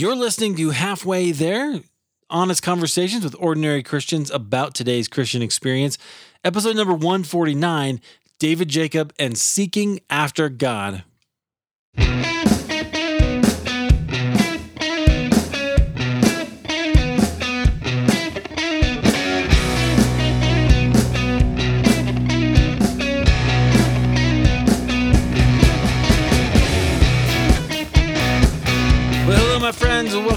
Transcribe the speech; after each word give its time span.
You're 0.00 0.16
listening 0.16 0.56
to 0.56 0.70
Halfway 0.70 1.30
There, 1.30 1.80
honest 2.30 2.62
conversations 2.62 3.22
with 3.22 3.36
ordinary 3.38 3.82
Christians 3.82 4.30
about 4.30 4.74
today's 4.74 5.08
Christian 5.08 5.42
experience. 5.42 5.98
Episode 6.42 6.74
number 6.74 6.94
149 6.94 8.00
David 8.38 8.68
Jacob 8.68 9.12
and 9.18 9.36
Seeking 9.36 10.00
After 10.08 10.48
God. 10.48 11.04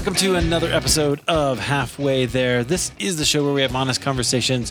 Welcome 0.04 0.20
to 0.20 0.34
another 0.34 0.70
episode 0.70 1.18
of 1.26 1.58
Halfway 1.58 2.26
There. 2.26 2.62
This 2.62 2.92
is 2.98 3.16
the 3.16 3.24
show 3.24 3.42
where 3.42 3.54
we 3.54 3.62
have 3.62 3.74
honest 3.74 4.02
conversations 4.02 4.70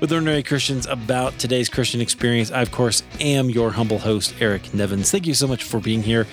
with 0.00 0.10
ordinary 0.10 0.42
Christians 0.42 0.86
about 0.86 1.38
today's 1.38 1.68
Christian 1.68 2.00
experience. 2.00 2.50
I, 2.50 2.62
of 2.62 2.72
course, 2.72 3.02
am 3.20 3.50
your 3.50 3.72
humble 3.72 3.98
host, 3.98 4.34
Eric 4.40 4.72
Nevins. 4.72 5.10
Thank 5.10 5.26
you 5.26 5.34
so 5.34 5.46
much 5.46 5.64
for 5.64 5.80
being 5.80 6.02
here. 6.02 6.26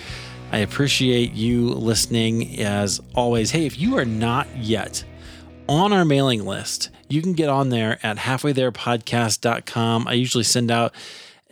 I 0.54 0.60
appreciate 0.60 1.34
you 1.34 1.72
listening 1.72 2.62
as 2.62 3.02
always. 3.14 3.52
Hey, 3.52 3.66
if 3.66 3.78
you 3.78 3.98
are 3.98 4.06
not 4.06 4.48
yet 4.56 5.04
on 5.68 5.92
our 5.92 6.06
mailing 6.06 6.46
list, 6.46 6.90
you 7.10 7.22
can 7.22 7.34
get 7.34 7.50
on 7.50 7.68
there 7.68 8.00
at 8.02 8.16
halfwaytherepodcast.com. 8.16 10.08
I 10.08 10.14
usually 10.14 10.46
send 10.46 10.72
out 10.72 10.96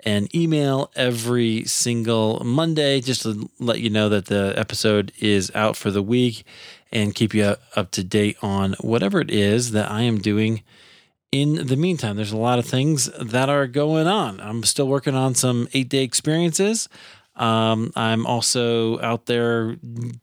an 0.06 0.30
email 0.34 0.92
every 0.96 1.66
single 1.66 2.42
Monday 2.46 3.02
just 3.02 3.24
to 3.24 3.50
let 3.60 3.82
you 3.82 3.90
know 3.90 4.08
that 4.08 4.28
the 4.28 4.54
episode 4.56 5.12
is 5.20 5.52
out 5.54 5.76
for 5.76 5.92
the 5.92 6.02
week 6.02 6.46
and 6.92 7.16
keep 7.16 7.34
you 7.34 7.56
up 7.76 7.92
to 7.92 8.04
date 8.04 8.38
on 8.42 8.74
whatever 8.80 9.20
it 9.20 9.32
is 9.32 9.72
that 9.72 9.92
I 9.92 10.02
am 10.02 10.20
doing 10.20 10.64
in 11.32 11.68
the 11.68 11.76
meantime. 11.76 12.16
There's 12.16 12.32
a 12.32 12.38
lot 12.38 12.60
of 12.60 12.66
things 12.66 13.10
that 13.20 13.50
are 13.50 13.68
going 13.68 14.08
on. 14.08 14.40
I'm 14.40 14.64
still 14.64 14.88
working 14.88 15.16
on 15.16 15.36
some 15.36 15.68
eight 15.74 15.90
day 15.90 16.04
experiences. 16.04 16.88
Um, 17.36 17.92
I'm 17.96 18.26
also 18.26 19.00
out 19.02 19.26
there 19.26 19.76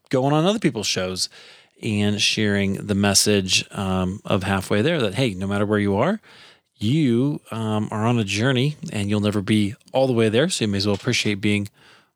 going 0.08 0.32
on 0.32 0.46
other 0.46 0.58
people's 0.58 0.86
shows 0.86 1.28
and 1.82 2.20
sharing 2.20 2.74
the 2.86 2.94
message 2.94 3.66
um, 3.72 4.20
of 4.24 4.44
halfway 4.44 4.82
there 4.82 5.00
that, 5.00 5.14
hey, 5.14 5.34
no 5.34 5.46
matter 5.46 5.66
where 5.66 5.78
you 5.78 5.96
are, 5.96 6.20
you 6.76 7.40
um, 7.50 7.88
are 7.90 8.06
on 8.06 8.18
a 8.18 8.24
journey 8.24 8.76
and 8.92 9.10
you'll 9.10 9.20
never 9.20 9.42
be 9.42 9.74
all 9.92 10.06
the 10.06 10.12
way 10.12 10.28
there. 10.28 10.48
So 10.48 10.64
you 10.64 10.68
may 10.68 10.78
as 10.78 10.86
well 10.86 10.94
appreciate 10.94 11.40
being 11.40 11.68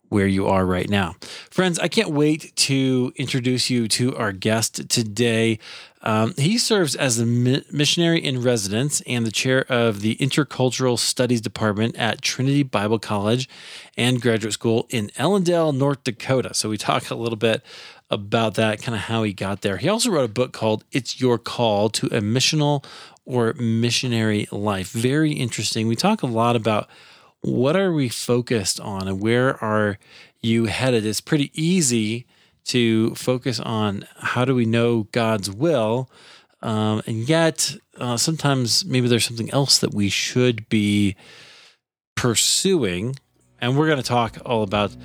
where 0.08 0.26
you 0.26 0.46
are 0.46 0.64
right 0.64 0.88
now. 0.88 1.16
Friends, 1.50 1.78
I 1.78 1.88
can't 1.88 2.10
wait 2.10 2.54
to 2.56 3.12
introduce 3.16 3.70
you 3.70 3.88
to 3.88 4.16
our 4.16 4.32
guest 4.32 4.88
today. 4.88 5.58
Um, 6.02 6.34
he 6.36 6.56
serves 6.56 6.94
as 6.94 7.20
mi- 7.20 7.64
missionary 7.72 8.22
in 8.22 8.40
residence 8.40 9.00
and 9.08 9.26
the 9.26 9.32
chair 9.32 9.64
of 9.68 10.02
the 10.02 10.14
Intercultural 10.16 10.98
Studies 10.98 11.40
Department 11.40 11.96
at 11.96 12.22
Trinity 12.22 12.62
Bible 12.62 13.00
College 13.00 13.48
and 13.96 14.22
Graduate 14.22 14.52
School 14.52 14.86
in 14.90 15.08
Ellendale, 15.18 15.76
North 15.76 16.04
Dakota. 16.04 16.54
So 16.54 16.68
we 16.68 16.76
talk 16.76 17.10
a 17.10 17.16
little 17.16 17.36
bit 17.36 17.62
about 18.08 18.54
that, 18.54 18.80
kind 18.80 18.94
of 18.94 19.02
how 19.02 19.24
he 19.24 19.32
got 19.32 19.62
there. 19.62 19.78
He 19.78 19.88
also 19.88 20.10
wrote 20.10 20.30
a 20.30 20.32
book 20.32 20.52
called 20.52 20.84
It's 20.92 21.20
Your 21.20 21.38
Call 21.38 21.88
to 21.90 22.06
a 22.06 22.20
Missional 22.20 22.84
or 23.24 23.52
Missionary 23.54 24.46
Life. 24.52 24.92
Very 24.92 25.32
interesting. 25.32 25.88
We 25.88 25.96
talk 25.96 26.22
a 26.22 26.26
lot 26.26 26.54
about 26.54 26.88
what 27.42 27.76
are 27.76 27.92
we 27.92 28.08
focused 28.08 28.80
on 28.80 29.08
and 29.08 29.20
where 29.20 29.62
are 29.62 29.98
you 30.40 30.66
headed? 30.66 31.06
It's 31.06 31.20
pretty 31.20 31.50
easy 31.54 32.26
to 32.66 33.14
focus 33.14 33.60
on 33.60 34.06
how 34.18 34.44
do 34.44 34.54
we 34.54 34.64
know 34.64 35.04
God's 35.12 35.50
will, 35.50 36.10
um, 36.62 37.02
and 37.06 37.28
yet 37.28 37.76
uh, 37.98 38.16
sometimes 38.16 38.84
maybe 38.84 39.08
there's 39.08 39.24
something 39.24 39.50
else 39.50 39.78
that 39.78 39.94
we 39.94 40.08
should 40.08 40.68
be 40.68 41.14
pursuing, 42.16 43.16
and 43.60 43.78
we're 43.78 43.86
going 43.86 44.02
to 44.02 44.08
talk 44.08 44.38
all 44.44 44.62
about 44.62 44.96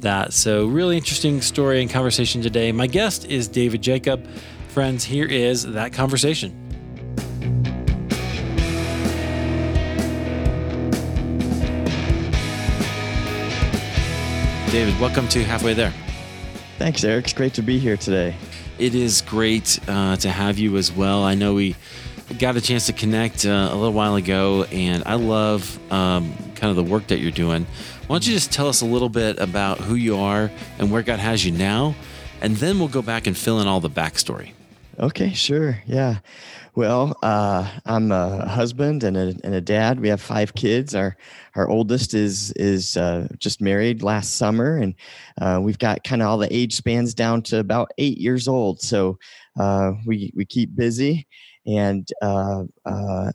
that. 0.00 0.32
So, 0.32 0.66
really 0.66 0.96
interesting 0.96 1.42
story 1.42 1.82
and 1.82 1.90
conversation 1.90 2.40
today. 2.40 2.72
My 2.72 2.86
guest 2.86 3.26
is 3.26 3.48
David 3.48 3.82
Jacob. 3.82 4.26
Friends, 4.68 5.04
here 5.04 5.26
is 5.26 5.64
that 5.72 5.92
conversation. 5.92 6.58
David, 14.72 14.98
welcome 14.98 15.28
to 15.28 15.44
Halfway 15.44 15.74
There. 15.74 15.92
Thanks, 16.78 17.04
Eric. 17.04 17.26
It's 17.26 17.34
great 17.34 17.52
to 17.52 17.62
be 17.62 17.78
here 17.78 17.98
today. 17.98 18.34
It 18.78 18.94
is 18.94 19.20
great 19.20 19.78
uh, 19.86 20.16
to 20.16 20.30
have 20.30 20.58
you 20.58 20.78
as 20.78 20.90
well. 20.90 21.24
I 21.24 21.34
know 21.34 21.52
we 21.52 21.76
got 22.38 22.56
a 22.56 22.60
chance 22.62 22.86
to 22.86 22.94
connect 22.94 23.44
uh, 23.44 23.68
a 23.70 23.76
little 23.76 23.92
while 23.92 24.14
ago, 24.14 24.64
and 24.72 25.02
I 25.04 25.16
love 25.16 25.78
um, 25.92 26.32
kind 26.54 26.70
of 26.70 26.76
the 26.76 26.90
work 26.90 27.08
that 27.08 27.18
you're 27.18 27.30
doing. 27.30 27.66
Why 28.06 28.14
don't 28.14 28.26
you 28.26 28.32
just 28.32 28.50
tell 28.50 28.66
us 28.66 28.80
a 28.80 28.86
little 28.86 29.10
bit 29.10 29.38
about 29.38 29.76
who 29.76 29.94
you 29.94 30.16
are 30.16 30.50
and 30.78 30.90
where 30.90 31.02
God 31.02 31.18
has 31.18 31.44
you 31.44 31.52
now, 31.52 31.94
and 32.40 32.56
then 32.56 32.78
we'll 32.78 32.88
go 32.88 33.02
back 33.02 33.26
and 33.26 33.36
fill 33.36 33.60
in 33.60 33.68
all 33.68 33.80
the 33.80 33.90
backstory. 33.90 34.52
Okay, 34.98 35.34
sure. 35.34 35.82
Yeah. 35.84 36.20
Well, 36.74 37.18
uh, 37.22 37.70
I'm 37.84 38.12
a 38.12 38.46
husband 38.48 39.04
and 39.04 39.14
a, 39.14 39.34
and 39.44 39.54
a 39.54 39.60
dad. 39.60 40.00
We 40.00 40.08
have 40.08 40.22
five 40.22 40.54
kids. 40.54 40.94
Our 40.94 41.16
our 41.54 41.68
oldest 41.68 42.14
is 42.14 42.50
is 42.52 42.96
uh, 42.96 43.28
just 43.38 43.60
married 43.60 44.02
last 44.02 44.36
summer, 44.36 44.78
and 44.78 44.94
uh, 45.38 45.60
we've 45.62 45.78
got 45.78 46.02
kind 46.02 46.22
of 46.22 46.28
all 46.28 46.38
the 46.38 46.54
age 46.54 46.74
spans 46.74 47.12
down 47.12 47.42
to 47.42 47.58
about 47.58 47.90
eight 47.98 48.16
years 48.16 48.48
old. 48.48 48.80
So 48.80 49.18
uh, 49.60 49.92
we 50.06 50.32
we 50.34 50.46
keep 50.46 50.74
busy, 50.74 51.26
and 51.66 52.08
uh, 52.22 52.62
uh, 52.86 53.32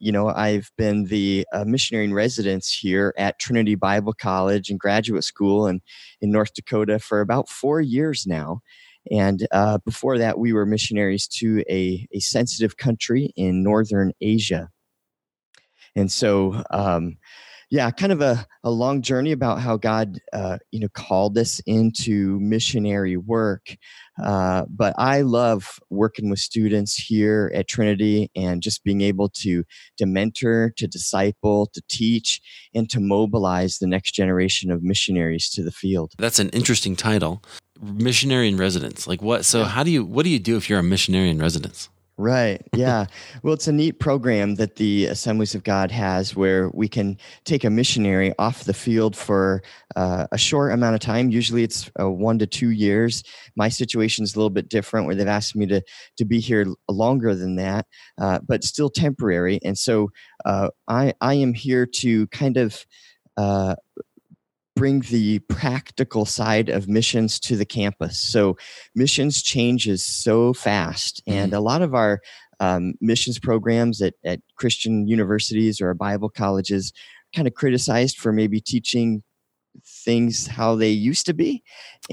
you 0.00 0.10
know 0.10 0.28
I've 0.28 0.72
been 0.76 1.04
the 1.04 1.46
missionary 1.64 2.06
in 2.06 2.12
residence 2.12 2.72
here 2.72 3.14
at 3.16 3.38
Trinity 3.38 3.76
Bible 3.76 4.14
College 4.14 4.68
and 4.68 4.80
Graduate 4.80 5.22
School 5.22 5.68
in 5.68 5.80
in 6.20 6.32
North 6.32 6.54
Dakota 6.54 6.98
for 6.98 7.20
about 7.20 7.48
four 7.48 7.80
years 7.80 8.26
now. 8.26 8.62
And 9.10 9.46
uh, 9.50 9.78
before 9.84 10.18
that, 10.18 10.38
we 10.38 10.52
were 10.52 10.66
missionaries 10.66 11.26
to 11.38 11.64
a, 11.70 12.06
a 12.12 12.20
sensitive 12.20 12.76
country 12.76 13.32
in 13.36 13.62
northern 13.62 14.12
Asia. 14.20 14.68
And 15.96 16.10
so, 16.10 16.62
um, 16.70 17.16
yeah, 17.70 17.88
kind 17.92 18.10
of 18.10 18.20
a, 18.20 18.44
a 18.64 18.70
long 18.70 19.00
journey 19.00 19.30
about 19.30 19.60
how 19.60 19.76
God, 19.76 20.18
uh, 20.32 20.58
you 20.72 20.80
know, 20.80 20.88
called 20.92 21.38
us 21.38 21.60
into 21.66 22.38
missionary 22.40 23.16
work. 23.16 23.76
Uh, 24.22 24.64
but 24.68 24.92
I 24.98 25.20
love 25.20 25.78
working 25.88 26.30
with 26.30 26.40
students 26.40 26.96
here 26.96 27.50
at 27.54 27.68
Trinity 27.68 28.28
and 28.34 28.60
just 28.60 28.82
being 28.82 29.00
able 29.02 29.28
to 29.28 29.62
to 29.98 30.06
mentor, 30.06 30.72
to 30.78 30.88
disciple, 30.88 31.70
to 31.72 31.82
teach, 31.88 32.40
and 32.74 32.90
to 32.90 32.98
mobilize 32.98 33.78
the 33.78 33.86
next 33.86 34.12
generation 34.12 34.72
of 34.72 34.82
missionaries 34.82 35.48
to 35.50 35.62
the 35.62 35.72
field. 35.72 36.12
That's 36.18 36.40
an 36.40 36.48
interesting 36.50 36.96
title 36.96 37.40
missionary 37.82 38.48
in 38.48 38.56
residence 38.56 39.06
like 39.06 39.22
what 39.22 39.44
so 39.44 39.64
how 39.64 39.82
do 39.82 39.90
you 39.90 40.04
what 40.04 40.24
do 40.24 40.30
you 40.30 40.38
do 40.38 40.56
if 40.56 40.68
you're 40.68 40.78
a 40.78 40.82
missionary 40.82 41.30
in 41.30 41.38
residence 41.38 41.88
Right. 42.20 42.60
Yeah. 42.76 43.06
well, 43.42 43.54
it's 43.54 43.66
a 43.66 43.72
neat 43.72 43.98
program 43.98 44.56
that 44.56 44.76
the 44.76 45.06
Assemblies 45.06 45.54
of 45.54 45.64
God 45.64 45.90
has 45.90 46.36
where 46.36 46.68
we 46.74 46.86
can 46.86 47.16
take 47.44 47.64
a 47.64 47.70
missionary 47.70 48.34
off 48.38 48.64
the 48.64 48.74
field 48.74 49.16
for 49.16 49.62
uh, 49.96 50.26
a 50.30 50.36
short 50.36 50.72
amount 50.72 50.96
of 50.96 51.00
time. 51.00 51.30
Usually 51.30 51.62
it's 51.62 51.90
uh, 51.98 52.10
one 52.10 52.38
to 52.38 52.46
two 52.46 52.70
years. 52.70 53.24
My 53.56 53.70
situation 53.70 54.22
is 54.22 54.34
a 54.34 54.38
little 54.38 54.50
bit 54.50 54.68
different 54.68 55.06
where 55.06 55.14
they've 55.14 55.26
asked 55.26 55.56
me 55.56 55.64
to, 55.68 55.80
to 56.18 56.24
be 56.26 56.40
here 56.40 56.66
longer 56.90 57.34
than 57.34 57.56
that, 57.56 57.86
uh, 58.20 58.40
but 58.46 58.64
still 58.64 58.90
temporary. 58.90 59.58
And 59.64 59.78
so 59.78 60.10
uh, 60.44 60.68
I, 60.88 61.14
I 61.22 61.34
am 61.34 61.54
here 61.54 61.86
to 61.86 62.26
kind 62.26 62.58
of 62.58 62.84
uh, 63.38 63.76
bring 64.76 65.00
the 65.00 65.40
practical 65.40 66.24
side 66.24 66.68
of 66.68 66.88
missions 66.88 67.38
to 67.40 67.56
the 67.56 67.64
campus. 67.64 68.18
So 68.18 68.56
missions 68.94 69.42
changes 69.42 70.04
so 70.04 70.52
fast, 70.52 71.22
and 71.26 71.52
mm-hmm. 71.52 71.58
a 71.58 71.60
lot 71.60 71.82
of 71.82 71.94
our 71.94 72.20
um, 72.60 72.94
missions 73.00 73.38
programs 73.38 74.00
at, 74.02 74.14
at 74.24 74.40
Christian 74.56 75.08
universities 75.08 75.80
or 75.80 75.92
Bible 75.94 76.28
colleges 76.28 76.92
kind 77.34 77.48
of 77.48 77.54
criticized 77.54 78.18
for 78.18 78.32
maybe 78.32 78.60
teaching 78.60 79.22
things 79.86 80.46
how 80.46 80.74
they 80.74 80.90
used 80.90 81.26
to 81.26 81.32
be. 81.32 81.62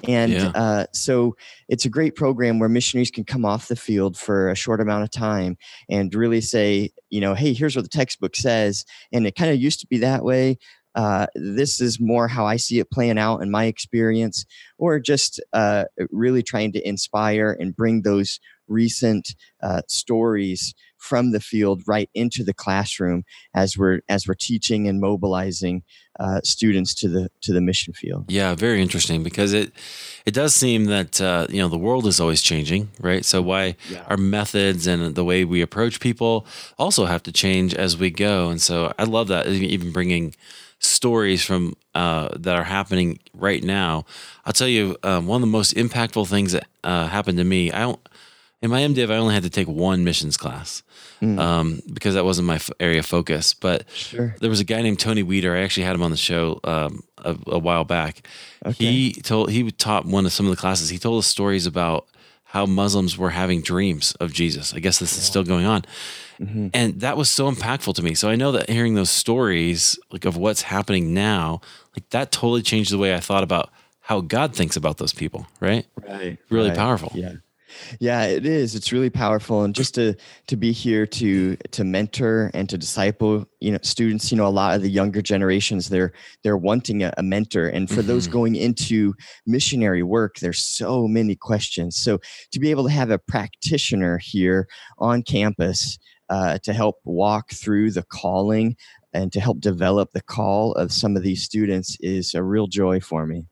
And 0.07 0.31
yeah. 0.31 0.51
uh, 0.53 0.85
so 0.93 1.35
it's 1.67 1.85
a 1.85 1.89
great 1.89 2.15
program 2.15 2.59
where 2.59 2.69
missionaries 2.69 3.11
can 3.11 3.23
come 3.23 3.45
off 3.45 3.67
the 3.67 3.75
field 3.75 4.17
for 4.17 4.49
a 4.49 4.55
short 4.55 4.79
amount 4.79 5.03
of 5.03 5.11
time 5.11 5.57
and 5.89 6.13
really 6.13 6.41
say, 6.41 6.91
you 7.09 7.19
know, 7.19 7.33
hey, 7.33 7.53
here's 7.53 7.75
what 7.75 7.83
the 7.83 7.89
textbook 7.89 8.35
says. 8.35 8.85
And 9.11 9.25
it 9.25 9.35
kind 9.35 9.51
of 9.51 9.57
used 9.57 9.79
to 9.81 9.87
be 9.87 9.97
that 9.99 10.23
way. 10.23 10.59
Uh, 10.97 11.27
this 11.35 11.79
is 11.79 11.99
more 11.99 12.27
how 12.27 12.47
I 12.47 12.57
see 12.57 12.79
it 12.79 12.89
playing 12.89 13.19
out 13.19 13.43
in 13.43 13.51
my 13.51 13.65
experience, 13.65 14.45
or 14.79 14.99
just 14.99 15.39
uh, 15.53 15.85
really 16.09 16.41
trying 16.41 16.73
to 16.73 16.87
inspire 16.87 17.55
and 17.59 17.75
bring 17.75 18.01
those 18.01 18.39
recent 18.67 19.35
uh, 19.61 19.81
stories 19.87 20.73
from 20.97 21.31
the 21.31 21.39
field 21.39 21.83
right 21.85 22.09
into 22.15 22.43
the 22.43 22.53
classroom 22.53 23.23
as 23.53 23.77
we're 23.77 23.99
as 24.09 24.27
we're 24.27 24.33
teaching 24.33 24.87
and 24.87 24.99
mobilizing 24.99 25.83
uh, 26.19 26.41
students 26.43 26.95
to 26.95 27.07
the 27.07 27.29
to 27.41 27.53
the 27.53 27.61
mission 27.61 27.93
field. 27.93 28.25
Yeah, 28.27 28.55
very 28.55 28.81
interesting 28.81 29.21
because 29.21 29.53
it 29.53 29.71
it 30.25 30.33
does 30.33 30.55
seem 30.55 30.85
that 30.85 31.21
uh, 31.21 31.45
you 31.49 31.61
know 31.61 31.69
the 31.69 31.77
world 31.77 32.07
is 32.07 32.19
always 32.19 32.41
changing, 32.41 32.89
right? 32.99 33.23
So 33.23 33.39
why 33.41 33.75
yeah. 33.89 34.03
our 34.07 34.17
methods 34.17 34.87
and 34.87 35.13
the 35.13 35.23
way 35.23 35.45
we 35.45 35.61
approach 35.61 35.99
people 35.99 36.47
also 36.79 37.05
have 37.05 37.21
to 37.23 37.31
change 37.31 37.75
as 37.75 37.95
we 37.95 38.09
go. 38.09 38.49
And 38.49 38.59
so 38.59 38.91
I 38.97 39.03
love 39.03 39.27
that 39.27 39.45
even 39.47 39.91
bringing 39.91 40.33
stories 40.79 41.43
from 41.43 41.75
uh, 41.95 42.29
that 42.37 42.55
are 42.55 42.63
happening 42.63 43.19
right 43.33 43.63
now. 43.63 44.05
I'll 44.45 44.53
tell 44.53 44.67
you 44.67 44.97
um, 45.03 45.27
one 45.27 45.37
of 45.37 45.41
the 45.41 45.51
most 45.51 45.75
impactful 45.75 46.27
things 46.27 46.51
that 46.51 46.67
uh, 46.83 47.07
happened 47.07 47.37
to 47.39 47.43
me. 47.43 47.71
I 47.71 47.79
don't 47.79 47.99
in 48.61 48.71
my 48.71 48.81
MDiv, 48.81 49.11
I 49.11 49.17
only 49.17 49.35
had 49.35 49.43
to 49.43 49.51
take 49.51 49.67
one 49.67 50.03
missions 50.03 50.35
class 50.35 50.81
mm. 51.21 51.39
um, 51.39 51.81
because 51.93 52.15
that 52.15 52.25
wasn't 52.25 52.47
my 52.47 52.55
f- 52.55 52.71
area 52.79 52.99
of 52.99 53.05
focus. 53.05 53.53
But 53.53 53.87
sure. 53.91 54.35
there 54.39 54.49
was 54.49 54.59
a 54.59 54.63
guy 54.63 54.81
named 54.81 54.99
Tony 54.99 55.21
Weeder. 55.21 55.55
I 55.55 55.61
actually 55.61 55.83
had 55.83 55.95
him 55.95 56.01
on 56.01 56.09
the 56.09 56.17
show 56.17 56.59
um, 56.63 57.03
a, 57.19 57.37
a, 57.47 57.59
while 57.59 57.83
back. 57.83 58.27
Okay. 58.65 58.83
He 58.83 59.13
told 59.13 59.51
he 59.51 59.69
taught 59.71 60.05
one 60.05 60.25
of 60.25 60.33
some 60.33 60.47
of 60.47 60.49
the 60.49 60.55
classes. 60.59 60.89
He 60.89 60.97
told 60.97 61.19
us 61.19 61.27
stories 61.27 61.67
about 61.67 62.07
how 62.45 62.65
Muslims 62.65 63.15
were 63.15 63.29
having 63.29 63.61
dreams 63.61 64.15
of 64.15 64.33
Jesus. 64.33 64.73
I 64.73 64.79
guess 64.79 64.97
this 64.97 65.13
yeah. 65.13 65.19
is 65.19 65.25
still 65.25 65.43
going 65.43 65.65
on. 65.65 65.83
Mm-hmm. 66.39 66.67
And 66.73 66.99
that 67.01 67.17
was 67.17 67.29
so 67.29 67.51
impactful 67.51 67.95
to 67.95 68.03
me. 68.03 68.13
So 68.13 68.29
I 68.29 68.35
know 68.35 68.51
that 68.51 68.69
hearing 68.69 68.93
those 68.93 69.09
stories, 69.09 69.99
like 70.11 70.25
of 70.25 70.37
what's 70.37 70.63
happening 70.63 71.13
now, 71.13 71.61
like 71.95 72.09
that 72.11 72.31
totally 72.31 72.61
changed 72.61 72.91
the 72.91 72.97
way 72.97 73.15
I 73.15 73.19
thought 73.19 73.43
about 73.43 73.71
how 74.01 74.21
God 74.21 74.55
thinks 74.55 74.75
about 74.75 74.97
those 74.97 75.13
people. 75.13 75.47
Right. 75.59 75.85
Right. 76.07 76.37
Really 76.49 76.69
right. 76.69 76.77
powerful. 76.77 77.11
Yeah. 77.13 77.33
Yeah, 77.99 78.23
it 78.23 78.45
is. 78.45 78.75
It's 78.75 78.91
really 78.91 79.09
powerful, 79.09 79.63
and 79.63 79.75
just 79.75 79.95
to 79.95 80.15
to 80.47 80.55
be 80.55 80.71
here 80.71 81.05
to 81.05 81.55
to 81.71 81.83
mentor 81.83 82.49
and 82.53 82.69
to 82.69 82.77
disciple, 82.77 83.45
you 83.59 83.71
know, 83.71 83.79
students. 83.81 84.31
You 84.31 84.37
know, 84.37 84.47
a 84.47 84.49
lot 84.49 84.75
of 84.75 84.81
the 84.81 84.89
younger 84.89 85.21
generations 85.21 85.89
they're 85.89 86.13
they're 86.43 86.57
wanting 86.57 87.03
a, 87.03 87.13
a 87.17 87.23
mentor, 87.23 87.67
and 87.67 87.89
for 87.89 87.95
mm-hmm. 87.95 88.07
those 88.07 88.27
going 88.27 88.55
into 88.55 89.13
missionary 89.45 90.03
work, 90.03 90.37
there's 90.39 90.63
so 90.63 91.07
many 91.07 91.35
questions. 91.35 91.97
So 91.97 92.19
to 92.51 92.59
be 92.59 92.71
able 92.71 92.85
to 92.85 92.91
have 92.91 93.09
a 93.09 93.19
practitioner 93.19 94.17
here 94.17 94.67
on 94.97 95.23
campus 95.23 95.97
uh, 96.29 96.57
to 96.59 96.73
help 96.73 96.97
walk 97.03 97.51
through 97.51 97.91
the 97.91 98.03
calling 98.03 98.75
and 99.13 99.31
to 99.33 99.39
help 99.39 99.59
develop 99.59 100.11
the 100.11 100.21
call 100.21 100.73
of 100.73 100.91
some 100.91 101.15
of 101.15 101.23
these 101.23 101.43
students 101.43 101.97
is 102.01 102.33
a 102.33 102.43
real 102.43 102.67
joy 102.67 102.99
for 102.99 103.25
me. 103.25 103.45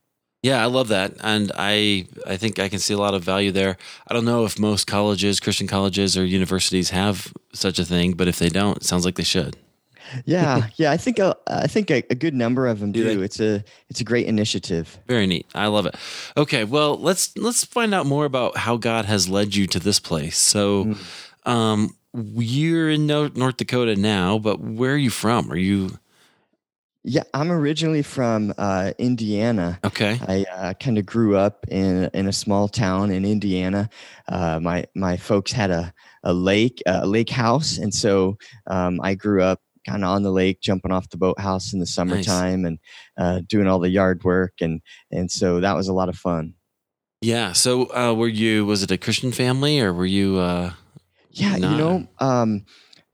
Yeah, 0.44 0.62
I 0.62 0.68
love 0.68 0.89
that, 0.89 1.13
and 1.22 1.51
I 1.57 2.07
I 2.27 2.38
think 2.38 2.60
I 2.60 2.69
can 2.69 2.77
see 2.77 2.94
a 2.94 3.00
lot 3.00 3.16
of 3.16 3.24
value 3.24 3.51
there. 3.51 3.77
I 4.07 4.13
don't 4.13 4.25
know 4.25 4.45
if 4.45 4.60
most 4.60 4.86
colleges, 4.86 5.39
Christian 5.39 5.66
colleges 5.66 6.16
or 6.16 6.24
universities 6.24 6.92
have 6.92 7.33
such 7.54 7.80
a 7.80 7.86
thing, 7.86 8.13
but 8.13 8.27
if 8.27 8.38
they 8.38 8.50
don't, 8.50 8.77
it 8.77 8.83
sounds 8.83 9.06
like 9.06 9.16
they 9.16 9.24
should. 9.24 9.57
Yeah, 10.24 10.68
yeah, 10.75 10.92
I 10.92 10.98
think 10.98 11.18
a, 11.18 11.36
uh, 11.48 11.62
I 11.63 11.68
think 11.68 11.89
a, 11.89 12.04
a 12.12 12.16
good 12.16 12.36
number 12.36 12.68
of 12.68 12.80
them 12.80 12.92
do. 12.92 13.04
do 13.04 13.24
it's 13.24 13.39
a 13.39 13.63
it's 13.89 14.01
a 14.01 14.04
great 14.04 14.27
initiative. 14.27 15.00
Very 15.07 15.25
neat. 15.25 15.48
I 15.56 15.66
love 15.66 15.88
it. 15.88 15.95
Okay, 16.38 16.63
well 16.63 16.95
let's 16.98 17.36
let's 17.38 17.63
find 17.63 17.94
out 17.95 18.06
more 18.06 18.25
about 18.25 18.57
how 18.57 18.77
God 18.77 19.06
has 19.06 19.27
led 19.27 19.56
you 19.56 19.66
to 19.66 19.80
this 19.80 20.00
place. 20.00 20.38
So, 20.38 20.86
mm. 20.86 21.50
um, 21.50 21.95
you're 22.15 22.89
in 22.89 23.07
North 23.07 23.57
Dakota 23.57 23.95
now, 23.95 24.38
but 24.39 24.59
where 24.59 24.94
are 24.94 24.97
you 24.97 25.09
from? 25.09 25.51
Are 25.51 25.57
you 25.57 26.00
yeah, 27.07 27.21
I'm 27.35 27.51
originally 27.51 28.01
from 28.01 28.51
uh, 28.57 28.94
Indiana. 28.97 29.79
Okay. 29.83 30.19
I 30.27 30.44
uh, 30.51 30.73
kind 30.73 30.97
of 30.97 31.06
grew 31.06 31.38
up 31.38 31.63
in 31.67 32.09
in 32.15 32.27
a 32.27 32.33
small 32.33 32.67
town 32.67 33.12
in 33.12 33.23
Indiana. 33.23 33.91
Uh, 34.27 34.59
my 34.59 34.85
my 34.95 35.15
folks 35.15 35.51
had 35.51 35.69
a 35.69 35.94
a 36.23 36.33
lake 36.33 36.81
a 36.88 37.06
lake 37.06 37.29
house, 37.29 37.77
and 37.77 37.94
so 37.94 38.39
um, 38.65 39.00
I 39.03 39.13
grew 39.13 39.44
up 39.44 39.62
kind 39.88 40.03
of 40.03 40.09
on 40.09 40.23
the 40.23 40.31
lake, 40.31 40.62
jumping 40.62 40.91
off 40.91 41.12
the 41.12 41.17
boathouse 41.17 41.73
in 41.73 41.79
the 41.79 41.85
summertime, 41.85 42.63
nice. 42.63 42.69
and 42.69 42.79
uh, 43.19 43.41
doing 43.47 43.67
all 43.67 43.77
the 43.77 43.89
yard 43.89 44.23
work, 44.23 44.53
and 44.59 44.81
and 45.12 45.29
so 45.29 45.59
that 45.59 45.75
was 45.75 45.88
a 45.88 45.94
lot 45.94 46.09
of 46.09 46.17
fun. 46.17 46.56
Yeah. 47.21 47.53
So, 47.53 47.94
uh, 47.95 48.13
were 48.15 48.27
you? 48.27 48.65
Was 48.65 48.81
it 48.81 48.89
a 48.89 48.97
Christian 48.97 49.31
family, 49.31 49.79
or 49.79 49.94
were 49.94 50.07
you? 50.07 50.39
Uh, 51.37 51.41
yeah, 51.43 51.57
not? 51.57 51.71
you 51.71 51.77
know. 51.77 52.07
Um, 52.19 52.65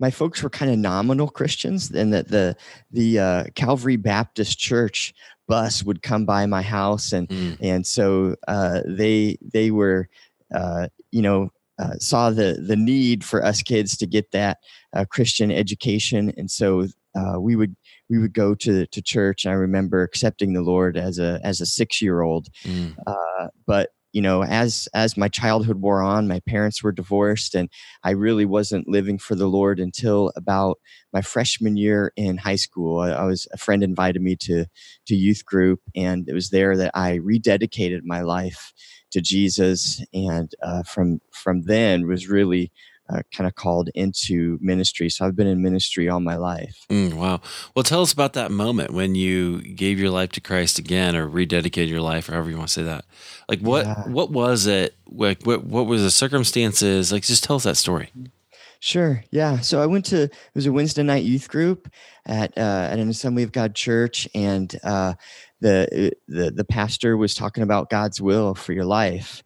my 0.02 0.10
folks 0.10 0.42
were 0.42 0.50
kind 0.50 0.72
of 0.72 0.80
nominal 0.80 1.30
Christians, 1.30 1.92
and 1.92 2.12
that 2.12 2.28
the 2.28 2.58
the 2.92 3.20
uh, 3.20 3.44
Calvary 3.56 3.98
Baptist 3.98 4.58
Church 4.58 5.14
bus 5.48 5.84
would 5.84 6.02
come 6.02 6.26
by 6.26 6.46
my 6.48 6.64
house, 6.64 7.12
and 7.12 7.30
mm. 7.30 7.58
and 7.62 7.86
so 7.86 8.36
uh, 8.48 8.82
they 8.86 9.38
they 9.42 9.70
were 9.70 10.10
uh, 10.54 10.88
you 11.12 11.22
know 11.22 11.50
uh, 11.78 11.94
saw 12.00 12.32
the 12.32 12.64
the 12.68 12.76
need 12.76 13.24
for 13.24 13.46
us 13.46 13.62
kids 13.62 13.96
to 13.98 14.08
get 14.08 14.32
that 14.32 14.58
uh, 14.94 15.06
Christian 15.06 15.52
education, 15.52 16.34
and 16.36 16.50
so 16.50 16.88
uh, 17.16 17.40
we 17.40 17.56
would 17.56 17.76
we 18.10 18.18
would 18.18 18.34
go 18.34 18.56
to 18.56 18.88
to 18.88 19.02
church. 19.04 19.46
I 19.46 19.52
remember 19.52 20.02
accepting 20.02 20.54
the 20.54 20.64
Lord 20.64 20.98
as 20.98 21.20
a 21.20 21.40
as 21.44 21.62
a 21.62 21.66
six 21.68 22.02
year 22.02 22.22
old, 22.22 22.48
mm. 22.64 22.96
but 23.68 23.92
you 24.14 24.22
know 24.22 24.44
as 24.44 24.88
as 24.94 25.18
my 25.18 25.28
childhood 25.28 25.78
wore 25.78 26.02
on 26.02 26.28
my 26.28 26.40
parents 26.42 26.84
were 26.84 26.92
divorced 26.92 27.56
and 27.56 27.70
i 28.04 28.12
really 28.12 28.46
wasn't 28.46 28.88
living 28.88 29.18
for 29.18 29.36
the 29.36 29.48
lord 29.48 29.80
until 29.80 30.32
about 30.36 30.80
my 31.14 31.22
freshman 31.22 31.76
year 31.76 32.14
in 32.16 32.38
high 32.38 32.56
school. 32.56 33.00
I, 33.00 33.10
I 33.12 33.26
was 33.26 33.48
a 33.52 33.58
friend 33.58 33.84
invited 33.84 34.22
me 34.22 34.36
to 34.38 34.66
to 35.08 35.16
youth 35.16 35.46
group 35.46 35.82
and 35.96 36.28
it 36.28 36.34
was 36.34 36.50
there 36.50 36.76
that 36.78 36.92
i 36.94 37.18
rededicated 37.20 38.02
my 38.04 38.22
life 38.22 38.74
to 39.12 39.22
jesus 39.22 40.04
and 40.14 40.54
uh, 40.64 40.84
from 40.84 41.20
from 41.32 41.64
then 41.64 42.08
was 42.08 42.28
really 42.28 42.72
uh, 43.12 43.22
kind 43.34 43.48
of 43.48 43.56
called 43.56 43.90
into 43.96 44.58
ministry. 44.62 45.10
So 45.10 45.26
I've 45.26 45.36
been 45.36 45.48
in 45.48 45.62
ministry 45.62 46.10
all 46.10 46.20
my 46.20 46.38
life. 46.38 46.86
Mm, 46.90 47.14
wow. 47.14 47.42
Well, 47.76 47.84
tell 47.84 48.02
us 48.02 48.14
about 48.14 48.34
that 48.34 48.52
moment 48.52 48.92
when 48.92 49.16
you 49.16 49.62
gave 49.62 50.00
your 50.00 50.10
life 50.10 50.32
to 50.34 50.42
Christ 50.42 50.80
again, 50.80 51.16
or 51.16 51.28
rededicated 51.28 51.90
your 51.90 52.02
life, 52.02 52.30
or 52.30 52.34
however 52.34 52.50
you 52.50 52.58
want 52.58 52.70
to 52.70 52.74
say 52.74 52.84
that. 52.84 53.06
Like, 53.50 53.60
what 53.60 53.86
yeah. 53.86 54.08
what 54.08 54.32
was 54.32 54.66
it? 54.68 54.96
Like, 55.08 55.44
what 55.44 55.64
what 55.66 55.88
was 55.88 56.02
the 56.02 56.12
circumstances? 56.12 57.12
Like, 57.12 57.24
just 57.24 57.44
tell 57.44 57.58
us 57.58 57.64
that 57.64 57.78
story. 57.78 58.12
Sure. 58.80 59.24
Yeah. 59.30 59.60
So 59.60 59.82
I 59.82 59.86
went 59.86 60.06
to 60.06 60.24
it 60.24 60.34
was 60.56 60.66
a 60.66 60.72
Wednesday 60.72 61.04
night 61.04 61.24
youth 61.24 61.50
group 61.50 61.88
at 62.26 62.58
uh, 62.58 62.88
at 62.92 62.98
an 62.98 63.10
Assembly 63.10 63.44
of 63.44 63.52
God 63.52 63.76
church, 63.76 64.28
and 64.34 64.74
uh, 64.84 65.14
the 65.60 66.14
the 66.28 66.52
the 66.52 66.66
pastor 66.66 67.16
was 67.16 67.36
talking 67.36 67.64
about 67.64 67.90
God's 67.90 68.20
will 68.20 68.56
for 68.56 68.74
your 68.74 68.86
life 68.86 69.44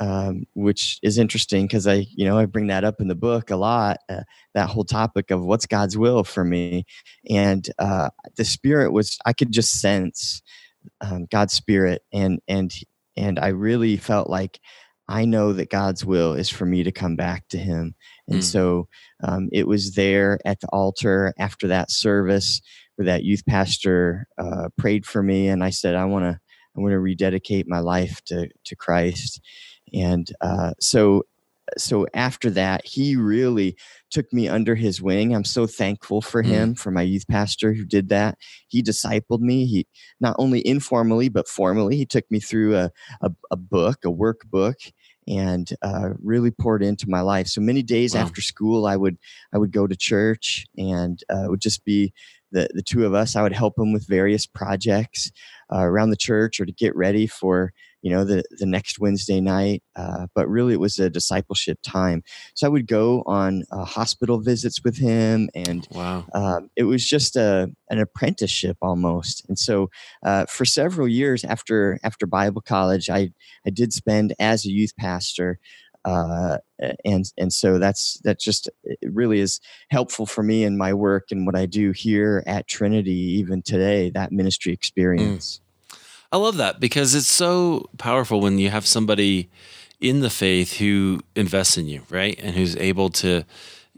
um, 0.00 0.44
which 0.54 0.98
is 1.02 1.18
interesting 1.18 1.66
because 1.66 1.86
I, 1.86 2.06
you 2.14 2.24
know, 2.24 2.38
I 2.38 2.46
bring 2.46 2.66
that 2.68 2.84
up 2.84 3.00
in 3.00 3.08
the 3.08 3.14
book 3.14 3.50
a 3.50 3.56
lot. 3.56 3.98
Uh, 4.08 4.22
that 4.54 4.68
whole 4.68 4.84
topic 4.84 5.30
of 5.30 5.44
what's 5.44 5.66
God's 5.66 5.96
will 5.96 6.24
for 6.24 6.44
me, 6.44 6.84
and 7.28 7.68
uh, 7.78 8.10
the 8.36 8.44
Spirit 8.44 8.92
was 8.92 9.18
I 9.26 9.32
could 9.32 9.52
just 9.52 9.80
sense 9.80 10.42
um, 11.00 11.26
God's 11.30 11.54
Spirit, 11.54 12.02
and 12.12 12.40
and 12.48 12.72
and 13.16 13.38
I 13.38 13.48
really 13.48 13.96
felt 13.96 14.28
like 14.28 14.60
I 15.08 15.24
know 15.24 15.52
that 15.52 15.70
God's 15.70 16.04
will 16.04 16.34
is 16.34 16.50
for 16.50 16.66
me 16.66 16.82
to 16.82 16.92
come 16.92 17.16
back 17.16 17.48
to 17.48 17.58
Him, 17.58 17.94
and 18.28 18.40
mm. 18.40 18.44
so 18.44 18.88
um, 19.22 19.48
it 19.52 19.68
was 19.68 19.94
there 19.94 20.38
at 20.44 20.60
the 20.60 20.68
altar 20.68 21.32
after 21.38 21.68
that 21.68 21.90
service 21.90 22.60
where 22.96 23.06
that 23.06 23.24
youth 23.24 23.44
pastor 23.46 24.26
uh, 24.38 24.68
prayed 24.76 25.06
for 25.06 25.22
me, 25.22 25.48
and 25.48 25.62
I 25.62 25.70
said 25.70 25.94
I 25.94 26.06
want 26.06 26.24
to 26.24 26.40
I 26.76 26.80
want 26.80 26.92
to 26.92 26.98
rededicate 27.00 27.66
my 27.68 27.78
life 27.78 28.20
to 28.26 28.48
to 28.64 28.76
Christ 28.76 29.40
and 29.92 30.30
uh, 30.40 30.72
so 30.80 31.22
so 31.76 32.06
after 32.14 32.48
that 32.50 32.86
he 32.86 33.16
really 33.16 33.76
took 34.10 34.32
me 34.32 34.48
under 34.48 34.76
his 34.76 35.02
wing. 35.02 35.34
I'm 35.34 35.44
so 35.44 35.66
thankful 35.66 36.22
for 36.22 36.42
mm. 36.42 36.46
him 36.46 36.74
for 36.76 36.92
my 36.92 37.02
youth 37.02 37.26
pastor 37.26 37.72
who 37.72 37.84
did 37.84 38.08
that. 38.10 38.38
He 38.68 38.82
discipled 38.82 39.40
me. 39.40 39.66
He 39.66 39.86
not 40.20 40.36
only 40.38 40.66
informally 40.66 41.28
but 41.28 41.48
formally 41.48 41.96
he 41.96 42.06
took 42.06 42.24
me 42.30 42.40
through 42.40 42.76
a, 42.76 42.90
a, 43.20 43.30
a 43.50 43.56
book 43.56 44.04
a 44.04 44.08
workbook 44.08 44.92
and 45.28 45.68
uh, 45.82 46.10
really 46.22 46.52
poured 46.52 46.84
into 46.84 47.10
my 47.10 47.20
life. 47.20 47.48
So 47.48 47.60
many 47.60 47.82
days 47.82 48.14
wow. 48.14 48.20
after 48.20 48.40
school 48.40 48.86
i 48.86 48.96
would 48.96 49.18
i 49.52 49.58
would 49.58 49.72
go 49.72 49.86
to 49.86 49.96
church 49.96 50.66
and 50.78 51.20
uh, 51.32 51.46
it 51.46 51.50
would 51.50 51.60
just 51.60 51.84
be 51.84 52.12
the, 52.52 52.68
the 52.74 52.82
two 52.82 53.04
of 53.04 53.14
us. 53.14 53.36
I 53.36 53.42
would 53.42 53.52
help 53.52 53.78
him 53.78 53.92
with 53.92 54.06
various 54.06 54.46
projects 54.46 55.30
uh, 55.72 55.80
around 55.80 56.10
the 56.10 56.16
church 56.16 56.60
or 56.60 56.66
to 56.66 56.72
get 56.72 56.94
ready 56.96 57.26
for 57.26 57.72
you 58.06 58.12
know, 58.12 58.22
the, 58.22 58.44
the 58.60 58.66
next 58.66 59.00
Wednesday 59.00 59.40
night. 59.40 59.82
Uh, 59.96 60.28
but 60.32 60.48
really, 60.48 60.74
it 60.74 60.78
was 60.78 60.96
a 61.00 61.10
discipleship 61.10 61.80
time. 61.82 62.22
So 62.54 62.64
I 62.64 62.70
would 62.70 62.86
go 62.86 63.24
on 63.26 63.64
uh, 63.72 63.84
hospital 63.84 64.38
visits 64.38 64.84
with 64.84 64.96
him, 64.96 65.50
and 65.56 65.88
wow. 65.90 66.24
um, 66.32 66.70
it 66.76 66.84
was 66.84 67.04
just 67.04 67.34
a, 67.34 67.68
an 67.90 67.98
apprenticeship 67.98 68.76
almost. 68.80 69.44
And 69.48 69.58
so 69.58 69.90
uh, 70.24 70.46
for 70.46 70.64
several 70.64 71.08
years 71.08 71.42
after 71.42 71.98
after 72.04 72.28
Bible 72.28 72.60
college, 72.60 73.10
I, 73.10 73.32
I 73.66 73.70
did 73.70 73.92
spend 73.92 74.34
as 74.38 74.64
a 74.64 74.70
youth 74.70 74.94
pastor. 74.96 75.58
Uh, 76.04 76.58
and 77.04 77.32
and 77.36 77.52
so 77.52 77.80
that's 77.80 78.20
that 78.22 78.38
just 78.38 78.70
it 78.84 78.98
really 79.02 79.40
is 79.40 79.58
helpful 79.90 80.26
for 80.26 80.44
me 80.44 80.62
in 80.62 80.78
my 80.78 80.94
work 80.94 81.24
and 81.32 81.44
what 81.44 81.56
I 81.56 81.66
do 81.66 81.90
here 81.90 82.44
at 82.46 82.68
Trinity 82.68 83.40
even 83.40 83.62
today 83.62 84.10
that 84.10 84.30
ministry 84.30 84.70
mm. 84.70 84.76
experience. 84.76 85.58
Mm. 85.58 85.65
I 86.32 86.36
love 86.36 86.56
that 86.56 86.80
because 86.80 87.14
it's 87.14 87.26
so 87.26 87.88
powerful 87.98 88.40
when 88.40 88.58
you 88.58 88.70
have 88.70 88.86
somebody 88.86 89.48
in 90.00 90.20
the 90.20 90.30
faith 90.30 90.76
who 90.78 91.20
invests 91.34 91.78
in 91.78 91.86
you, 91.86 92.02
right? 92.10 92.38
And 92.42 92.54
who's 92.54 92.76
able 92.76 93.10
to, 93.10 93.44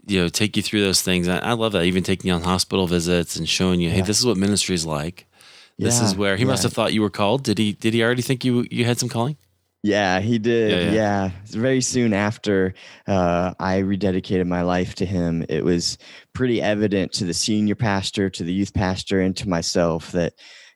you 0.05 0.21
know, 0.21 0.29
take 0.29 0.55
you 0.55 0.63
through 0.63 0.81
those 0.81 1.01
things. 1.01 1.27
I, 1.27 1.39
I 1.39 1.53
love 1.53 1.73
that. 1.73 1.83
Even 1.83 2.03
taking 2.03 2.29
you 2.29 2.33
on 2.33 2.43
hospital 2.43 2.87
visits 2.87 3.35
and 3.35 3.47
showing 3.47 3.79
you, 3.79 3.89
yeah. 3.89 3.95
hey, 3.95 4.01
this 4.01 4.19
is 4.19 4.25
what 4.25 4.37
ministry 4.37 4.75
is 4.75 4.85
like. 4.85 5.25
this 5.77 5.99
Yeah, 5.99 6.05
is 6.05 6.15
where 6.15 6.37
he 6.37 6.45
must 6.45 6.63
have 6.63 6.73
thought 6.73 6.93
you 6.93 7.01
were 7.01 7.09
called. 7.09 7.43
Did 7.43 7.57
he? 7.57 7.73
Did 7.73 7.93
he 7.93 8.03
already 8.03 8.21
think 8.21 8.45
you 8.45 8.65
you 8.71 8.85
had 8.85 8.99
some 8.99 9.09
calling? 9.09 9.37
Yeah, 9.81 10.19
he 10.19 10.39
did. 10.39 10.71
Yeah, 10.71 10.91
Yeah, 10.91 10.91
yeah. 10.91 11.31
Very 11.45 11.81
soon 11.81 12.13
after 12.13 12.73
uh, 13.07 13.53
I 13.59 13.79
rededicated 13.79 14.45
my 14.45 14.61
life 14.61 14.95
to 14.95 15.05
him, 15.05 15.45
it 15.47 15.63
was 15.63 15.97
pretty 16.33 16.61
evident 16.61 17.13
to 17.13 17.25
the 17.25 17.33
senior 17.33 17.75
pastor, 17.75 18.29
to 18.29 18.43
the 18.43 18.51
youth 18.51 18.73
pastor, 18.73 19.21
and 19.21 19.35
to 19.37 19.47
myself 19.47 20.11
that 20.11 20.33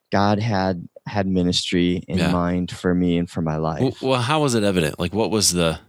God 0.10 0.40
had 0.40 0.88
had 1.06 1.28
ministry 1.28 2.04
in 2.08 2.18
Yeah. 2.18 2.32
mind 2.32 2.72
for 2.72 2.94
me 2.94 3.18
and 3.18 3.30
for 3.30 3.42
my 3.42 3.58
life. 3.58 3.82
Well, 3.82 3.98
well, 4.02 4.22
how 4.22 4.42
was 4.42 4.56
it 4.56 4.64
evident? 4.64 5.00
Like, 5.00 5.14
what 5.14 5.32
was 5.32 5.52
the 5.52 5.80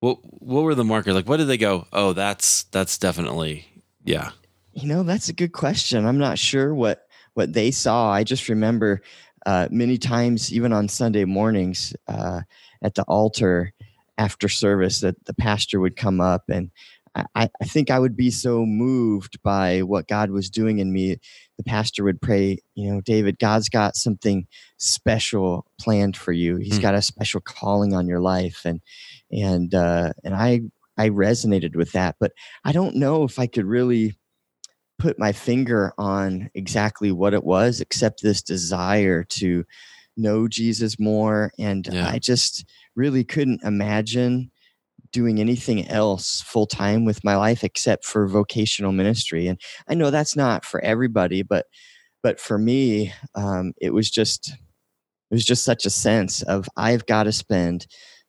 what 0.00 0.18
what 0.22 0.62
were 0.62 0.74
the 0.74 0.84
markers? 0.84 1.14
Like, 1.14 1.28
what 1.28 1.38
did 1.38 1.48
they 1.48 1.56
go? 1.58 1.86
Oh, 1.92 2.12
that's 2.12 2.64
that's 2.64 2.98
definitely 2.98 3.66
yeah. 4.04 4.30
You 4.72 4.86
know, 4.88 5.02
that's 5.02 5.28
a 5.28 5.32
good 5.32 5.52
question. 5.52 6.06
I'm 6.06 6.18
not 6.18 6.38
sure 6.38 6.72
what 6.74 7.06
what 7.34 7.52
they 7.52 7.70
saw. 7.70 8.10
I 8.10 8.22
just 8.24 8.48
remember 8.48 9.00
uh, 9.44 9.68
many 9.70 9.98
times, 9.98 10.52
even 10.52 10.72
on 10.72 10.88
Sunday 10.88 11.24
mornings 11.24 11.94
uh, 12.06 12.42
at 12.82 12.94
the 12.94 13.02
altar 13.04 13.72
after 14.18 14.48
service, 14.48 15.00
that 15.00 15.24
the 15.26 15.34
pastor 15.34 15.80
would 15.80 15.96
come 15.96 16.20
up, 16.20 16.44
and 16.48 16.70
I, 17.34 17.48
I 17.60 17.64
think 17.64 17.90
I 17.90 17.98
would 17.98 18.16
be 18.16 18.30
so 18.30 18.64
moved 18.66 19.42
by 19.42 19.82
what 19.82 20.06
God 20.06 20.30
was 20.30 20.50
doing 20.50 20.78
in 20.78 20.92
me. 20.92 21.16
The 21.58 21.64
pastor 21.64 22.04
would 22.04 22.22
pray, 22.22 22.58
you 22.74 22.90
know, 22.90 23.00
David, 23.00 23.38
God's 23.38 23.68
got 23.68 23.96
something 23.96 24.46
special 24.78 25.66
planned 25.80 26.16
for 26.16 26.32
you. 26.32 26.56
He's 26.56 26.76
Hmm. 26.76 26.82
got 26.82 26.94
a 26.94 27.02
special 27.02 27.40
calling 27.40 27.94
on 27.94 28.06
your 28.06 28.20
life, 28.20 28.62
and 28.64 28.80
and 29.30 29.74
uh, 29.74 30.12
and 30.24 30.34
I 30.34 30.62
I 30.96 31.10
resonated 31.10 31.76
with 31.76 31.92
that, 31.92 32.16
but 32.18 32.32
I 32.64 32.72
don't 32.72 32.96
know 32.96 33.24
if 33.24 33.38
I 33.38 33.46
could 33.46 33.66
really 33.66 34.16
put 34.98 35.18
my 35.18 35.30
finger 35.32 35.92
on 35.98 36.50
exactly 36.54 37.12
what 37.12 37.34
it 37.34 37.44
was, 37.44 37.80
except 37.80 38.22
this 38.22 38.42
desire 38.42 39.22
to 39.24 39.64
know 40.16 40.48
Jesus 40.48 40.98
more. 40.98 41.52
And 41.58 41.86
Yeah. 41.86 42.08
I 42.08 42.18
just 42.18 42.64
really 42.96 43.22
couldn't 43.22 43.62
imagine 43.62 44.50
doing 45.12 45.40
anything 45.40 45.86
else 45.88 46.40
full 46.42 46.66
time 46.66 47.04
with 47.04 47.24
my 47.24 47.36
life 47.36 47.64
except 47.64 48.04
for 48.04 48.26
vocational 48.26 48.92
ministry. 48.92 49.46
And 49.46 49.60
I 49.88 49.94
know 49.94 50.10
that's 50.10 50.36
not 50.36 50.64
for 50.64 50.80
everybody, 50.80 51.42
but 51.42 51.66
but 52.22 52.40
for 52.40 52.58
me, 52.58 53.12
um, 53.34 53.72
it 53.80 53.90
was 53.90 54.10
just 54.10 54.50
it 54.50 55.34
was 55.34 55.44
just 55.44 55.64
such 55.64 55.86
a 55.86 55.90
sense 55.90 56.42
of 56.42 56.68
I've 56.76 57.06
got 57.06 57.24
to 57.24 57.32
spend 57.32 57.86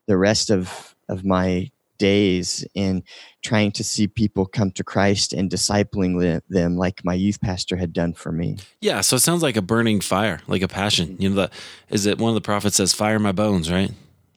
the 0.08 0.18
rest 0.18 0.50
of 0.50 0.96
of 1.08 1.26
my 1.26 1.72
days 2.00 2.66
in 2.74 3.04
trying 3.44 3.72
to 3.74 3.84
see 3.84 4.08
people 4.08 4.46
come 4.46 4.72
to 4.72 4.84
Christ 4.84 5.34
and 5.34 5.52
discipling 5.52 6.42
them 6.50 6.78
like 6.78 7.04
my 7.04 7.14
youth 7.14 7.40
pastor 7.42 7.76
had 7.76 7.94
done 7.94 8.14
for 8.14 8.32
me. 8.32 8.58
Yeah, 8.82 9.02
so 9.02 9.18
it 9.18 9.20
sounds 9.20 9.44
like 9.44 9.58
a 9.58 9.62
burning 9.62 10.02
fire, 10.02 10.40
like 10.48 10.62
a 10.62 10.68
passion. 10.68 11.18
You 11.20 11.30
know, 11.30 11.36
the 11.36 11.52
is 11.90 12.06
it 12.06 12.18
one 12.18 12.30
of 12.30 12.36
the 12.36 12.42
prophets 12.42 12.78
says, 12.78 12.94
"Fire 12.94 13.20
my 13.20 13.32
bones," 13.32 13.72
right? 13.72 13.92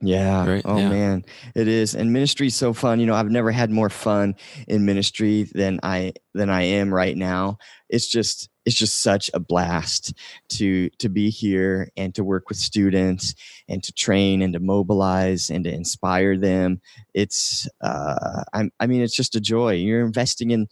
Yeah. 0.04 0.46
Right, 0.46 0.62
Oh 0.64 0.78
yeah. 0.78 0.88
man, 0.88 1.24
it 1.54 1.68
is. 1.68 1.94
And 1.94 2.12
ministry 2.12 2.48
is 2.48 2.56
so 2.56 2.72
fun. 2.72 2.98
You 2.98 3.06
know, 3.06 3.14
I've 3.14 3.30
never 3.30 3.52
had 3.52 3.70
more 3.70 3.88
fun 3.88 4.34
in 4.66 4.84
ministry 4.84 5.44
than 5.54 5.78
I 5.84 6.12
than 6.34 6.50
I 6.50 6.62
am 6.62 6.92
right 6.92 7.16
now. 7.16 7.58
It's 7.88 8.08
just 8.08 8.48
it's 8.66 8.74
just 8.74 9.00
such 9.00 9.30
a 9.32 9.38
blast 9.38 10.12
to 10.54 10.90
to 10.98 11.08
be 11.08 11.30
here 11.30 11.88
and 11.96 12.12
to 12.16 12.24
work 12.24 12.48
with 12.48 12.58
students 12.58 13.34
and 13.68 13.80
to 13.84 13.92
train 13.92 14.42
and 14.42 14.52
to 14.54 14.60
mobilize 14.60 15.50
and 15.50 15.62
to 15.64 15.72
inspire 15.72 16.36
them. 16.36 16.80
It's 17.14 17.68
uh 17.80 18.42
I'm, 18.52 18.72
I 18.80 18.88
mean 18.88 19.02
it's 19.02 19.16
just 19.16 19.36
a 19.36 19.40
joy. 19.40 19.74
You're 19.74 20.04
investing 20.04 20.50
in 20.50 20.66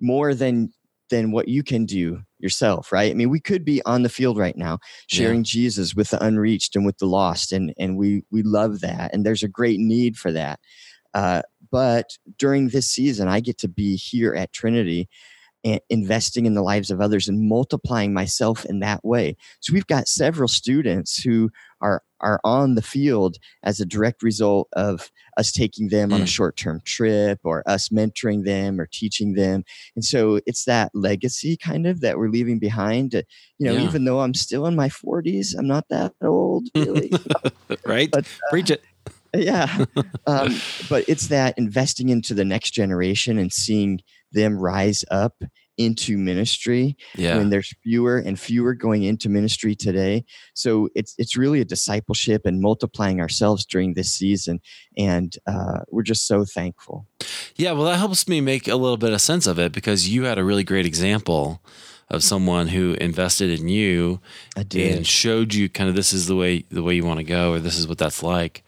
more 0.00 0.32
than 0.32 0.72
than 1.10 1.32
what 1.32 1.48
you 1.48 1.64
can 1.64 1.86
do 1.86 2.22
yourself, 2.38 2.92
right? 2.92 3.10
I 3.10 3.14
mean, 3.14 3.30
we 3.30 3.40
could 3.40 3.64
be 3.64 3.82
on 3.84 4.02
the 4.02 4.08
field 4.08 4.38
right 4.38 4.56
now 4.56 4.78
sharing 5.08 5.44
Jesus 5.44 5.94
with 5.94 6.10
the 6.10 6.22
unreached 6.24 6.76
and 6.76 6.84
with 6.84 6.98
the 6.98 7.06
lost, 7.06 7.52
and 7.52 7.72
and 7.78 7.96
we 7.96 8.22
we 8.30 8.42
love 8.42 8.80
that, 8.80 9.14
and 9.14 9.24
there's 9.24 9.42
a 9.42 9.48
great 9.48 9.78
need 9.78 10.16
for 10.16 10.32
that. 10.32 10.60
Uh, 11.14 11.42
but 11.70 12.18
during 12.38 12.68
this 12.68 12.88
season, 12.88 13.28
I 13.28 13.40
get 13.40 13.58
to 13.58 13.68
be 13.68 13.96
here 13.96 14.34
at 14.34 14.52
Trinity, 14.52 15.08
investing 15.90 16.46
in 16.46 16.54
the 16.54 16.62
lives 16.62 16.90
of 16.90 17.00
others 17.00 17.28
and 17.28 17.48
multiplying 17.48 18.12
myself 18.12 18.64
in 18.66 18.80
that 18.80 19.04
way. 19.04 19.36
So 19.60 19.72
we've 19.72 19.86
got 19.86 20.08
several 20.08 20.48
students 20.48 21.22
who 21.22 21.50
are 21.80 22.02
are 22.20 22.40
on 22.44 22.76
the 22.76 22.82
field 22.82 23.36
as 23.62 23.78
a 23.78 23.84
direct 23.84 24.22
result 24.22 24.68
of 24.72 25.10
us 25.36 25.52
taking 25.52 25.88
them 25.88 26.14
on 26.14 26.22
a 26.22 26.24
Mm. 26.24 26.28
short 26.28 26.56
term 26.56 26.80
trip 26.82 27.38
or 27.44 27.62
us 27.68 27.90
mentoring 27.90 28.44
them 28.46 28.80
or 28.80 28.86
teaching 28.90 29.34
them. 29.34 29.64
And 29.94 30.02
so 30.02 30.40
it's 30.46 30.64
that 30.64 30.90
legacy 30.94 31.58
kind 31.58 31.86
of 31.86 32.00
that 32.00 32.16
we're 32.16 32.30
leaving 32.30 32.58
behind. 32.58 33.14
uh, 33.14 33.22
You 33.58 33.66
know, 33.66 33.74
Yeah. 33.74 33.84
even 33.84 34.06
though 34.06 34.20
I'm 34.20 34.32
still 34.32 34.64
in 34.66 34.74
my 34.74 34.88
40s, 34.88 35.54
I'm 35.54 35.66
not 35.66 35.84
that 35.90 36.14
old, 36.22 36.68
really. 36.74 37.12
right? 37.86 38.10
but 38.10 38.24
Preach 38.50 38.70
it. 38.70 38.82
yeah. 39.34 39.84
Um, 40.26 40.56
but 40.88 41.04
it's 41.08 41.28
that 41.28 41.56
investing 41.58 42.08
into 42.08 42.32
the 42.34 42.44
next 42.44 42.70
generation 42.72 43.38
and 43.38 43.52
seeing 43.52 44.00
them 44.36 44.56
rise 44.58 45.04
up 45.10 45.34
into 45.78 46.16
ministry 46.16 46.96
Yeah. 47.16 47.36
when 47.36 47.50
there's 47.50 47.74
fewer 47.82 48.16
and 48.18 48.40
fewer 48.40 48.72
going 48.74 49.02
into 49.02 49.28
ministry 49.28 49.74
today. 49.74 50.24
So 50.54 50.88
it's 50.94 51.14
it's 51.18 51.36
really 51.36 51.60
a 51.60 51.64
discipleship 51.66 52.46
and 52.46 52.60
multiplying 52.60 53.20
ourselves 53.20 53.66
during 53.66 53.94
this 53.94 54.10
season, 54.12 54.60
and 54.96 55.36
uh, 55.46 55.80
we're 55.90 56.02
just 56.12 56.26
so 56.26 56.44
thankful. 56.44 57.06
Yeah, 57.56 57.72
well, 57.72 57.84
that 57.84 57.98
helps 57.98 58.26
me 58.28 58.40
make 58.40 58.68
a 58.68 58.76
little 58.76 58.96
bit 58.96 59.12
of 59.12 59.20
sense 59.20 59.46
of 59.46 59.58
it 59.58 59.72
because 59.72 60.08
you 60.08 60.24
had 60.24 60.38
a 60.38 60.44
really 60.44 60.64
great 60.64 60.86
example 60.86 61.60
of 62.08 62.22
someone 62.22 62.68
who 62.68 62.94
invested 63.00 63.50
in 63.58 63.68
you 63.68 64.20
and 64.56 65.06
showed 65.06 65.52
you 65.54 65.68
kind 65.68 65.88
of 65.90 65.96
this 65.96 66.12
is 66.12 66.26
the 66.26 66.36
way 66.36 66.64
the 66.70 66.82
way 66.82 66.94
you 66.94 67.04
want 67.04 67.18
to 67.18 67.24
go 67.24 67.52
or 67.52 67.58
this 67.60 67.76
is 67.76 67.86
what 67.88 67.98
that's 67.98 68.22
like. 68.22 68.62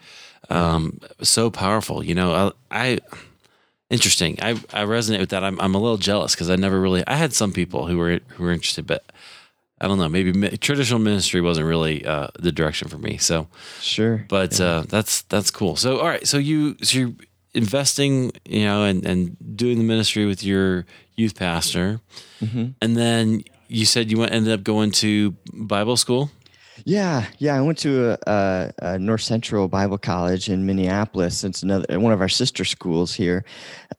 Um, 0.50 0.98
so 1.22 1.50
powerful, 1.50 2.02
you 2.04 2.14
know. 2.14 2.52
I, 2.70 2.92
I 2.94 2.98
interesting. 3.90 4.38
I 4.42 4.50
I 4.72 4.84
resonate 4.84 5.20
with 5.20 5.30
that. 5.30 5.44
I'm 5.44 5.60
I'm 5.60 5.74
a 5.74 5.78
little 5.78 5.96
jealous 5.98 6.34
because 6.34 6.50
I 6.50 6.56
never 6.56 6.80
really. 6.80 7.02
I 7.06 7.16
had 7.16 7.32
some 7.32 7.52
people 7.52 7.86
who 7.86 7.96
were 7.98 8.20
who 8.36 8.44
were 8.44 8.52
interested, 8.52 8.86
but 8.86 9.04
I 9.80 9.86
don't 9.88 9.98
know. 9.98 10.08
Maybe 10.08 10.32
mi- 10.32 10.56
traditional 10.56 10.98
ministry 11.00 11.40
wasn't 11.40 11.66
really 11.66 12.04
uh, 12.04 12.28
the 12.38 12.52
direction 12.52 12.88
for 12.88 12.98
me. 12.98 13.16
So 13.18 13.46
Sure. 13.80 14.24
but 14.28 14.60
uh, 14.60 14.82
that's 14.88 15.22
that's 15.22 15.50
cool. 15.50 15.76
So 15.76 15.98
all 15.98 16.06
right, 16.08 16.26
so 16.26 16.38
you 16.38 16.76
so 16.82 16.98
you're 16.98 17.12
investing, 17.54 18.32
you 18.44 18.64
know, 18.64 18.84
and 18.84 19.04
and 19.06 19.36
doing 19.56 19.78
the 19.78 19.84
ministry 19.84 20.26
with 20.26 20.42
your 20.44 20.84
youth 21.16 21.34
pastor, 21.36 22.00
Mhm. 22.42 22.74
and 22.82 22.96
then 22.96 23.42
you 23.68 23.84
said 23.84 24.10
you 24.10 24.18
went 24.18 24.32
ended 24.32 24.52
up 24.52 24.62
going 24.64 24.90
to 24.92 25.34
Bible 25.52 25.96
school. 25.96 26.30
Yeah, 26.84 27.26
yeah. 27.38 27.56
I 27.56 27.60
went 27.60 27.78
to 27.78 28.18
a, 28.26 28.72
a, 28.78 28.98
North 28.98 29.22
Central 29.22 29.68
Bible 29.68 29.98
College 29.98 30.48
in 30.48 30.66
Minneapolis. 30.66 31.44
It's 31.44 31.62
another 31.62 31.98
one 31.98 32.12
of 32.12 32.20
our 32.20 32.28
sister 32.28 32.64
schools 32.64 33.14
here 33.14 33.44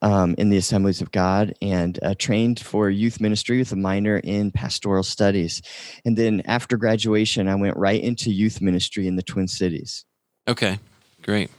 um, 0.02 0.36
in 0.38 0.50
the 0.50 0.58
Assemblies 0.58 1.02
of 1.02 1.12
God, 1.12 1.54
and 1.62 2.00
uh, 2.04 2.16
trained 2.18 2.60
for 2.60 2.90
youth 2.90 3.20
ministry 3.20 3.60
with 3.60 3.72
a 3.72 3.76
minor 3.76 4.18
in 4.18 4.52
pastoral 4.52 5.04
studies. 5.04 5.62
And 6.06 6.18
then 6.18 6.42
after 6.46 6.78
graduation, 6.78 7.48
I 7.48 7.56
went 7.56 7.78
right 7.78 8.02
into 8.02 8.32
youth 8.32 8.62
ministry 8.62 9.08
in 9.08 9.16
the 9.16 9.24
Twin 9.24 9.48
Cities. 9.48 10.06
Okay, 10.48 10.80
great. 11.22 11.52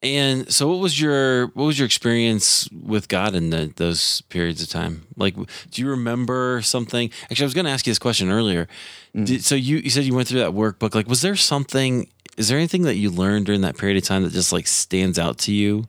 And 0.00 0.52
so, 0.52 0.68
what 0.68 0.78
was 0.78 1.00
your 1.00 1.48
what 1.48 1.64
was 1.64 1.78
your 1.78 1.86
experience 1.86 2.68
with 2.70 3.08
God 3.08 3.34
in 3.34 3.50
the, 3.50 3.72
those 3.74 4.20
periods 4.22 4.62
of 4.62 4.68
time? 4.68 5.08
Like, 5.16 5.34
do 5.34 5.82
you 5.82 5.88
remember 5.90 6.62
something? 6.62 7.10
Actually, 7.24 7.44
I 7.44 7.46
was 7.46 7.54
going 7.54 7.64
to 7.64 7.72
ask 7.72 7.84
you 7.84 7.90
this 7.90 7.98
question 7.98 8.30
earlier. 8.30 8.68
Mm. 9.14 9.26
Did, 9.26 9.44
so 9.44 9.56
you 9.56 9.78
you 9.78 9.90
said 9.90 10.04
you 10.04 10.14
went 10.14 10.28
through 10.28 10.38
that 10.38 10.52
workbook. 10.52 10.94
Like, 10.94 11.08
was 11.08 11.22
there 11.22 11.34
something? 11.34 12.08
Is 12.36 12.48
there 12.48 12.58
anything 12.58 12.82
that 12.82 12.94
you 12.94 13.10
learned 13.10 13.46
during 13.46 13.62
that 13.62 13.76
period 13.76 13.96
of 13.96 14.04
time 14.04 14.22
that 14.22 14.32
just 14.32 14.52
like 14.52 14.68
stands 14.68 15.18
out 15.18 15.38
to 15.38 15.52
you 15.52 15.86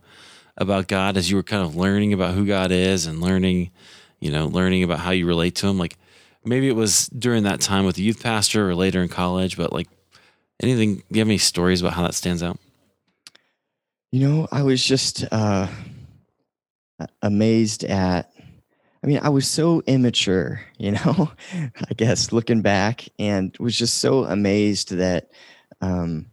about 0.58 0.88
God 0.88 1.16
as 1.16 1.30
you 1.30 1.36
were 1.36 1.44
kind 1.44 1.64
of 1.64 1.76
learning 1.76 2.12
about 2.12 2.34
who 2.34 2.48
God 2.48 2.72
is 2.72 3.06
and 3.06 3.22
learning, 3.22 3.70
you 4.20 4.32
know, 4.32 4.48
learning 4.48 4.82
about 4.82 5.02
how 5.02 5.12
you 5.12 5.28
relate 5.28 5.54
to 5.58 5.68
Him? 5.68 5.78
Like, 5.78 5.98
maybe 6.44 6.68
it 6.68 6.76
was 6.76 7.06
during 7.10 7.44
that 7.44 7.62
time 7.62 7.86
with 7.86 7.98
the 7.98 8.02
youth 8.02 8.24
pastor 8.24 8.68
or 8.68 8.74
later 8.74 9.04
in 9.04 9.10
college, 9.10 9.56
but 9.56 9.72
like 9.72 9.88
anything. 10.60 10.96
Do 10.96 11.04
you 11.12 11.20
have 11.20 11.28
any 11.28 11.38
stories 11.38 11.82
about 11.82 11.94
how 11.94 12.02
that 12.02 12.16
stands 12.16 12.42
out? 12.42 12.58
You 14.12 14.28
know, 14.28 14.48
I 14.52 14.64
was 14.64 14.84
just 14.84 15.24
uh, 15.32 15.68
amazed 17.22 17.84
at. 17.84 18.32
I 19.04 19.08
mean, 19.08 19.20
I 19.22 19.30
was 19.30 19.48
so 19.48 19.82
immature, 19.88 20.62
you 20.78 20.92
know, 20.92 21.32
I 21.54 21.94
guess 21.96 22.32
looking 22.34 22.62
back, 22.62 23.08
and 23.20 23.56
was 23.60 23.78
just 23.78 24.00
so 24.00 24.26
amazed 24.26 24.92
that 24.96 25.30
um, 25.80 26.26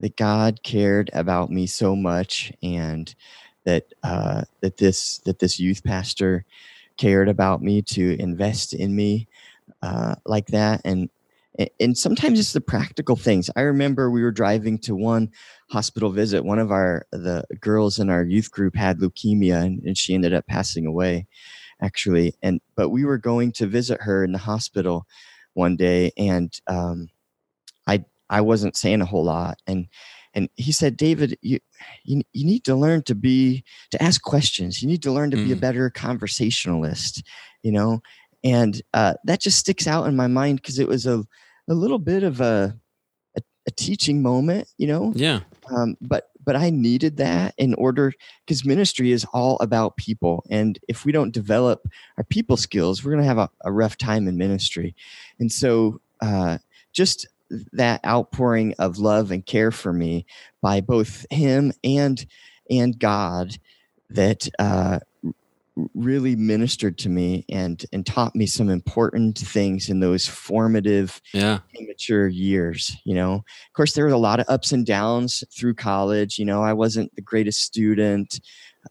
that 0.00 0.16
God 0.16 0.62
cared 0.62 1.10
about 1.12 1.50
me 1.50 1.66
so 1.66 1.96
much, 1.96 2.52
and 2.62 3.12
that 3.64 3.92
uh, 4.04 4.42
that 4.60 4.76
this 4.76 5.18
that 5.24 5.40
this 5.40 5.58
youth 5.58 5.82
pastor 5.82 6.44
cared 6.98 7.28
about 7.28 7.62
me 7.62 7.82
to 7.82 8.16
invest 8.20 8.74
in 8.74 8.94
me 8.94 9.26
uh, 9.82 10.14
like 10.24 10.46
that, 10.46 10.82
and 10.84 11.10
and 11.80 11.96
sometimes 11.96 12.38
it's 12.38 12.52
the 12.52 12.60
practical 12.60 13.16
things. 13.16 13.50
I 13.56 13.60
remember 13.62 14.10
we 14.10 14.22
were 14.22 14.32
driving 14.32 14.78
to 14.80 14.94
one 14.94 15.30
hospital 15.70 16.10
visit. 16.10 16.44
One 16.44 16.58
of 16.58 16.70
our 16.70 17.06
the 17.12 17.44
girls 17.60 17.98
in 17.98 18.08
our 18.10 18.24
youth 18.24 18.50
group 18.50 18.74
had 18.74 18.98
leukemia, 18.98 19.62
and, 19.62 19.82
and 19.84 19.98
she 19.98 20.14
ended 20.14 20.32
up 20.32 20.46
passing 20.46 20.86
away, 20.86 21.26
actually. 21.82 22.34
And 22.42 22.60
but 22.74 22.88
we 22.90 23.04
were 23.04 23.18
going 23.18 23.52
to 23.52 23.66
visit 23.66 24.00
her 24.02 24.24
in 24.24 24.32
the 24.32 24.38
hospital 24.38 25.06
one 25.54 25.76
day, 25.76 26.12
and 26.16 26.52
um, 26.68 27.08
I 27.86 28.04
I 28.30 28.40
wasn't 28.40 28.76
saying 28.76 29.00
a 29.02 29.06
whole 29.06 29.24
lot, 29.24 29.58
and 29.66 29.88
and 30.34 30.48
he 30.56 30.72
said, 30.72 30.96
David, 30.96 31.36
you, 31.42 31.58
you 32.04 32.22
you 32.32 32.46
need 32.46 32.64
to 32.64 32.74
learn 32.74 33.02
to 33.04 33.14
be 33.14 33.64
to 33.90 34.02
ask 34.02 34.22
questions. 34.22 34.80
You 34.82 34.88
need 34.88 35.02
to 35.02 35.12
learn 35.12 35.30
to 35.32 35.36
be 35.36 35.52
a 35.52 35.56
Mm. 35.56 35.60
better 35.60 35.90
conversationalist, 35.90 37.22
you 37.62 37.72
know, 37.72 38.02
and 38.44 38.80
uh, 38.94 39.14
that 39.24 39.40
just 39.40 39.58
sticks 39.58 39.86
out 39.86 40.06
in 40.06 40.16
my 40.16 40.26
mind 40.26 40.60
because 40.60 40.78
it 40.78 40.88
was 40.88 41.06
a 41.06 41.24
a 41.68 41.74
little 41.74 41.98
bit 41.98 42.22
of 42.22 42.40
a 42.40 42.76
a, 43.36 43.40
a 43.66 43.70
teaching 43.70 44.22
moment, 44.22 44.68
you 44.78 44.86
know, 44.86 45.12
Yeah. 45.14 45.40
um, 45.70 45.96
but 46.00 46.28
but 46.44 46.56
I 46.56 46.70
needed 46.70 47.18
that 47.18 47.54
in 47.56 47.72
order 47.74 48.12
because 48.44 48.64
ministry 48.64 49.12
is 49.12 49.24
all 49.32 49.56
about 49.60 49.96
people, 49.96 50.44
and 50.50 50.78
if 50.88 51.04
we 51.04 51.12
don't 51.12 51.32
develop 51.32 51.86
our 52.18 52.24
people 52.24 52.56
skills, 52.56 53.04
we're 53.04 53.12
gonna 53.12 53.24
have 53.24 53.38
a, 53.38 53.48
a 53.64 53.72
rough 53.72 53.96
time 53.96 54.26
in 54.26 54.36
ministry, 54.36 54.94
and 55.38 55.50
so 55.50 56.00
uh, 56.20 56.58
just 56.92 57.28
that 57.72 58.04
outpouring 58.04 58.74
of 58.78 58.98
love 58.98 59.30
and 59.30 59.44
care 59.46 59.70
for 59.70 59.92
me 59.92 60.24
by 60.62 60.80
both 60.80 61.26
him 61.30 61.72
and 61.84 62.24
and 62.70 62.98
God 62.98 63.58
that 64.10 64.48
uh, 64.58 64.98
really 66.02 66.36
ministered 66.36 66.98
to 66.98 67.08
me 67.08 67.44
and 67.48 67.84
and 67.92 68.04
taught 68.06 68.34
me 68.34 68.46
some 68.46 68.68
important 68.68 69.38
things 69.38 69.88
in 69.88 70.00
those 70.00 70.26
formative 70.26 71.20
Yeah. 71.32 71.58
immature 71.78 72.26
years 72.28 72.96
you 73.04 73.14
know 73.14 73.34
of 73.34 73.72
course 73.74 73.92
there 73.94 74.04
were 74.04 74.10
a 74.10 74.18
lot 74.18 74.40
of 74.40 74.46
ups 74.48 74.72
and 74.72 74.84
downs 74.86 75.44
through 75.56 75.74
college 75.74 76.38
you 76.38 76.44
know 76.44 76.62
i 76.62 76.72
wasn't 76.72 77.14
the 77.16 77.22
greatest 77.22 77.60
student 77.62 78.40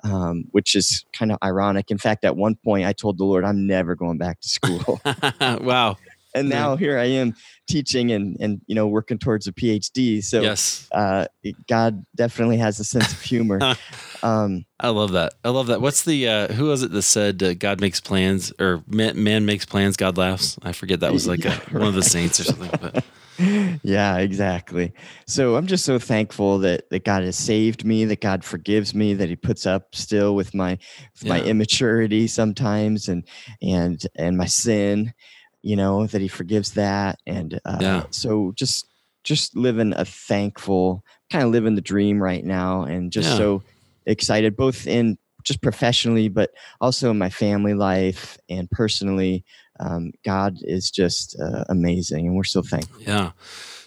um, 0.04 0.46
which 0.52 0.74
is 0.76 1.04
kind 1.14 1.32
of 1.32 1.38
ironic 1.44 1.92
in 1.92 1.98
fact 1.98 2.24
at 2.24 2.36
one 2.38 2.56
point 2.64 2.86
i 2.86 2.94
told 2.94 3.18
the 3.18 3.26
lord 3.26 3.44
i'm 3.44 3.68
never 3.68 3.96
going 3.96 4.18
back 4.18 4.40
to 4.42 4.48
school 4.50 5.02
wow. 5.62 5.98
and 6.34 6.48
Yeah. 6.50 6.56
now 6.60 6.76
here 6.78 6.98
i 6.98 7.06
am 7.06 7.36
teaching 7.68 8.12
and 8.12 8.38
and 8.40 8.62
you 8.68 8.76
know 8.76 8.88
working 8.88 9.18
towards 9.20 9.48
a 9.48 9.54
phd 9.54 10.24
so 10.24 10.42
yes. 10.42 10.88
uh, 10.94 11.26
god 11.68 12.06
definitely 12.16 12.58
has 12.58 12.80
a 12.80 12.84
sense 12.84 13.12
of 13.12 13.22
humor 13.22 13.60
um, 14.24 14.66
I 14.80 14.90
love 14.90 15.12
that. 15.12 15.34
I 15.44 15.50
love 15.50 15.68
that. 15.68 15.82
What's 15.82 16.04
the 16.04 16.28
uh 16.28 16.54
who 16.54 16.66
was 16.66 16.82
it 16.84 16.92
that 16.92 17.02
said 17.04 17.42
uh, 17.44 17.54
God 17.54 17.80
makes 17.80 18.02
plans 18.02 18.52
or 18.60 18.84
man, 18.88 19.22
man 19.24 19.46
makes 19.46 19.66
plans, 19.66 19.96
God 19.96 20.18
laughs? 20.18 20.58
I 20.64 20.72
forget 20.72 21.02
that 21.02 21.14
was 21.14 21.28
like 21.28 21.46
Yeah, 21.46 21.56
a, 21.72 21.78
one 21.78 21.88
of 21.88 21.94
the 21.94 22.04
saints 22.04 22.40
or 22.40 22.44
something. 22.44 22.74
But 22.80 22.96
yeah, 23.84 24.18
exactly. 24.18 24.94
So 25.28 25.56
I'm 25.56 25.68
just 25.68 25.86
so 25.86 26.00
thankful 26.00 26.60
that 26.60 26.90
that 26.90 27.04
God 27.06 27.24
has 27.24 27.38
saved 27.38 27.86
me, 27.86 28.06
that 28.06 28.22
God 28.22 28.44
forgives 28.44 28.94
me, 28.96 29.14
that 29.14 29.30
He 29.30 29.36
puts 29.36 29.66
up 29.66 29.94
still 29.96 30.36
with 30.36 30.54
my 30.54 30.78
with 31.14 31.28
my 31.28 31.42
immaturity 31.42 32.28
sometimes 32.28 33.08
and 33.08 33.24
and 33.62 34.02
and 34.16 34.38
my 34.38 34.46
sin, 34.46 35.14
you 35.62 35.76
know, 35.76 36.08
that 36.08 36.22
He 36.22 36.28
forgives 36.28 36.72
that. 36.72 37.20
And 37.28 37.60
uh, 37.66 37.78
Yeah. 37.82 38.04
so 38.12 38.52
just 38.56 38.88
just 39.24 39.56
living 39.56 39.94
a 39.96 40.06
thankful 40.06 41.04
kind 41.32 41.44
of 41.46 41.52
living 41.52 41.76
the 41.76 41.82
dream 41.82 42.22
right 42.22 42.44
now, 42.44 42.82
and 42.84 43.12
just 43.12 43.30
Yeah. 43.30 43.38
so 43.38 43.64
excited, 44.06 44.56
both 44.56 44.88
in 44.88 45.18
just 45.44 45.62
professionally, 45.62 46.30
but 46.30 46.52
also 46.80 47.10
in 47.12 47.18
my 47.18 47.30
family 47.30 47.74
life 47.74 48.38
and 48.50 48.70
personally. 48.70 49.44
Um, 49.80 50.12
God 50.24 50.58
is 50.62 50.92
just 50.92 51.40
uh, 51.40 51.64
amazing, 51.70 52.28
and 52.28 52.36
we're 52.36 52.44
so 52.44 52.62
thankful. 52.62 53.02
yeah. 53.02 53.32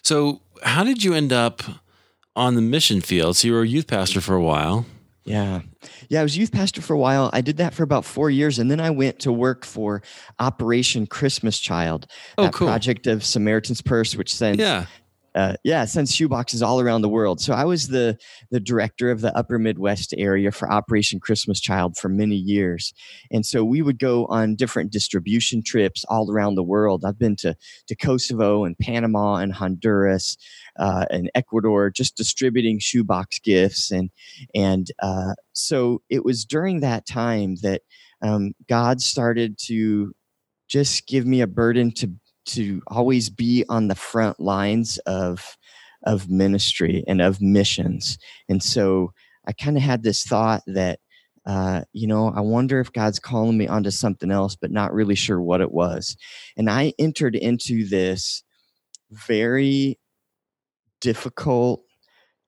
So 0.02 0.40
how 0.62 0.82
did 0.84 1.02
you 1.04 1.14
end 1.14 1.32
up 1.32 1.62
on 2.34 2.56
the 2.56 2.60
mission 2.62 3.00
field? 3.00 3.36
So 3.36 3.46
you 3.48 3.54
were 3.54 3.62
a 3.62 3.66
youth 3.68 3.86
pastor 3.86 4.20
for 4.20 4.34
a 4.34 4.42
while. 4.42 4.86
Yeah. 5.24 5.60
Yeah, 6.10 6.20
I 6.20 6.22
was 6.22 6.36
youth 6.36 6.52
pastor 6.52 6.82
for 6.82 6.92
a 6.92 6.98
while. 6.98 7.30
I 7.32 7.40
did 7.40 7.56
that 7.56 7.72
for 7.72 7.82
about 7.82 8.04
four 8.04 8.28
years. 8.28 8.58
And 8.58 8.70
then 8.70 8.78
I 8.80 8.90
went 8.90 9.20
to 9.20 9.32
work 9.32 9.64
for 9.64 10.02
Operation 10.38 11.06
Christmas 11.06 11.58
Child, 11.58 12.06
Oh, 12.36 12.44
that 12.44 12.52
cool. 12.52 12.66
project 12.68 13.06
of 13.06 13.24
Samaritan's 13.24 13.80
Purse, 13.80 14.14
which 14.16 14.34
sends 14.34 14.58
Yeah. 14.60 14.86
Uh, 15.34 15.54
yeah, 15.64 15.84
sends 15.84 16.14
shoeboxes 16.14 16.64
all 16.64 16.80
around 16.80 17.02
the 17.02 17.08
world. 17.08 17.40
So 17.40 17.54
I 17.54 17.64
was 17.64 17.88
the 17.88 18.16
the 18.50 18.60
director 18.60 19.10
of 19.10 19.20
the 19.20 19.36
Upper 19.36 19.58
Midwest 19.58 20.14
area 20.16 20.52
for 20.52 20.70
Operation 20.70 21.18
Christmas 21.20 21.60
Child 21.60 21.96
for 21.96 22.08
many 22.08 22.36
years, 22.36 22.94
and 23.30 23.44
so 23.44 23.64
we 23.64 23.82
would 23.82 23.98
go 23.98 24.26
on 24.26 24.54
different 24.54 24.92
distribution 24.92 25.62
trips 25.62 26.04
all 26.08 26.30
around 26.30 26.54
the 26.54 26.62
world. 26.62 27.04
I've 27.04 27.18
been 27.18 27.36
to 27.36 27.56
to 27.88 27.96
Kosovo 27.96 28.64
and 28.64 28.78
Panama 28.78 29.36
and 29.36 29.52
Honduras 29.52 30.36
uh, 30.78 31.06
and 31.10 31.30
Ecuador, 31.34 31.90
just 31.90 32.16
distributing 32.16 32.78
shoebox 32.78 33.40
gifts, 33.40 33.90
and 33.90 34.10
and 34.54 34.86
uh, 35.02 35.34
so 35.52 36.00
it 36.10 36.24
was 36.24 36.44
during 36.44 36.80
that 36.80 37.06
time 37.06 37.56
that 37.62 37.82
um, 38.22 38.52
God 38.68 39.00
started 39.00 39.58
to 39.66 40.14
just 40.68 41.06
give 41.06 41.26
me 41.26 41.40
a 41.40 41.46
burden 41.46 41.92
to 41.92 42.10
to 42.46 42.82
always 42.86 43.30
be 43.30 43.64
on 43.68 43.88
the 43.88 43.94
front 43.94 44.40
lines 44.40 44.98
of 45.06 45.56
of 46.04 46.28
ministry 46.28 47.02
and 47.06 47.22
of 47.22 47.40
missions. 47.40 48.18
And 48.48 48.62
so 48.62 49.12
i 49.46 49.52
kind 49.52 49.76
of 49.76 49.82
had 49.82 50.02
this 50.02 50.24
thought 50.24 50.62
that 50.66 51.00
uh, 51.46 51.82
you 51.92 52.06
know 52.06 52.32
i 52.34 52.40
wonder 52.40 52.80
if 52.80 52.92
god's 52.92 53.18
calling 53.18 53.58
me 53.58 53.68
onto 53.68 53.90
something 53.90 54.30
else 54.30 54.56
but 54.56 54.70
not 54.70 54.94
really 54.94 55.14
sure 55.14 55.40
what 55.40 55.60
it 55.60 55.72
was. 55.72 56.16
And 56.56 56.70
i 56.70 56.92
entered 56.98 57.36
into 57.36 57.86
this 57.86 58.42
very 59.10 59.98
difficult 61.00 61.82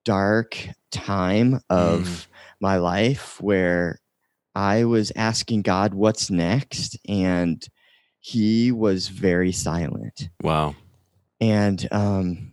dark 0.04 0.68
time 0.90 1.60
of 1.68 2.28
my 2.60 2.76
life 2.78 3.40
where 3.40 3.98
i 4.54 4.84
was 4.84 5.12
asking 5.16 5.62
god 5.62 5.92
what's 5.94 6.30
next? 6.30 6.98
and 7.08 7.68
he 8.26 8.72
was 8.72 9.06
very 9.06 9.52
silent. 9.52 10.30
Wow. 10.42 10.74
and 11.40 11.86
um, 11.92 12.50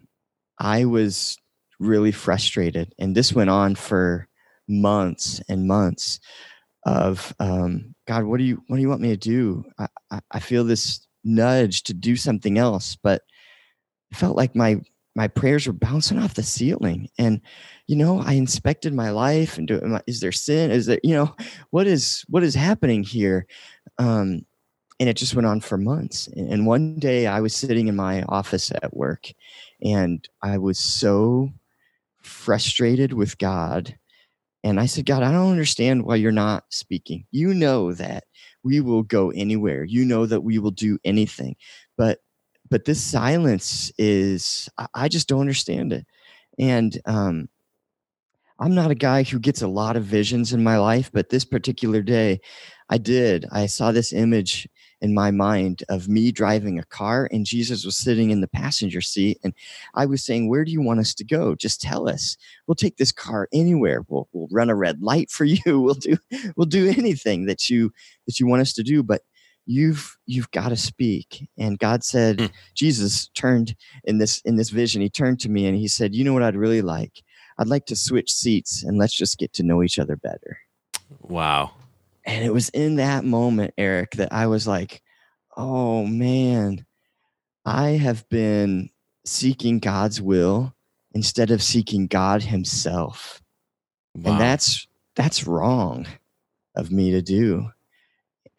i 0.60 0.86
was 0.86 1.38
really 1.80 2.12
frustrated. 2.12 2.94
And 3.00 3.16
this 3.16 3.34
went 3.34 3.50
on 3.50 3.74
for 3.76 4.28
months 4.70 5.42
and 5.50 5.68
months 5.68 6.20
of 6.86 7.34
um, 7.40 7.96
god 8.08 8.24
what 8.26 8.38
do 8.38 8.44
you 8.44 8.62
what 8.68 8.76
do 8.78 8.82
you 8.84 8.90
want 8.90 9.02
me 9.02 9.10
to 9.10 9.18
do? 9.18 9.66
I, 9.80 9.88
I, 10.12 10.20
I 10.32 10.40
feel 10.40 10.64
this 10.64 11.08
nudge 11.24 11.84
to 11.84 11.94
do 11.94 12.16
something 12.16 12.58
else. 12.58 12.96
But 13.02 13.24
it 14.12 14.18
felt 14.18 14.38
like 14.38 14.56
my 14.56 14.80
my 15.16 15.28
prayers 15.28 15.66
were 15.66 15.74
bouncing 15.74 16.20
off 16.20 16.36
the 16.36 16.44
ceiling. 16.44 17.10
And 17.18 17.42
you 17.88 17.96
know 17.96 18.22
i 18.22 18.34
inspected 18.34 18.94
my 18.94 19.10
life 19.10 19.58
and 19.58 19.68
do 19.68 19.82
is 20.06 20.20
there 20.20 20.32
sin? 20.32 20.70
Is 20.70 20.86
there 20.86 21.00
you 21.04 21.16
know 21.16 21.36
what 21.72 21.88
is 21.88 22.24
what 22.30 22.44
is 22.44 22.56
happening 22.56 23.04
here? 23.04 23.48
Um 23.98 24.46
and 25.00 25.10
it 25.10 25.18
just 25.18 25.36
went 25.36 25.48
on 25.48 25.60
for 25.62 25.78
months. 25.78 26.28
And, 26.36 26.66
one 26.66 26.96
day 27.00 27.28
i 27.28 27.42
was 27.42 27.56
sitting 27.56 27.88
in 27.88 27.96
my 27.96 28.24
office 28.24 28.72
at 28.72 28.96
work 28.96 29.28
and 29.84 30.28
i 30.42 30.58
was 30.58 30.80
so 30.80 31.50
frustrated 32.22 33.14
with 33.14 33.38
god 33.38 33.98
and 34.64 34.80
i 34.80 34.86
said 34.86 35.06
god 35.06 35.24
i 35.24 35.32
don't 35.32 35.52
understand 35.52 36.06
why 36.06 36.16
you're 36.16 36.32
not 36.32 36.64
speaking. 36.70 37.26
You 37.32 37.54
know 37.54 37.94
that 37.94 38.26
we 38.64 38.80
will 38.80 39.04
go 39.04 39.30
anywhere. 39.32 39.84
You 39.84 40.06
know 40.06 40.26
that 40.26 40.42
we 40.42 40.58
will 40.60 40.72
do 40.72 40.98
anything 41.04 41.56
but 41.98 42.20
but 42.70 42.86
this 42.86 43.02
silence 43.02 43.92
is 43.98 44.70
I 44.96 45.08
just 45.10 45.28
don't 45.28 45.42
understand 45.42 45.94
it. 45.94 46.06
And 46.60 47.00
um 47.06 47.50
i'm 48.60 48.76
not 48.76 48.92
a 48.92 48.96
guy 48.96 49.24
who 49.24 49.40
gets 49.40 49.62
a 49.62 49.68
lot 49.68 49.96
of 49.98 50.04
visions 50.04 50.54
in 50.54 50.64
my 50.64 50.78
life 50.78 51.12
but 51.12 51.30
this 51.30 51.44
particular 51.46 52.02
day 52.02 52.40
i 52.90 52.98
did. 52.98 53.46
I 53.52 53.66
saw 53.66 53.92
this 53.92 54.14
image 54.14 54.68
in 55.04 55.14
my 55.14 55.30
mind 55.30 55.84
of 55.90 56.08
me 56.10 56.32
driving 56.32 56.80
a 56.80 56.84
car 56.86 57.30
and 57.32 57.46
jesus 57.46 57.86
was 57.86 57.96
sitting 57.96 58.32
in 58.32 58.42
the 58.42 58.48
passenger 58.48 59.02
seat 59.02 59.38
and 59.44 59.54
i 59.94 60.06
was 60.06 60.24
saying 60.26 60.50
where 60.50 60.64
do 60.66 60.72
you 60.72 60.82
want 60.82 61.00
us 61.00 61.14
to 61.16 61.24
go? 61.24 61.56
Just 61.56 61.82
tell 61.82 62.08
us. 62.08 62.38
We'll 62.68 62.76
take 62.76 62.98
this 62.98 63.12
car 63.12 63.48
anywhere. 63.52 64.04
We'll, 64.08 64.28
we'll 64.34 64.48
run 64.52 64.70
a 64.70 64.76
red 64.76 65.02
light 65.02 65.30
for 65.30 65.46
you. 65.46 65.62
We'll 65.84 65.96
do 65.96 66.18
we'll 66.56 66.66
do 66.68 66.88
anything 66.90 67.46
that 67.48 67.70
you 67.70 67.92
that 68.28 68.40
you 68.40 68.48
want 68.48 68.62
us 68.62 68.74
to 68.74 68.84
do. 68.84 69.04
But 69.04 69.22
you've 69.66 70.18
you've 70.26 70.52
got 70.52 70.70
to 70.70 70.78
speak. 70.78 71.48
And 71.58 71.80
god 71.80 72.04
said 72.04 72.40
Hmm. 72.40 72.46
jesus 72.76 73.30
turned 73.30 73.76
in 74.04 74.18
this 74.18 74.42
in 74.46 74.56
this 74.58 74.70
vision 74.70 75.02
he 75.02 75.10
turned 75.10 75.40
to 75.42 75.50
me 75.50 75.66
and 75.66 75.78
he 75.78 75.88
said 75.88 76.14
you 76.14 76.24
know 76.24 76.34
what 76.34 76.44
i'd 76.44 76.56
really 76.56 76.82
like? 76.82 77.24
I'd 77.58 77.68
like 77.68 77.86
to 77.88 77.96
switch 77.96 78.32
seats 78.32 78.84
and 78.84 78.98
let's 78.98 79.14
just 79.14 79.38
get 79.38 79.54
to 79.54 79.64
know 79.64 79.84
each 79.84 80.00
other 80.00 80.16
better. 80.16 80.58
Wow. 81.22 81.72
And 82.26 82.44
it 82.44 82.54
was 82.54 82.70
in 82.70 82.96
that 82.96 83.26
moment 83.26 83.74
eric 83.78 84.12
that 84.12 84.32
i 84.32 84.48
was 84.48 84.68
like 84.68 85.02
oh 85.58 86.06
man 86.06 86.86
i 87.66 87.90
have 87.90 88.28
been 88.30 88.90
seeking 89.26 89.80
god's 89.80 90.22
will 90.22 90.74
instead 91.14 91.52
of 91.52 91.62
seeking 91.62 92.08
god 92.08 92.42
himself 92.42 93.42
Wow. 94.16 94.32
and 94.34 94.42
that's 94.42 94.88
that's 95.16 95.48
wrong 95.48 96.06
of 96.76 96.92
me 96.92 97.12
to 97.12 97.22
do 97.22 97.70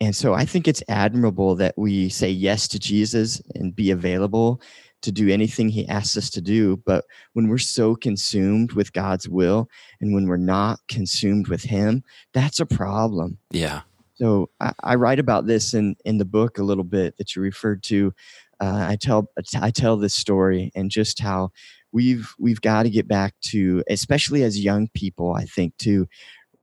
and 0.01 0.15
so 0.17 0.35
i 0.35 0.45
think 0.45 0.67
it's 0.67 0.83
admirable 0.89 1.55
that 1.57 1.75
we 1.77 2.09
say 2.09 2.29
yes 2.31 2.67
to 2.69 2.79
jesus 2.79 3.41
and 3.55 3.75
be 3.75 3.91
available 3.93 4.61
to 5.05 5.13
do 5.13 5.29
anything 5.29 5.69
he 5.69 5.87
asks 5.89 6.17
us 6.17 6.31
to 6.31 6.41
do 6.41 6.77
but 6.85 7.05
when 7.35 7.49
we're 7.49 7.59
so 7.59 7.95
consumed 7.95 8.73
with 8.73 8.93
god's 8.93 9.29
will 9.29 9.69
and 10.01 10.15
when 10.15 10.27
we're 10.27 10.37
not 10.37 10.81
consumed 10.89 11.49
with 11.49 11.63
him 11.63 12.03
that's 12.35 12.61
a 12.61 12.67
problem. 12.67 13.39
Yeah. 13.51 13.83
so 14.15 14.51
I, 14.61 14.73
I 14.83 14.95
write 14.97 15.19
about 15.19 15.47
this 15.47 15.73
in 15.73 15.97
in 16.05 16.19
the 16.19 16.25
book 16.25 16.59
a 16.59 16.65
little 16.65 16.85
bit 16.85 17.17
that 17.17 17.35
you 17.35 17.43
referred 17.43 17.83
to. 17.85 18.13
Uh, 18.61 18.87
I 18.91 18.97
tell 19.01 19.31
I 19.61 19.71
tell 19.71 19.97
this 19.97 20.15
story 20.15 20.71
and 20.75 20.91
just 20.91 21.21
how 21.21 21.51
we've 21.93 22.35
we've 22.39 22.61
got 22.61 22.83
to 22.85 22.91
get 22.91 23.09
back 23.09 23.35
to, 23.47 23.83
especially 23.89 24.43
as 24.43 24.63
young 24.63 24.89
people, 24.95 25.35
I 25.35 25.45
think 25.45 25.77
to 25.79 26.07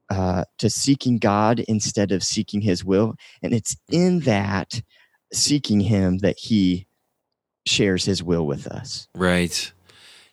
uh, 0.10 0.44
to 0.60 0.70
seeking 0.70 1.18
God 1.18 1.60
instead 1.62 2.12
of 2.12 2.24
seeking 2.24 2.62
His 2.62 2.84
will, 2.84 3.16
and 3.42 3.54
it's 3.54 3.78
in 3.90 4.22
that 4.22 4.82
seeking 5.34 5.80
Him 5.80 6.20
that 6.20 6.38
He 6.38 6.88
shares 7.66 8.06
His 8.06 8.24
will 8.24 8.46
with 8.46 8.68
us. 8.68 9.08
Right. 9.16 9.72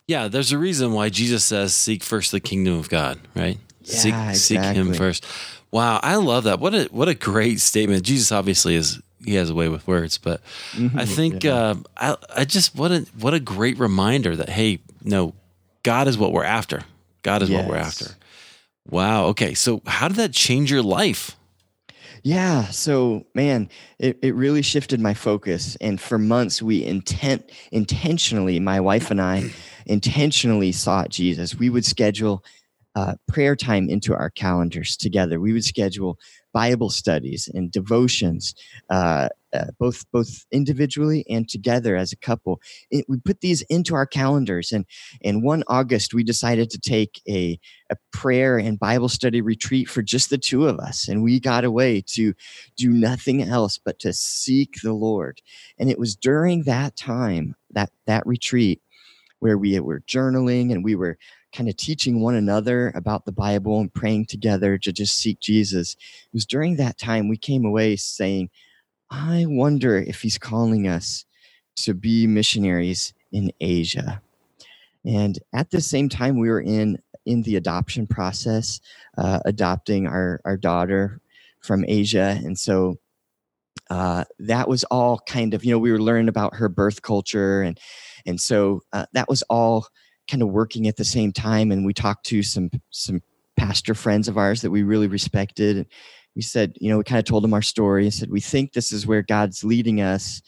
Yeah, 0.07 0.29
there's 0.29 0.53
a 0.53 0.59
reason 0.59 0.93
why 0.93 1.09
Jesus 1.11 1.45
says, 1.45 1.75
"Seek 1.75 2.03
first 2.03 2.33
the 2.33 2.41
kingdom 2.41 2.79
of 2.79 2.89
God." 2.89 3.19
Right. 3.35 3.59
Yeah, 3.83 3.95
seek 3.95 4.15
exactly. 4.15 4.35
seek 4.37 4.61
Him 4.61 4.95
first. 4.95 5.27
Wow, 5.71 6.01
I 6.03 6.17
love 6.17 6.45
that. 6.45 6.61
What 6.61 6.75
a 6.75 6.85
what 6.91 7.09
a 7.09 7.15
great 7.15 7.61
statement. 7.61 8.03
Jesus 8.05 8.33
obviously 8.33 8.75
is 8.75 9.01
he 9.25 9.35
has 9.35 9.51
a 9.51 9.55
way 9.55 9.69
with 9.69 9.87
words, 9.87 10.17
but 10.17 10.41
Mm-hmm. 10.73 10.99
I 10.99 11.05
think 11.05 11.45
uh, 11.45 11.75
I 11.97 12.17
I 12.35 12.45
just 12.45 12.75
what 12.75 12.91
a 12.91 13.01
what 13.19 13.35
a 13.35 13.41
great 13.41 13.79
reminder 13.79 14.35
that 14.37 14.49
hey, 14.49 14.81
no, 15.05 15.35
God 15.83 16.09
is 16.09 16.17
what 16.17 16.33
we're 16.33 16.45
after. 16.45 16.83
God 17.23 17.43
is 17.43 17.51
what 17.51 17.67
we're 17.67 17.77
after. 17.77 18.07
Wow. 18.89 19.27
Okay. 19.27 19.53
So 19.55 19.83
how 19.87 20.09
did 20.09 20.17
that 20.17 20.33
change 20.33 20.71
your 20.71 20.83
life? 20.83 21.37
Yeah. 22.23 22.67
So, 22.67 23.25
man, 23.35 23.69
it, 23.99 24.19
it 24.23 24.35
really 24.35 24.63
shifted 24.63 25.01
my 25.01 25.15
focus. 25.15 25.77
And 25.81 26.01
for 26.01 26.19
months, 26.19 26.63
we 26.63 26.85
intent 26.85 27.51
intentionally, 27.73 28.61
my 28.61 28.81
wife 28.81 29.11
and 29.11 29.21
I 29.21 29.51
intentionally 29.87 30.73
sought 30.73 31.09
Jesus. 31.09 31.55
We 31.55 31.71
would 31.71 31.85
schedule 31.85 32.45
uh, 32.99 33.15
prayer 33.29 33.55
time 33.55 33.89
into 33.89 34.13
our 34.13 34.29
calendars 34.29 34.97
together. 34.97 35.39
We 35.39 35.53
would 35.53 35.65
schedule 35.65 36.19
Bible 36.53 36.91
studies 36.91 37.49
and 37.55 37.71
devotions, 37.71 38.57
uh, 38.91 39.29
uh, 39.53 39.67
both 39.79 40.05
both 40.11 40.45
individually 40.51 41.25
and 41.31 41.49
together 41.49 41.95
as 41.95 42.13
a 42.13 42.17
couple. 42.17 42.61
We 42.91 43.19
put 43.25 43.41
these 43.41 43.63
into 43.71 43.95
our 43.95 44.05
calendars, 44.05 44.73
and 44.73 44.85
and 45.23 45.45
one 45.45 45.63
August 45.69 46.13
we 46.13 46.25
decided 46.25 46.71
to 46.71 46.81
take 46.81 47.23
a 47.29 47.61
a 47.89 47.97
prayer 48.13 48.59
and 48.59 48.81
Bible 48.81 49.09
study 49.09 49.43
retreat 49.43 49.89
for 49.89 50.03
just 50.03 50.31
the 50.31 50.39
two 50.39 50.67
of 50.67 50.81
us, 50.81 51.07
and 51.07 51.23
we 51.23 51.39
got 51.39 51.65
away 51.65 52.03
to 52.15 52.35
do 52.77 52.91
nothing 52.91 53.43
else 53.45 53.79
but 53.79 54.01
to 54.01 54.13
seek 54.13 54.81
the 54.83 54.93
Lord. 54.93 55.41
And 55.79 55.89
it 55.89 56.01
was 56.01 56.17
during 56.17 56.65
that 56.65 56.97
time 56.97 57.55
that 57.71 57.91
that 58.07 58.27
retreat 58.27 58.83
where 59.41 59.57
we 59.57 59.79
were 59.79 60.01
journaling 60.01 60.73
and 60.73 60.83
we 60.83 60.97
were 60.97 61.17
kind 61.55 61.69
of 61.69 61.77
teaching 61.77 62.21
one 62.21 62.35
another 62.35 62.93
about 62.95 63.25
the 63.25 63.33
Bible 63.33 63.81
and 63.81 63.93
praying 63.93 64.27
together 64.27 64.79
to 64.79 64.93
just 64.93 65.17
seek 65.17 65.41
Jesus. 65.41 65.95
It 65.95 66.35
was 66.35 66.47
during 66.47 66.77
that 66.77 66.99
time 66.99 67.29
we 67.29 67.37
came 67.37 67.65
away 67.65 67.97
saying, 67.97 68.51
I 69.11 69.47
wonder 69.49 69.97
if 69.97 70.21
he's 70.21 70.39
calling 70.39 70.87
us 70.87 71.25
to 71.77 71.95
be 71.95 72.27
missionaries 72.27 73.15
in 73.33 73.53
Asia. 73.61 74.21
And 75.05 75.39
at 75.55 75.71
the 75.71 75.81
same 75.81 76.09
time, 76.09 76.39
we 76.39 76.49
were 76.49 76.61
in 76.61 76.99
in 77.25 77.43
the 77.43 77.57
adoption 77.57 78.07
process, 78.07 78.81
uh, 79.17 79.41
adopting 79.45 80.07
our 80.07 80.41
our 80.45 80.57
daughter 80.57 81.21
from 81.61 81.85
Asia, 81.89 82.39
and 82.45 82.59
so 82.59 82.99
uh, 83.91 84.25
that 84.39 84.69
was 84.69 84.85
all 84.85 85.21
kind 85.27 85.55
of 85.55 85.65
you 85.65 85.73
know 85.73 85.79
we 85.79 85.93
were 85.93 86.01
learning 86.01 86.29
about 86.29 86.55
her 86.57 86.69
birth 86.69 87.03
culture, 87.03 87.63
and 87.63 87.79
and 88.27 88.41
so 88.41 88.83
uh, 88.93 89.07
that 89.13 89.29
was 89.29 89.43
all 89.49 89.87
kind 90.29 90.43
of 90.43 90.49
working 90.49 90.87
at 90.87 90.97
the 90.97 91.05
same 91.05 91.33
time. 91.33 91.73
And 91.73 91.85
we 91.85 91.95
talked 91.95 92.27
to 92.27 92.43
some 92.43 92.71
some 92.91 93.23
pastor 93.57 93.95
friends 93.95 94.29
of 94.29 94.39
ours 94.39 94.63
that 94.63 94.71
we 94.71 94.83
really 94.83 95.09
respected. 95.09 95.79
And 95.79 95.87
we 96.37 96.43
said, 96.43 96.75
you 96.81 96.91
know, 96.91 96.99
we 96.99 97.05
kind 97.05 97.19
of 97.19 97.25
told 97.25 97.43
them 97.43 97.55
our 97.55 97.63
story 97.63 98.05
and 98.05 98.15
said, 98.15 98.31
we 98.31 98.41
think 98.41 98.73
this 98.73 98.93
is 98.93 99.07
where 99.07 99.23
God's 99.23 99.65
leading 99.65 100.01
us. 100.01 100.41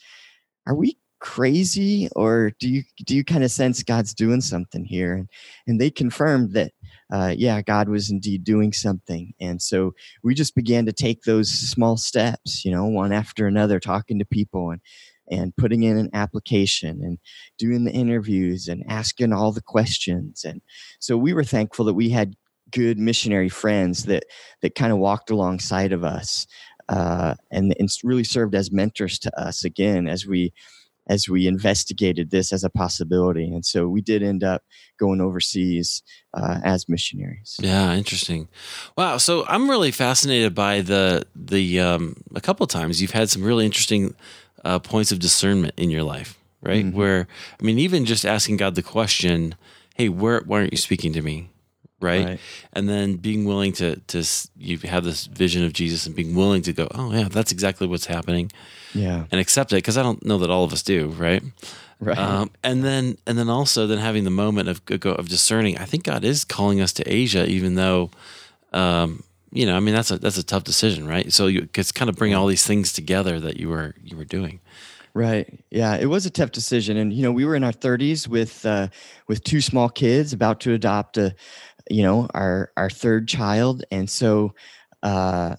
Are 0.65 0.75
we 0.75 0.97
crazy 1.19 2.09
or 2.15 2.51
do 2.59 2.67
you 2.67 2.81
do 3.05 3.15
you 3.15 3.23
kind 3.23 3.43
of 3.43 3.51
sense 3.51 3.83
God's 3.83 4.13
doing 4.13 4.41
something 4.41 4.85
here? 4.85 5.13
And 5.13 5.29
and 5.67 5.79
they 5.79 5.91
confirmed 5.91 6.53
that 6.53 6.71
uh, 7.11 7.33
yeah, 7.37 7.61
God 7.61 7.89
was 7.89 8.09
indeed 8.09 8.43
doing 8.43 8.71
something. 8.71 9.33
And 9.41 9.61
so 9.61 9.93
we 10.23 10.33
just 10.33 10.55
began 10.55 10.85
to 10.85 10.93
take 10.93 11.23
those 11.23 11.51
small 11.51 11.97
steps, 11.97 12.63
you 12.63 12.71
know, 12.71 12.85
one 12.85 13.11
after 13.11 13.47
another, 13.47 13.79
talking 13.79 14.17
to 14.19 14.25
people 14.25 14.71
and 14.71 14.79
and 15.31 15.55
putting 15.55 15.83
in 15.83 15.97
an 15.97 16.09
application 16.13 17.01
and 17.01 17.17
doing 17.57 17.85
the 17.85 17.91
interviews 17.91 18.67
and 18.67 18.83
asking 18.87 19.33
all 19.33 19.51
the 19.51 19.61
questions. 19.61 20.43
And 20.43 20.61
so 20.99 21.17
we 21.17 21.33
were 21.33 21.43
thankful 21.43 21.85
that 21.85 21.93
we 21.93 22.09
had 22.09 22.35
good 22.71 22.99
missionary 22.99 23.49
friends 23.49 24.05
that 24.05 24.23
that 24.61 24.75
kind 24.75 24.91
of 24.93 24.99
walked 24.99 25.29
alongside 25.29 25.91
of 25.91 26.03
us 26.03 26.47
uh, 26.89 27.35
and, 27.51 27.75
and 27.79 27.89
really 28.03 28.23
served 28.23 28.55
as 28.55 28.71
mentors 28.71 29.19
to 29.19 29.39
us 29.39 29.63
again 29.63 30.07
as 30.07 30.25
we 30.25 30.53
as 31.09 31.27
we 31.27 31.47
investigated 31.47 32.31
this 32.31 32.53
as 32.53 32.63
a 32.63 32.69
possibility. 32.69 33.45
And 33.45 33.65
so 33.65 33.87
we 33.87 34.01
did 34.01 34.21
end 34.21 34.43
up 34.43 34.63
going 34.99 35.19
overseas 35.19 36.03
uh, 36.33 36.59
as 36.63 36.87
missionaries. 36.87 37.57
Yeah, 37.59 37.93
interesting. 37.95 38.47
Wow. 38.95 39.17
So 39.17 39.45
I'm 39.47 39.69
really 39.69 39.91
fascinated 39.91 40.53
by 40.53 40.81
the 40.81 41.25
the 41.35 41.79
um, 41.79 42.17
a 42.35 42.41
couple 42.41 42.65
times 42.67 43.01
you've 43.01 43.11
had 43.11 43.29
some 43.29 43.43
really 43.43 43.65
interesting 43.65 44.15
uh, 44.63 44.79
points 44.79 45.11
of 45.11 45.19
discernment 45.19 45.73
in 45.77 45.89
your 45.89 46.03
life, 46.03 46.37
right? 46.61 46.85
Mhm. 46.85 46.93
Where 46.93 47.27
I 47.59 47.63
mean, 47.63 47.79
even 47.79 48.05
just 48.05 48.25
asking 48.25 48.57
God 48.57 48.75
the 48.75 48.83
question, 48.83 49.55
"Hey, 49.95 50.09
where 50.09 50.41
why 50.45 50.59
aren't 50.59 50.73
you 50.73 50.77
speaking 50.77 51.13
to 51.13 51.21
me?" 51.21 51.49
Right? 51.99 52.25
Right. 52.25 52.39
And 52.73 52.89
then 52.89 53.17
being 53.17 53.45
willing 53.45 53.73
to 53.73 53.97
to 54.07 54.23
you 54.57 54.77
have 54.79 55.03
this 55.03 55.27
vision 55.27 55.63
of 55.63 55.73
Jesus 55.73 56.07
and 56.07 56.15
being 56.15 56.33
willing 56.35 56.63
to 56.63 56.73
go, 56.73 56.87
"Oh 56.95 57.13
yeah, 57.13 57.27
that's 57.29 57.51
exactly 57.51 57.85
what's 57.87 58.07
happening," 58.07 58.51
Yeah. 58.95 59.25
and 59.31 59.39
accept 59.39 59.71
it 59.71 59.75
because 59.77 59.97
I 59.97 60.03
don't 60.03 60.25
know 60.25 60.39
that 60.39 60.49
all 60.49 60.63
of 60.63 60.73
us 60.73 60.81
do, 60.83 61.09
right? 61.09 61.43
Right. 61.99 62.17
Um, 62.17 62.49
and 62.63 62.83
then 62.83 63.17
and 63.27 63.37
then 63.37 63.49
also 63.49 63.85
then 63.85 63.99
having 63.99 64.23
the 64.23 64.31
moment 64.31 64.67
of 64.67 64.81
of 65.05 65.29
discerning. 65.29 65.77
I 65.77 65.85
think 65.85 66.03
God 66.03 66.23
is 66.23 66.43
calling 66.43 66.81
us 66.81 66.91
to 66.93 67.03
Asia, 67.05 67.45
even 67.47 67.75
though, 67.75 68.09
um, 68.73 69.23
you 69.51 69.65
know, 69.65 69.75
I 69.75 69.79
mean 69.79 69.93
that's 69.93 70.11
a 70.11 70.17
that's 70.17 70.37
a 70.37 70.43
tough 70.43 70.63
decision, 70.63 71.07
right? 71.07 71.31
So 71.31 71.47
you 71.47 71.67
it's 71.75 71.91
kind 71.91 72.09
of 72.09 72.15
bring 72.15 72.33
all 72.33 72.47
these 72.47 72.65
things 72.65 72.93
together 72.93 73.39
that 73.39 73.57
you 73.57 73.69
were 73.69 73.95
you 74.03 74.17
were 74.17 74.25
doing. 74.25 74.59
Right. 75.13 75.59
Yeah, 75.71 75.97
it 75.97 76.05
was 76.05 76.25
a 76.25 76.29
tough 76.29 76.51
decision, 76.51 76.95
and 76.95 77.11
you 77.11 77.21
know, 77.21 77.33
we 77.33 77.43
were 77.43 77.55
in 77.55 77.65
our 77.65 77.73
30s 77.73 78.29
with 78.29 78.65
uh, 78.65 78.87
with 79.27 79.43
two 79.43 79.59
small 79.59 79.89
kids, 79.89 80.31
about 80.31 80.61
to 80.61 80.73
adopt 80.73 81.17
a, 81.17 81.35
you 81.89 82.01
know, 82.01 82.27
our 82.33 82.71
our 82.77 82.89
third 82.89 83.27
child, 83.27 83.83
and 83.91 84.09
so 84.09 84.53
uh, 85.03 85.57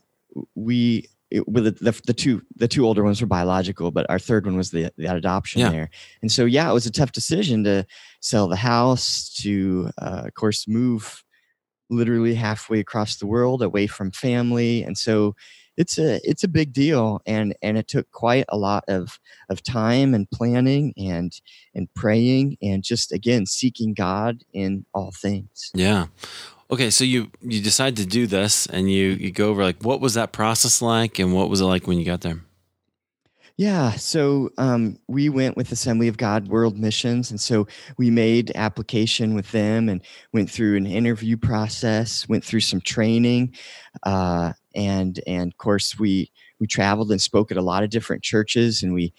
we 0.55 1.07
it, 1.31 1.47
with 1.47 1.65
the, 1.65 1.71
the 1.73 2.01
the 2.07 2.15
two 2.15 2.41
the 2.57 2.69
two 2.69 2.87
older 2.87 3.05
ones 3.05 3.21
were 3.21 3.27
biological, 3.27 3.91
but 3.91 4.09
our 4.09 4.19
third 4.19 4.47
one 4.47 4.57
was 4.57 4.71
the 4.71 4.91
the 4.97 5.15
adoption 5.15 5.61
Yeah. 5.61 5.69
there, 5.71 5.91
and 6.23 6.33
so 6.33 6.47
yeah, 6.47 6.71
it 6.71 6.73
was 6.73 6.87
a 6.87 6.91
tough 6.93 7.13
decision 7.13 7.63
to 7.65 7.85
sell 8.21 8.49
the 8.49 8.57
house, 8.57 9.29
to 9.43 9.91
uh, 10.01 10.23
of 10.25 10.35
course 10.35 10.67
move 10.67 11.23
literally 11.93 12.35
halfway 12.35 12.81
across 12.81 13.17
the 13.17 13.27
world 13.27 13.63
away 13.63 13.87
from 13.87 14.11
family, 14.11 14.83
and 14.83 14.97
so 14.97 15.35
it's 15.77 15.99
a 15.99 16.21
it's 16.29 16.45
a 16.45 16.49
big 16.49 16.73
deal 16.73 17.23
and 17.27 17.55
and 17.63 17.79
it 17.79 17.89
took 17.89 18.11
quite 18.11 18.45
a 18.51 18.59
lot 18.59 18.85
of 18.89 19.19
of 19.49 19.63
time 19.63 20.13
and 20.13 20.31
planning 20.31 20.93
and 20.99 21.41
and 21.75 21.89
praying 21.95 22.59
and 22.61 22.83
just 22.83 23.11
again 23.11 23.47
seeking 23.47 23.95
god 23.95 24.43
in 24.53 24.85
all 24.93 25.13
things 25.13 25.71
Yeah. 25.75 26.09
Okay, 26.73 26.89
so 26.89 27.05
you 27.05 27.31
you 27.43 27.61
decide 27.61 27.97
to 27.97 28.07
do 28.07 28.27
this, 28.27 28.65
and 28.65 28.91
you 28.91 29.09
you 29.11 29.31
go 29.31 29.51
over 29.51 29.63
like 29.63 29.83
what 29.83 30.01
was 30.01 30.15
that 30.15 30.33
process 30.33 30.81
like, 30.81 31.19
and 31.19 31.35
what 31.35 31.51
was 31.51 31.61
it 31.61 31.67
like 31.67 31.87
when 31.87 31.99
you 31.99 32.05
got 32.07 32.23
there? 32.23 32.41
Yeah 33.57 33.93
so 33.93 34.51
um, 34.59 34.97
we 35.09 35.29
went 35.29 35.57
with 35.57 35.73
assembly 35.73 36.09
of 36.09 36.17
god 36.17 36.49
world 36.49 36.79
missions 36.79 37.31
and 37.31 37.41
so 37.41 37.67
we 37.99 38.11
made 38.11 38.53
application 38.55 39.35
with 39.35 39.51
them 39.53 39.89
and 39.89 40.03
went 40.33 40.51
through 40.51 40.77
an 40.77 40.87
interview 40.87 41.37
process 41.37 42.29
went 42.29 42.45
through 42.45 42.61
some 42.61 42.81
training 42.81 43.55
uh, 44.05 44.53
and 44.75 45.21
and 45.27 45.53
of 45.53 45.59
course 45.59 45.99
we 45.99 46.31
we 46.59 46.67
traveled 46.67 47.11
and 47.11 47.21
spoke 47.21 47.51
at 47.51 47.57
a 47.57 47.63
lot 47.63 47.83
of 47.83 47.91
different 47.91 48.23
churches 48.23 48.83
and 48.83 48.95
we 48.95 49.13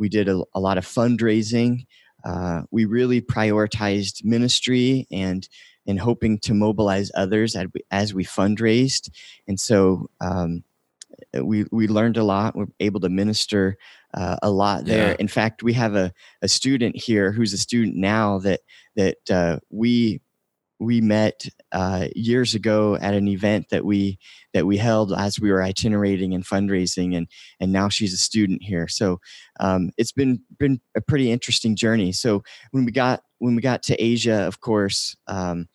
we 0.00 0.08
did 0.08 0.28
a, 0.28 0.42
a 0.54 0.58
lot 0.58 0.78
of 0.78 0.84
fundraising. 0.84 1.86
Uh, 2.24 2.62
we 2.70 2.84
really 2.84 3.20
prioritized 3.20 4.24
ministry 4.24 5.06
and 5.12 5.48
and 5.86 5.98
hoping 5.98 6.38
to 6.38 6.52
mobilize 6.52 7.10
others 7.14 7.56
as 7.56 7.66
we, 7.72 7.80
as 7.90 8.12
we 8.12 8.22
fundraised 8.22 9.08
and 9.48 9.58
so 9.58 10.10
um, 10.20 10.62
we 11.42 11.64
we 11.72 11.86
learned 11.88 12.16
a 12.16 12.24
lot 12.24 12.56
we're 12.56 12.66
able 12.80 13.00
to 13.00 13.08
minister 13.08 13.76
uh, 14.14 14.36
a 14.42 14.50
lot 14.50 14.84
there 14.84 15.08
Yeah. 15.08 15.16
in 15.18 15.28
fact 15.28 15.62
we 15.62 15.72
have 15.74 15.94
a, 15.94 16.12
a 16.42 16.48
student 16.48 16.96
here 16.96 17.32
who's 17.32 17.52
a 17.52 17.58
student 17.58 17.96
now 17.96 18.38
that 18.40 18.60
that 18.96 19.18
uh, 19.30 19.58
we 19.70 20.20
we 20.80 21.02
met 21.02 21.44
uh, 21.72 22.06
years 22.16 22.54
ago 22.54 22.96
at 22.96 23.12
an 23.12 23.28
event 23.28 23.66
that 23.70 23.84
we 23.84 24.18
that 24.54 24.66
we 24.66 24.78
held 24.78 25.12
as 25.12 25.38
we 25.38 25.52
were 25.52 25.62
itinerating 25.62 26.34
and 26.34 26.44
fundraising, 26.44 27.14
and 27.16 27.28
and 27.60 27.70
now 27.72 27.88
she's 27.90 28.14
a 28.14 28.16
student 28.18 28.62
here. 28.62 28.88
So 28.88 29.20
um, 29.60 29.90
it's 29.98 30.12
been 30.12 30.40
been 30.58 30.80
a 30.96 31.00
pretty 31.02 31.30
interesting 31.30 31.76
journey. 31.76 32.12
So 32.12 32.42
when 32.70 32.84
we 32.86 32.92
got 32.92 33.22
when 33.38 33.54
we 33.54 33.60
got 33.62 33.82
to 33.84 34.02
Asia, 34.02 34.46
of 34.46 34.60
course, 34.60 35.14
um, 35.26 35.68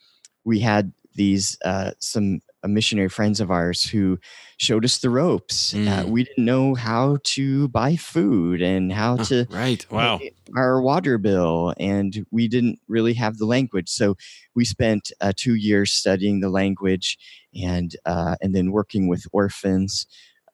we 0.43 0.60
had 0.60 0.91
these 1.13 1.55
uh, 1.63 1.91
some 1.99 2.39
uh, 2.44 2.44
missionary 2.67 3.10
friends 3.10 3.39
of 3.39 3.49
ours 3.51 3.84
who 3.84 4.17
showed 4.58 4.86
us 4.86 4.97
the 4.99 5.10
ropes. 5.10 5.73
Uh, 5.73 5.78
Mm. 5.78 6.10
we 6.10 6.23
didn't 6.23 6.45
know 6.45 6.75
how 6.75 7.17
to 7.23 7.67
buy 7.69 7.95
food 7.95 8.62
and 8.62 8.91
how 8.93 9.17
to 9.17 9.45
right. 9.49 9.86
Wow. 9.91 10.17
pay 10.19 10.32
our 10.56 10.82
water 10.82 11.17
bill, 11.17 11.73
and 11.80 12.25
we 12.32 12.47
didn't 12.47 12.80
really 12.88 13.13
have 13.13 13.38
the 13.38 13.45
language. 13.45 13.89
So 13.89 14.15
we 14.56 14.63
spent 14.65 15.12
uh, 15.21 15.34
two 15.36 15.56
years 15.56 15.91
studying 15.91 16.39
the 16.39 16.49
language 16.49 17.17
and 17.54 17.95
uh, 18.06 18.36
and 18.41 18.56
then 18.56 18.71
working 18.71 19.08
with 19.08 19.25
orphans 19.32 20.06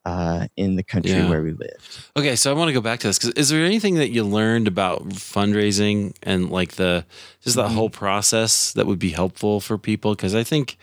uh, 0.04 0.48
in 0.58 0.78
the 0.78 0.84
country 0.84 1.12
Yeah. 1.12 1.30
where 1.30 1.44
we 1.44 1.52
lived. 1.52 2.00
Okay, 2.18 2.36
so 2.36 2.50
I 2.50 2.56
want 2.56 2.70
to 2.70 2.74
go 2.74 2.82
back 2.82 3.00
to 3.02 3.08
this 3.08 3.20
because 3.20 3.34
is 3.36 3.50
there 3.50 3.64
anything 3.64 3.96
that 3.96 4.10
you 4.10 4.24
learned 4.24 4.68
about 4.68 5.10
fundraising 5.10 6.16
and 6.24 6.50
like 6.50 6.74
the 6.74 7.06
just 7.44 7.56
that 7.56 7.70
Mhm. 7.70 7.76
whole 7.76 7.90
process 7.92 8.74
that 8.74 8.88
would 8.88 8.98
be 9.00 9.10
helpful 9.12 9.60
for 9.60 9.78
people? 9.78 10.16
Because 10.16 10.34
I 10.34 10.44
think 10.44 10.78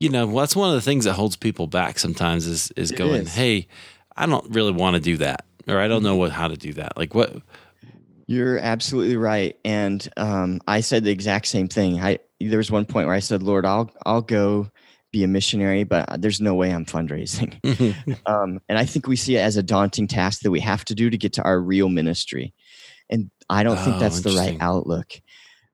you 0.00 0.08
know 0.08 0.26
well, 0.26 0.42
that's 0.42 0.56
one 0.56 0.68
of 0.70 0.74
the 0.74 0.80
things 0.80 1.04
that 1.04 1.14
holds 1.14 1.36
people 1.36 1.66
back 1.66 1.98
sometimes 1.98 2.46
is 2.46 2.70
is 2.76 2.90
It 2.90 2.96
going, 2.98 3.22
is. 3.22 3.34
hey, 3.34 3.68
I 4.16 4.26
don't 4.26 4.50
really 4.50 4.72
want 4.72 4.96
to 4.96 5.00
do 5.00 5.16
that, 5.18 5.44
or 5.68 5.78
I 5.78 5.88
don't 5.88 6.02
know 6.02 6.16
Mhm. 6.16 6.18
what 6.18 6.32
how 6.32 6.48
to 6.48 6.56
do 6.56 6.72
that. 6.74 6.96
Like 6.96 7.14
what? 7.14 7.36
You're 8.26 8.58
absolutely 8.58 9.16
right, 9.16 9.56
and 9.64 10.08
um, 10.16 10.60
I 10.68 10.80
said 10.82 11.02
the 11.02 11.10
exact 11.10 11.46
same 11.48 11.66
thing. 11.66 12.00
I 12.00 12.18
there 12.40 12.58
was 12.58 12.70
one 12.70 12.84
point 12.86 13.06
where 13.08 13.16
I 13.16 13.20
said, 13.20 13.42
"Lord, 13.42 13.66
I'll 13.66 13.90
I'll 14.06 14.22
go 14.22 14.70
be 15.10 15.24
a 15.24 15.28
missionary, 15.28 15.82
but 15.82 16.22
there's 16.22 16.40
no 16.40 16.54
way 16.54 16.72
I'm 16.72 16.84
fundraising." 16.86 17.58
Um, 18.26 18.60
and 18.68 18.78
I 18.78 18.84
think 18.84 19.06
we 19.08 19.16
see 19.16 19.36
it 19.36 19.40
as 19.40 19.56
a 19.56 19.62
daunting 19.62 20.06
task 20.06 20.42
that 20.42 20.50
we 20.50 20.60
have 20.60 20.84
to 20.86 20.94
do 20.94 21.10
to 21.10 21.18
get 21.18 21.32
to 21.34 21.42
our 21.42 21.60
real 21.60 21.88
ministry. 21.88 22.54
And 23.10 23.30
I 23.50 23.62
don't 23.64 23.80
think 23.80 23.96
Oh, 23.96 24.00
that's 24.00 24.20
the 24.22 24.32
right 24.32 24.56
outlook. 24.60 25.12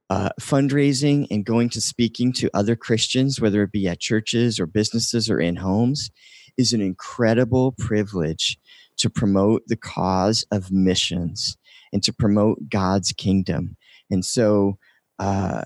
Uh, 0.08 0.28
fundraising 0.40 1.26
and 1.32 1.44
going 1.44 1.68
to 1.68 1.80
speaking 1.80 2.32
to 2.32 2.48
other 2.54 2.76
Christians, 2.76 3.40
whether 3.40 3.64
it 3.64 3.72
be 3.72 3.88
at 3.88 3.98
churches 3.98 4.60
or 4.60 4.66
businesses 4.66 5.28
or 5.28 5.40
in 5.40 5.56
homes, 5.56 6.10
is 6.56 6.72
an 6.72 6.80
incredible 6.80 7.72
privilege 7.72 8.56
to 8.98 9.10
promote 9.10 9.62
the 9.66 9.76
cause 9.76 10.44
of 10.52 10.70
missions 10.70 11.56
and 11.92 12.02
to 12.04 12.12
promote 12.12 12.68
God's 12.68 13.12
kingdom. 13.12 13.76
And 14.10 14.24
so, 14.24 14.78
uh, 15.18 15.62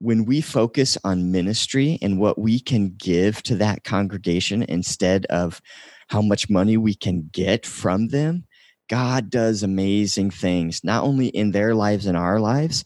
when 0.00 0.24
we 0.24 0.40
focus 0.40 0.96
on 1.04 1.30
ministry 1.30 1.98
and 2.00 2.18
what 2.18 2.38
we 2.38 2.58
can 2.58 2.94
give 2.96 3.42
to 3.42 3.54
that 3.56 3.84
congregation 3.84 4.62
instead 4.62 5.26
of 5.26 5.60
how 6.08 6.22
much 6.22 6.48
money 6.48 6.76
we 6.76 6.94
can 6.94 7.28
get 7.32 7.66
from 7.66 8.08
them, 8.08 8.44
God 8.88 9.30
does 9.30 9.62
amazing 9.62 10.30
things, 10.30 10.82
not 10.82 11.04
only 11.04 11.28
in 11.28 11.52
their 11.52 11.74
lives 11.74 12.06
and 12.06 12.16
our 12.16 12.40
lives, 12.40 12.82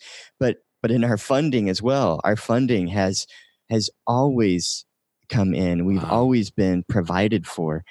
but 0.84 0.90
in 0.90 1.02
our 1.02 1.16
funding 1.16 1.70
as 1.70 1.80
well. 1.80 2.20
Our 2.24 2.36
funding 2.36 2.88
has 2.88 3.26
has 3.70 3.88
always 4.06 4.84
come 5.30 5.54
in. 5.54 5.86
We've 5.86 6.02
Wow. 6.02 6.10
always 6.10 6.50
been 6.50 6.84
provided 6.86 7.46
for. 7.46 7.84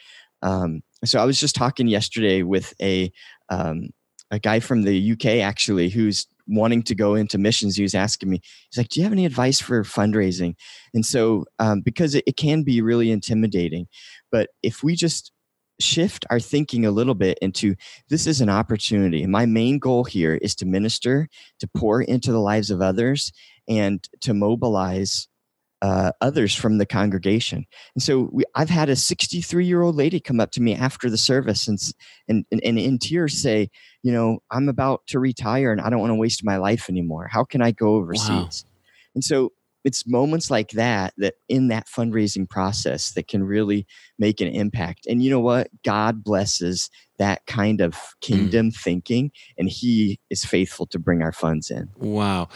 Um, 0.44 0.84
so 1.04 1.20
I 1.20 1.26
was 1.26 1.40
just 1.40 1.56
talking 1.56 1.88
yesterday 1.88 2.44
with 2.44 2.72
a 2.80 3.12
um, 3.50 3.90
a 4.30 4.38
guy 4.38 4.60
from 4.60 4.84
the 4.84 5.12
UK 5.14 5.26
actually 5.42 5.90
who's 5.90 6.28
wanting 6.46 6.84
to 6.84 6.94
go 6.94 7.16
into 7.16 7.40
missions. 7.40 7.76
He 7.76 7.82
was 7.82 7.96
asking 7.96 8.30
me, 8.30 8.42
he's 8.70 8.78
like, 8.78 8.90
"Do 8.90 9.00
you 9.00 9.06
have 9.06 9.12
any 9.14 9.26
advice 9.26 9.60
for 9.60 9.82
fundraising?" 9.84 10.54
And 10.94 11.04
so 11.04 11.46
um, 11.58 11.82
because 11.82 12.14
it, 12.14 12.24
it 12.28 12.38
can 12.38 12.62
be 12.62 12.80
really 12.80 13.10
intimidating, 13.10 13.88
but 14.32 14.52
if 14.62 14.84
we 14.84 14.96
just 14.96 15.32
shift 15.80 16.26
our 16.30 16.40
thinking 16.40 16.86
a 16.86 16.92
little 16.92 17.16
bit 17.16 17.38
into 17.42 17.76
this 18.10 18.28
is 18.28 18.42
an 18.42 18.50
opportunity. 18.50 19.26
My 19.26 19.46
main 19.46 19.80
goal 19.80 20.04
here 20.04 20.36
is 20.36 20.56
to 20.56 20.66
minister, 20.66 21.28
to 21.60 21.68
pour 21.76 22.02
into 22.02 22.32
the 22.32 22.40
lives 22.40 22.70
of 22.70 22.82
others, 22.82 23.32
and 23.68 24.08
to 24.22 24.34
mobilize 24.34 25.28
uh, 25.84 26.14
others 26.22 26.56
from 26.56 26.78
the 26.78 26.86
congregation. 26.86 27.66
And 27.94 28.02
so 28.02 28.30
we, 28.32 28.46
I've 28.56 28.70
had 28.70 28.88
a 28.88 28.96
63 28.96 29.66
year 29.66 29.82
old 29.82 29.96
lady 29.96 30.22
come 30.22 30.40
up 30.40 30.52
to 30.52 30.62
me 30.62 30.74
after 30.74 31.10
the 31.10 31.18
service 31.18 31.68
and, 31.68 31.78
and, 32.30 32.46
and, 32.52 32.62
and 32.64 32.80
in 32.80 33.00
tears 33.00 33.42
say, 33.42 33.70
you 34.02 34.14
know, 34.14 34.40
I'm 34.50 34.70
about 34.70 35.02
to 35.08 35.20
retire 35.20 35.74
and 35.74 35.82
I 35.82 35.90
don't 35.90 36.00
want 36.00 36.12
to 36.12 36.16
waste 36.16 36.46
my 36.46 36.56
life 36.56 36.90
anymore. 36.90 37.28
How 37.30 37.44
can 37.44 37.62
I 37.62 37.72
go 37.72 37.96
overseas? 37.96 38.64
And 39.14 39.24
so 39.24 39.52
it's 39.84 40.08
moments 40.08 40.50
like 40.50 40.72
that 40.72 41.14
that 41.18 41.36
in 41.50 41.68
that 41.68 41.88
fundraising 41.88 42.50
process 42.50 43.12
that 43.12 43.28
can 43.28 43.44
really 43.44 43.86
make 44.18 44.42
an 44.42 44.48
impact. 44.48 45.06
And 45.08 45.22
you 45.22 45.30
know 45.30 45.40
what? 45.40 45.70
God 45.84 46.24
blesses 46.24 46.90
that 47.20 47.46
kind 47.46 47.82
of 47.82 47.98
kingdom 48.22 48.72
thinking, 48.72 49.32
and 49.58 49.70
He 49.70 50.20
is 50.30 50.46
faithful 50.46 50.86
to 50.88 51.00
bring 51.00 51.22
our 51.22 51.32
funds 51.32 51.70
in. 51.70 51.90
Wow. 51.98 52.50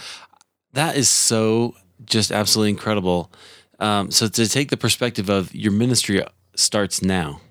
That 0.73 0.95
is 0.95 1.09
so 1.09 1.75
just 2.05 2.31
absolutely 2.31 2.71
incredible. 2.71 3.31
Um, 3.79 4.11
so 4.11 4.27
to 4.27 4.47
take 4.47 4.69
the 4.69 4.77
perspective 4.77 5.29
of 5.29 5.53
your 5.53 5.71
ministry 5.71 6.23
starts 6.55 7.01
now. 7.01 7.41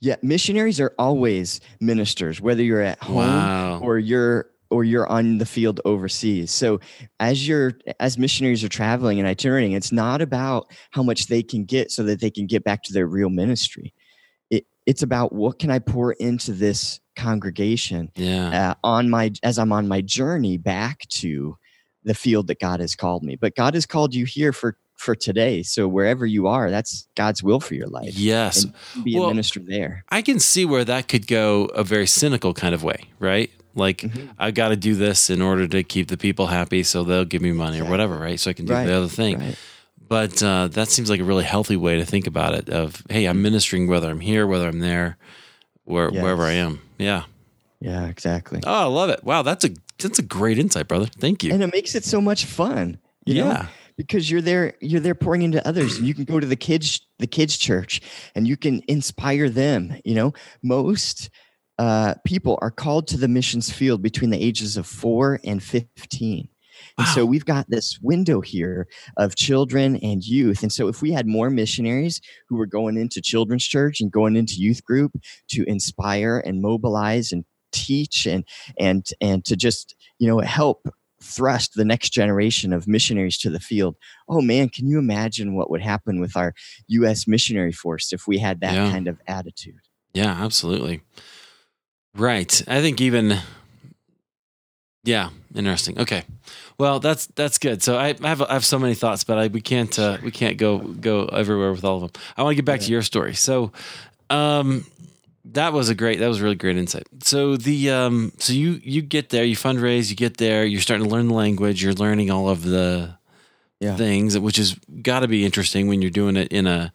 Yeah, 0.00 0.16
missionaries 0.22 0.80
are 0.80 0.94
always 0.98 1.60
ministers, 1.80 2.40
whether 2.40 2.62
you're 2.62 2.80
at 2.80 3.02
home 3.02 3.16
Wow. 3.16 3.80
or 3.82 3.98
you're 3.98 4.50
or 4.70 4.84
you're 4.84 5.06
on 5.08 5.38
the 5.38 5.46
field 5.46 5.80
overseas. 5.84 6.50
So 6.52 6.80
as 7.18 7.46
you're 7.46 7.72
as 7.98 8.16
missionaries 8.18 8.62
are 8.64 8.68
traveling 8.68 9.18
and 9.18 9.28
itinerating, 9.28 9.72
it's 9.72 9.92
not 9.92 10.20
about 10.22 10.70
how 10.90 11.02
much 11.02 11.26
they 11.26 11.42
can 11.42 11.64
get 11.64 11.90
so 11.90 12.02
that 12.04 12.20
they 12.20 12.30
can 12.30 12.46
get 12.46 12.64
back 12.64 12.82
to 12.84 12.92
their 12.92 13.06
real 13.06 13.30
ministry. 13.30 13.92
It, 14.50 14.64
it's 14.86 15.02
about 15.02 15.32
what 15.32 15.58
can 15.58 15.70
I 15.70 15.78
pour 15.80 16.12
into 16.12 16.52
this 16.52 17.00
congregation 17.16 18.10
Yeah. 18.16 18.70
uh, 18.70 18.74
on 18.84 19.10
my 19.10 19.32
as 19.42 19.58
I'm 19.58 19.72
on 19.72 19.88
my 19.88 20.00
journey 20.00 20.56
back 20.58 21.00
to 21.20 21.56
the 22.04 22.14
field 22.14 22.46
that 22.46 22.58
God 22.60 22.80
has 22.80 22.94
called 22.96 23.22
me. 23.22 23.36
But 23.36 23.54
God 23.54 23.74
has 23.74 23.86
called 23.86 24.14
you 24.14 24.24
here 24.24 24.52
for 24.52 24.76
for 24.96 25.14
today. 25.14 25.62
So 25.62 25.88
wherever 25.88 26.26
you 26.26 26.46
are, 26.46 26.70
that's 26.70 27.08
God's 27.16 27.42
will 27.42 27.58
for 27.60 27.74
your 27.74 27.86
life. 27.88 28.14
Yes. 28.14 28.64
And 28.64 28.74
be 29.04 29.14
Well, 29.14 29.26
a 29.26 29.28
minister 29.28 29.58
there. 29.58 30.04
I 30.10 30.20
can 30.20 30.38
see 30.38 30.66
where 30.66 30.84
that 30.84 31.08
could 31.08 31.26
go 31.26 31.64
a 31.66 31.82
very 31.82 32.06
cynical 32.06 32.52
kind 32.52 32.74
of 32.74 32.82
way, 32.82 33.04
right? 33.18 33.50
Like 33.80 34.02
Mhm. 34.02 34.28
I 34.38 34.52
got 34.52 34.68
to 34.68 34.76
do 34.76 34.94
this 34.94 35.28
in 35.30 35.42
order 35.42 35.66
to 35.66 35.82
keep 35.82 36.06
the 36.06 36.16
people 36.16 36.46
happy, 36.46 36.84
so 36.84 37.02
they'll 37.02 37.24
give 37.24 37.42
me 37.42 37.50
money 37.52 37.80
or 37.80 37.86
whatever, 37.86 38.16
right? 38.16 38.38
So 38.38 38.50
I 38.50 38.52
can 38.54 38.66
do 38.66 38.72
Right, 38.74 38.86
the 38.86 38.94
other 38.94 39.08
thing. 39.08 39.38
Right. 39.40 39.56
But 40.08 40.42
uh, 40.42 40.68
that 40.68 40.88
seems 40.88 41.08
like 41.10 41.20
a 41.20 41.24
really 41.24 41.44
healthy 41.44 41.76
way 41.76 41.96
to 41.96 42.04
think 42.04 42.26
about 42.28 42.54
it. 42.54 42.68
Of 42.68 43.02
hey, 43.10 43.24
I'm 43.26 43.42
ministering 43.42 43.88
whether 43.88 44.08
I'm 44.10 44.20
here, 44.20 44.46
whether 44.46 44.68
I'm 44.68 44.78
there, 44.80 45.16
where 45.84 46.10
wherever 46.10 46.44
I 46.44 46.52
am. 46.52 46.80
Yeah. 46.98 47.24
Yeah, 47.80 48.06
exactly. 48.08 48.60
Oh, 48.66 48.82
I 48.82 48.84
love 48.84 49.08
it. 49.10 49.24
Wow, 49.24 49.42
that's 49.42 49.64
a 49.64 49.70
that's 49.98 50.18
a 50.18 50.22
great 50.22 50.58
insight, 50.58 50.86
brother. 50.88 51.06
Thank 51.18 51.42
you. 51.42 51.52
And 51.52 51.62
it 51.62 51.72
makes 51.72 51.94
it 51.94 52.04
so 52.04 52.20
much 52.20 52.44
fun. 52.44 52.98
You 53.26 53.34
know? 53.34 53.46
yeah. 53.48 53.66
because 53.96 54.30
you're 54.30 54.40
there 54.42 54.72
you're 54.80 55.00
there 55.00 55.14
pouring 55.14 55.42
into 55.42 55.60
others 55.68 55.98
and 55.98 56.06
you 56.08 56.14
can 56.14 56.24
go 56.24 56.40
to 56.40 56.46
the 56.46 56.56
kids 56.56 57.02
the 57.18 57.26
kids 57.26 57.58
church 57.58 58.00
and 58.34 58.48
you 58.48 58.56
can 58.56 58.82
inspire 58.88 59.50
them 59.50 59.94
you 60.04 60.14
know 60.14 60.32
most 60.62 61.28
uh, 61.84 62.14
people 62.26 62.58
are 62.62 62.70
called 62.70 63.06
to 63.08 63.16
the 63.16 63.28
missions 63.28 63.70
field 63.72 64.02
between 64.02 64.30
the 64.30 64.42
ages 64.48 64.76
of 64.76 64.86
4 64.86 65.40
and 65.44 65.62
15 65.62 66.48
and 66.98 67.06
so 67.08 67.26
we've 67.26 67.44
got 67.44 67.66
this 67.68 67.98
window 68.02 68.40
here 68.40 68.86
of 69.16 69.34
children 69.34 69.96
and 69.96 70.24
youth 70.24 70.62
and 70.62 70.72
so 70.72 70.88
if 70.88 71.02
we 71.02 71.10
had 71.12 71.26
more 71.26 71.50
missionaries 71.50 72.20
who 72.48 72.56
were 72.56 72.66
going 72.78 72.96
into 72.96 73.20
children's 73.20 73.66
church 73.66 74.00
and 74.00 74.10
going 74.10 74.34
into 74.36 74.54
youth 74.66 74.82
group 74.84 75.12
to 75.48 75.64
inspire 75.64 76.42
and 76.46 76.62
mobilize 76.62 77.32
and 77.32 77.44
teach 77.72 78.26
and 78.26 78.44
and 78.78 79.02
and 79.20 79.44
to 79.44 79.56
just 79.56 79.94
you 80.18 80.26
know 80.28 80.38
help 80.40 80.88
thrust 81.22 81.74
the 81.74 81.84
next 81.84 82.10
generation 82.10 82.72
of 82.72 82.88
missionaries 82.88 83.36
to 83.38 83.50
the 83.50 83.60
field. 83.60 83.94
Oh 84.26 84.40
man, 84.40 84.70
can 84.70 84.88
you 84.88 84.98
imagine 84.98 85.54
what 85.54 85.70
would 85.70 85.82
happen 85.82 86.18
with 86.18 86.34
our 86.36 86.54
US 86.88 87.26
missionary 87.28 87.72
force 87.72 88.12
if 88.12 88.26
we 88.26 88.38
had 88.38 88.60
that 88.62 88.74
Yeah. 88.74 88.90
kind 88.90 89.06
of 89.06 89.20
attitude? 89.26 89.80
Yeah, 90.14 90.32
absolutely. 90.44 91.02
Right. 92.14 92.62
I 92.68 92.80
think 92.80 93.00
even 93.00 93.38
yeah, 95.04 95.30
interesting. 95.54 95.98
Okay. 95.98 96.24
Well, 96.78 97.00
that's 97.00 97.26
that's 97.26 97.58
good. 97.58 97.82
So 97.82 97.96
I, 97.96 98.14
I 98.22 98.28
have 98.28 98.42
I 98.42 98.52
have 98.52 98.64
so 98.64 98.78
many 98.78 98.94
thoughts, 98.94 99.24
but 99.24 99.38
I 99.38 99.46
we 99.48 99.60
can't 99.60 99.96
uh, 99.98 100.18
we 100.22 100.30
can't 100.30 100.56
go 100.58 100.78
go 100.78 101.24
everywhere 101.26 101.72
with 101.72 101.84
all 101.84 102.02
of 102.02 102.12
them. 102.12 102.22
I 102.36 102.42
want 102.42 102.52
to 102.52 102.56
get 102.56 102.64
back 102.64 102.80
to 102.80 102.90
your 102.92 103.02
story. 103.02 103.34
So 103.34 103.72
um 104.28 104.84
that 105.46 105.72
was 105.72 105.88
a 105.88 105.94
great 105.94 106.18
that 106.20 106.28
was 106.28 106.40
really 106.40 106.54
great 106.54 106.76
insight. 106.76 107.06
So 107.22 107.56
the 107.56 107.90
um 107.90 108.32
so 108.38 108.52
you 108.52 108.80
you 108.82 109.02
get 109.02 109.30
there, 109.30 109.44
you 109.44 109.56
fundraise, 109.56 110.10
you 110.10 110.16
get 110.16 110.36
there, 110.36 110.64
you're 110.64 110.80
starting 110.82 111.06
to 111.06 111.12
learn 111.12 111.28
the 111.28 111.34
language, 111.34 111.82
you're 111.82 111.94
learning 111.94 112.30
all 112.30 112.48
of 112.48 112.62
the 112.62 113.14
Yeah. 113.80 113.96
things, 113.96 114.38
which 114.38 114.58
is 114.58 114.76
got 115.02 115.20
to 115.20 115.28
be 115.28 115.44
interesting 115.46 115.88
when 115.88 116.02
you're 116.02 116.10
doing 116.10 116.36
it 116.36 116.52
in 116.52 116.66
a 116.66 116.92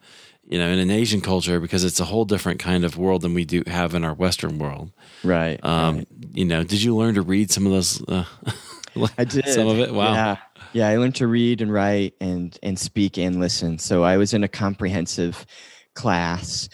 you 0.48 0.58
know 0.60 0.68
in 0.68 0.80
an 0.80 0.92
Asian 0.92 1.22
culture 1.22 1.60
because 1.60 1.84
it's 1.84 2.00
a 2.00 2.06
whole 2.06 2.26
different 2.26 2.60
kind 2.60 2.86
of 2.86 2.98
world 2.98 3.22
than 3.22 3.34
we 3.34 3.46
do 3.46 3.64
have 3.68 3.94
in 3.96 4.04
our 4.04 4.14
Western 4.14 4.60
world. 4.60 4.92
Right. 5.24 5.60
Um, 5.64 5.98
right. 5.98 6.08
You 6.34 6.46
know, 6.46 6.64
did 6.64 6.82
you 6.82 6.96
learn 6.96 7.16
to 7.16 7.22
read 7.22 7.52
some 7.52 7.66
of 7.66 7.72
those? 7.72 8.04
Uh, 8.08 8.26
I 9.18 9.26
did 9.26 9.48
some 9.48 9.68
of 9.68 9.80
it. 9.80 9.94
Wow. 9.94 10.14
Yeah. 10.14 10.38
Yeah, 10.74 10.90
I 10.90 10.98
learned 10.98 11.16
to 11.16 11.28
read 11.28 11.62
and 11.62 11.72
write 11.72 12.16
and 12.20 12.58
and 12.62 12.78
speak 12.78 13.18
and 13.18 13.40
listen. 13.40 13.80
So 13.80 14.04
I 14.04 14.18
was 14.18 14.34
in 14.34 14.44
a 14.44 14.50
comprehensive 14.50 15.46
class, 15.94 16.68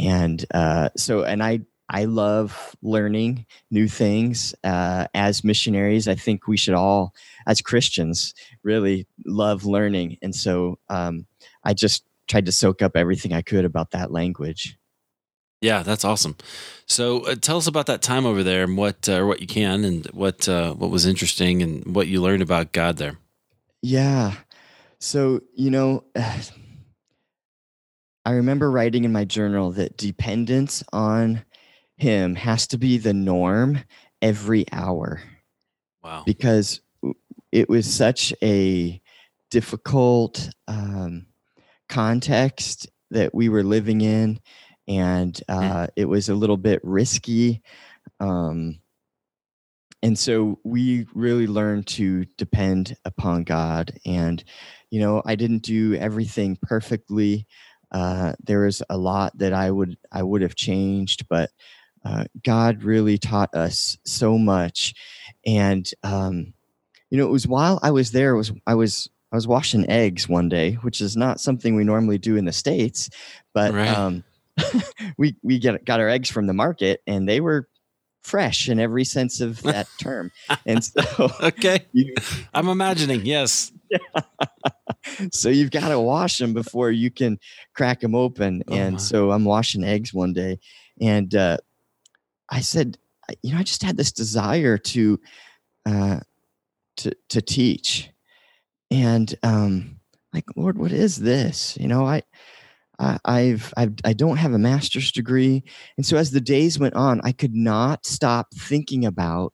and 0.00 0.44
uh, 0.52 0.88
so 0.96 1.22
and 1.22 1.40
I 1.40 1.60
I 1.88 2.06
love 2.06 2.74
learning 2.82 3.46
new 3.70 3.86
things. 3.86 4.56
Uh, 4.64 5.06
as 5.14 5.44
missionaries, 5.44 6.08
I 6.08 6.16
think 6.16 6.48
we 6.48 6.56
should 6.56 6.74
all, 6.74 7.14
as 7.46 7.60
Christians, 7.60 8.34
really 8.64 9.06
love 9.24 9.64
learning. 9.64 10.18
And 10.20 10.34
so 10.34 10.78
um, 10.88 11.26
I 11.62 11.74
just 11.74 12.04
tried 12.28 12.46
to 12.46 12.52
soak 12.52 12.82
up 12.82 12.96
everything 12.96 13.32
I 13.32 13.42
could 13.42 13.64
about 13.64 13.90
that 13.92 14.10
language. 14.10 14.78
Yeah, 15.60 15.82
that's 15.82 16.04
awesome. 16.04 16.36
So 16.86 17.20
uh, 17.26 17.36
tell 17.36 17.56
us 17.56 17.66
about 17.66 17.86
that 17.86 18.02
time 18.02 18.26
over 18.26 18.42
there 18.42 18.64
and 18.64 18.76
what 18.76 19.08
uh, 19.08 19.24
what 19.24 19.40
you 19.40 19.46
can 19.46 19.84
and 19.84 20.04
what 20.06 20.48
uh, 20.48 20.74
what 20.74 20.90
was 20.90 21.06
interesting 21.06 21.62
and 21.62 21.94
what 21.94 22.06
you 22.06 22.20
learned 22.20 22.42
about 22.42 22.72
God 22.72 22.98
there. 22.98 23.16
Yeah. 23.82 24.34
So, 25.00 25.40
you 25.54 25.70
know, 25.70 26.04
I 28.26 28.30
remember 28.30 28.70
writing 28.70 29.04
in 29.04 29.12
my 29.12 29.24
journal 29.24 29.72
that 29.72 29.96
dependence 29.96 30.82
on 30.92 31.44
him 31.96 32.34
has 32.34 32.66
to 32.68 32.78
be 32.78 32.98
the 32.98 33.12
norm 33.12 33.80
every 34.22 34.64
hour. 34.72 35.20
Wow. 36.02 36.22
Because 36.24 36.80
it 37.52 37.68
was 37.68 37.92
such 37.92 38.32
a 38.42 39.00
difficult 39.50 40.48
um, 40.66 41.26
context 41.94 42.88
that 43.10 43.34
we 43.34 43.48
were 43.48 43.62
living 43.62 44.00
in, 44.00 44.40
and 44.88 45.40
uh, 45.48 45.86
it 45.96 46.06
was 46.06 46.28
a 46.28 46.34
little 46.34 46.56
bit 46.56 46.80
risky. 46.82 47.62
Um, 48.20 48.80
and 50.02 50.18
so 50.18 50.58
we 50.64 51.06
really 51.14 51.46
learned 51.46 51.86
to 51.86 52.26
depend 52.36 52.96
upon 53.04 53.44
God. 53.44 53.92
And, 54.04 54.42
you 54.90 55.00
know, 55.00 55.22
I 55.24 55.36
didn't 55.36 55.62
do 55.62 55.94
everything 55.94 56.58
perfectly. 56.60 57.46
Uh, 57.90 58.34
there 58.42 58.64
was 58.64 58.82
a 58.90 58.98
lot 58.98 59.38
that 59.38 59.52
I 59.52 59.70
would 59.70 59.96
I 60.10 60.22
would 60.22 60.42
have 60.42 60.56
changed, 60.56 61.28
but 61.28 61.50
uh, 62.04 62.24
God 62.42 62.82
really 62.82 63.18
taught 63.18 63.54
us 63.54 63.96
so 64.04 64.36
much. 64.36 64.94
And 65.46 65.88
um, 66.02 66.54
you 67.08 67.18
know, 67.18 67.26
it 67.26 67.32
was 67.32 67.46
while 67.46 67.78
I 67.82 67.92
was 67.92 68.10
there. 68.10 68.34
Was 68.34 68.52
I 68.66 68.74
was 68.74 69.08
I 69.34 69.36
was 69.36 69.48
washing 69.48 69.90
eggs 69.90 70.28
one 70.28 70.48
day, 70.48 70.74
which 70.74 71.00
is 71.00 71.16
not 71.16 71.40
something 71.40 71.74
we 71.74 71.82
normally 71.82 72.18
do 72.18 72.36
in 72.36 72.44
the 72.44 72.52
states, 72.52 73.10
but 73.52 73.74
right. 73.74 73.88
um, 73.88 74.22
we 75.18 75.34
we 75.42 75.58
get 75.58 75.84
got 75.84 75.98
our 75.98 76.08
eggs 76.08 76.30
from 76.30 76.46
the 76.46 76.52
market, 76.52 77.02
and 77.08 77.28
they 77.28 77.40
were 77.40 77.68
fresh 78.22 78.68
in 78.68 78.78
every 78.78 79.04
sense 79.04 79.40
of 79.40 79.60
that 79.62 79.88
term. 80.00 80.30
And 80.66 80.84
so, 80.84 81.02
okay, 81.42 81.84
you, 81.90 82.14
I'm 82.54 82.68
imagining, 82.68 83.26
yes. 83.26 83.72
So 85.32 85.48
you've 85.48 85.72
got 85.72 85.88
to 85.88 85.98
wash 85.98 86.38
them 86.38 86.54
before 86.54 86.92
you 86.92 87.10
can 87.10 87.40
crack 87.74 87.98
them 87.98 88.14
open. 88.14 88.62
Oh 88.68 88.72
and 88.72 88.92
my. 88.94 89.00
so 89.00 89.32
I'm 89.32 89.44
washing 89.44 89.82
eggs 89.82 90.14
one 90.14 90.32
day, 90.32 90.60
and 91.00 91.34
uh, 91.34 91.56
I 92.48 92.60
said, 92.60 92.98
you 93.42 93.52
know, 93.52 93.58
I 93.58 93.64
just 93.64 93.82
had 93.82 93.96
this 93.96 94.12
desire 94.12 94.78
to 94.78 95.20
uh, 95.86 96.20
to 96.98 97.16
to 97.30 97.42
teach, 97.42 98.10
and 98.90 99.34
um, 99.42 100.00
like, 100.32 100.44
Lord, 100.56 100.78
what 100.78 100.92
is 100.92 101.16
this? 101.16 101.76
You 101.78 101.88
know, 101.88 102.06
I. 102.06 102.22
I, 102.96 103.18
I've, 103.24 103.74
I've 103.76 103.94
I 104.04 104.12
don't 104.12 104.36
have 104.36 104.52
a 104.52 104.58
master's 104.58 105.10
degree, 105.10 105.64
and 105.96 106.06
so 106.06 106.16
as 106.16 106.30
the 106.30 106.40
days 106.40 106.78
went 106.78 106.94
on, 106.94 107.20
I 107.24 107.32
could 107.32 107.52
not 107.52 108.06
stop 108.06 108.54
thinking 108.54 109.04
about 109.04 109.52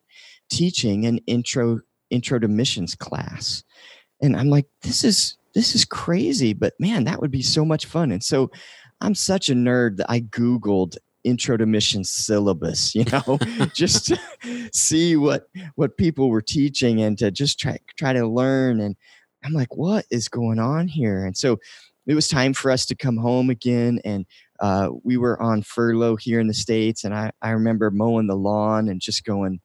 teaching 0.50 1.06
an 1.06 1.20
intro 1.26 1.80
intro 2.10 2.38
to 2.38 2.48
missions 2.48 2.94
class, 2.94 3.64
and 4.20 4.36
I'm 4.36 4.50
like, 4.50 4.66
this 4.82 5.04
is 5.04 5.38
this 5.54 5.74
is 5.74 5.84
crazy, 5.84 6.52
but 6.52 6.74
man, 6.78 7.04
that 7.04 7.20
would 7.20 7.30
be 7.30 7.42
so 7.42 7.64
much 7.64 7.86
fun. 7.86 8.12
And 8.12 8.22
so 8.22 8.50
I'm 9.00 9.14
such 9.14 9.48
a 9.48 9.54
nerd 9.54 9.96
that 9.96 10.10
I 10.10 10.20
Googled 10.20 10.96
intro 11.24 11.56
to 11.56 11.66
mission 11.66 12.04
syllabus, 12.04 12.94
you 12.94 13.04
know, 13.04 13.38
just 13.74 14.06
to 14.06 14.70
see 14.72 15.16
what 15.16 15.46
what 15.74 15.96
people 15.96 16.30
were 16.30 16.42
teaching 16.42 17.02
and 17.02 17.18
to 17.18 17.30
just 17.30 17.58
try 17.58 17.78
try 17.96 18.12
to 18.12 18.26
learn. 18.26 18.80
And 18.80 18.96
I'm 19.44 19.52
like, 19.52 19.76
what 19.76 20.06
is 20.10 20.28
going 20.28 20.58
on 20.58 20.88
here? 20.88 21.24
And 21.24 21.36
so 21.36 21.58
it 22.06 22.14
was 22.14 22.28
time 22.28 22.52
for 22.52 22.70
us 22.70 22.86
to 22.86 22.94
come 22.94 23.16
home 23.16 23.50
again. 23.50 24.00
And 24.04 24.26
uh, 24.60 24.90
we 25.02 25.16
were 25.16 25.40
on 25.40 25.62
furlough 25.62 26.16
here 26.16 26.40
in 26.40 26.48
the 26.48 26.54
States. 26.54 27.04
And 27.04 27.14
I, 27.14 27.30
I 27.40 27.50
remember 27.50 27.90
mowing 27.90 28.26
the 28.26 28.36
lawn 28.36 28.88
and 28.88 29.00
just 29.00 29.24
going, 29.24 29.60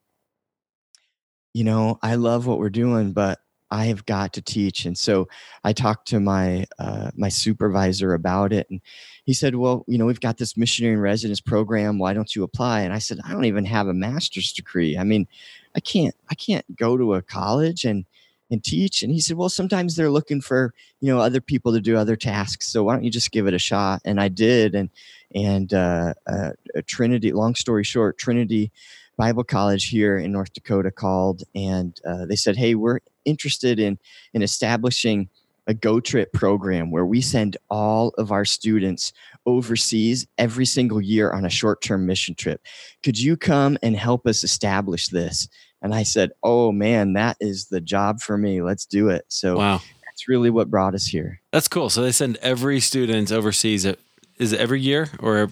you 1.52 1.64
know, 1.64 1.98
I 2.02 2.16
love 2.16 2.46
what 2.46 2.58
we're 2.58 2.70
doing, 2.70 3.12
but 3.12 3.38
I 3.70 3.86
have 3.86 4.06
got 4.06 4.32
to 4.34 4.42
teach. 4.42 4.84
And 4.84 4.96
so 4.96 5.28
I 5.64 5.72
talked 5.72 6.06
to 6.08 6.20
my 6.20 6.66
uh, 6.78 7.10
my 7.16 7.28
supervisor 7.28 8.14
about 8.14 8.52
it, 8.52 8.68
and 8.70 8.80
he 9.24 9.34
said, 9.34 9.56
"Well, 9.56 9.84
you 9.88 9.98
know, 9.98 10.06
we've 10.06 10.20
got 10.20 10.38
this 10.38 10.56
missionary 10.56 10.94
in 10.94 11.00
residence 11.00 11.40
program. 11.40 11.98
Why 11.98 12.12
don't 12.12 12.34
you 12.36 12.44
apply?" 12.44 12.82
And 12.82 12.92
I 12.92 12.98
said, 12.98 13.18
"I 13.24 13.32
don't 13.32 13.46
even 13.46 13.64
have 13.64 13.88
a 13.88 13.94
master's 13.94 14.52
degree. 14.52 14.96
I 14.96 15.04
mean, 15.04 15.26
I 15.74 15.80
can't 15.80 16.14
I 16.30 16.34
can't 16.36 16.64
go 16.76 16.96
to 16.96 17.14
a 17.14 17.22
college 17.22 17.84
and 17.84 18.04
and 18.50 18.62
teach." 18.62 19.02
And 19.02 19.12
he 19.12 19.20
said, 19.20 19.36
"Well, 19.36 19.48
sometimes 19.48 19.96
they're 19.96 20.10
looking 20.10 20.40
for 20.40 20.72
you 21.00 21.12
know 21.12 21.20
other 21.20 21.40
people 21.40 21.72
to 21.72 21.80
do 21.80 21.96
other 21.96 22.16
tasks. 22.16 22.68
So 22.68 22.84
why 22.84 22.94
don't 22.94 23.04
you 23.04 23.10
just 23.10 23.32
give 23.32 23.46
it 23.46 23.54
a 23.54 23.58
shot?" 23.58 24.00
And 24.04 24.20
I 24.20 24.28
did, 24.28 24.74
and 24.74 24.90
and 25.34 25.72
uh, 25.72 26.14
uh, 26.26 26.50
Trinity. 26.86 27.32
Long 27.32 27.54
story 27.54 27.84
short, 27.84 28.18
Trinity. 28.18 28.72
Bible 29.18 29.44
College 29.44 29.88
here 29.88 30.18
in 30.18 30.30
North 30.30 30.52
Dakota 30.52 30.90
called 30.90 31.42
and 31.54 31.98
uh, 32.06 32.26
they 32.26 32.36
said, 32.36 32.56
"Hey, 32.56 32.74
we're 32.74 33.00
interested 33.24 33.80
in 33.80 33.98
in 34.34 34.42
establishing 34.42 35.30
a 35.66 35.74
go 35.74 36.00
trip 36.00 36.32
program 36.32 36.90
where 36.90 37.06
we 37.06 37.20
send 37.20 37.56
all 37.70 38.10
of 38.18 38.30
our 38.30 38.44
students 38.44 39.12
overseas 39.46 40.26
every 40.38 40.64
single 40.64 41.00
year 41.00 41.32
on 41.32 41.44
a 41.44 41.50
short 41.50 41.82
term 41.82 42.06
mission 42.06 42.34
trip. 42.34 42.60
Could 43.02 43.18
you 43.18 43.36
come 43.36 43.76
and 43.82 43.96
help 43.96 44.26
us 44.26 44.44
establish 44.44 45.08
this? 45.08 45.48
And 45.86 45.94
I 45.94 46.02
said, 46.02 46.30
Oh 46.42 46.72
man, 46.72 47.14
that 47.14 47.36
is 47.40 47.66
the 47.66 47.80
job 47.80 48.20
for 48.20 48.36
me. 48.36 48.60
Let's 48.60 48.86
do 48.86 49.08
it. 49.08 49.24
So 49.28 49.56
wow. 49.56 49.80
that's 50.04 50.28
really 50.28 50.50
what 50.50 50.68
brought 50.68 50.94
us 50.94 51.06
here. 51.06 51.40
That's 51.52 51.68
cool. 51.68 51.90
So 51.90 52.02
they 52.02 52.12
send 52.12 52.36
every 52.38 52.80
student 52.80 53.32
overseas. 53.32 53.86
Is 54.38 54.52
it 54.52 54.60
every 54.60 54.80
year 54.80 55.08
or 55.20 55.48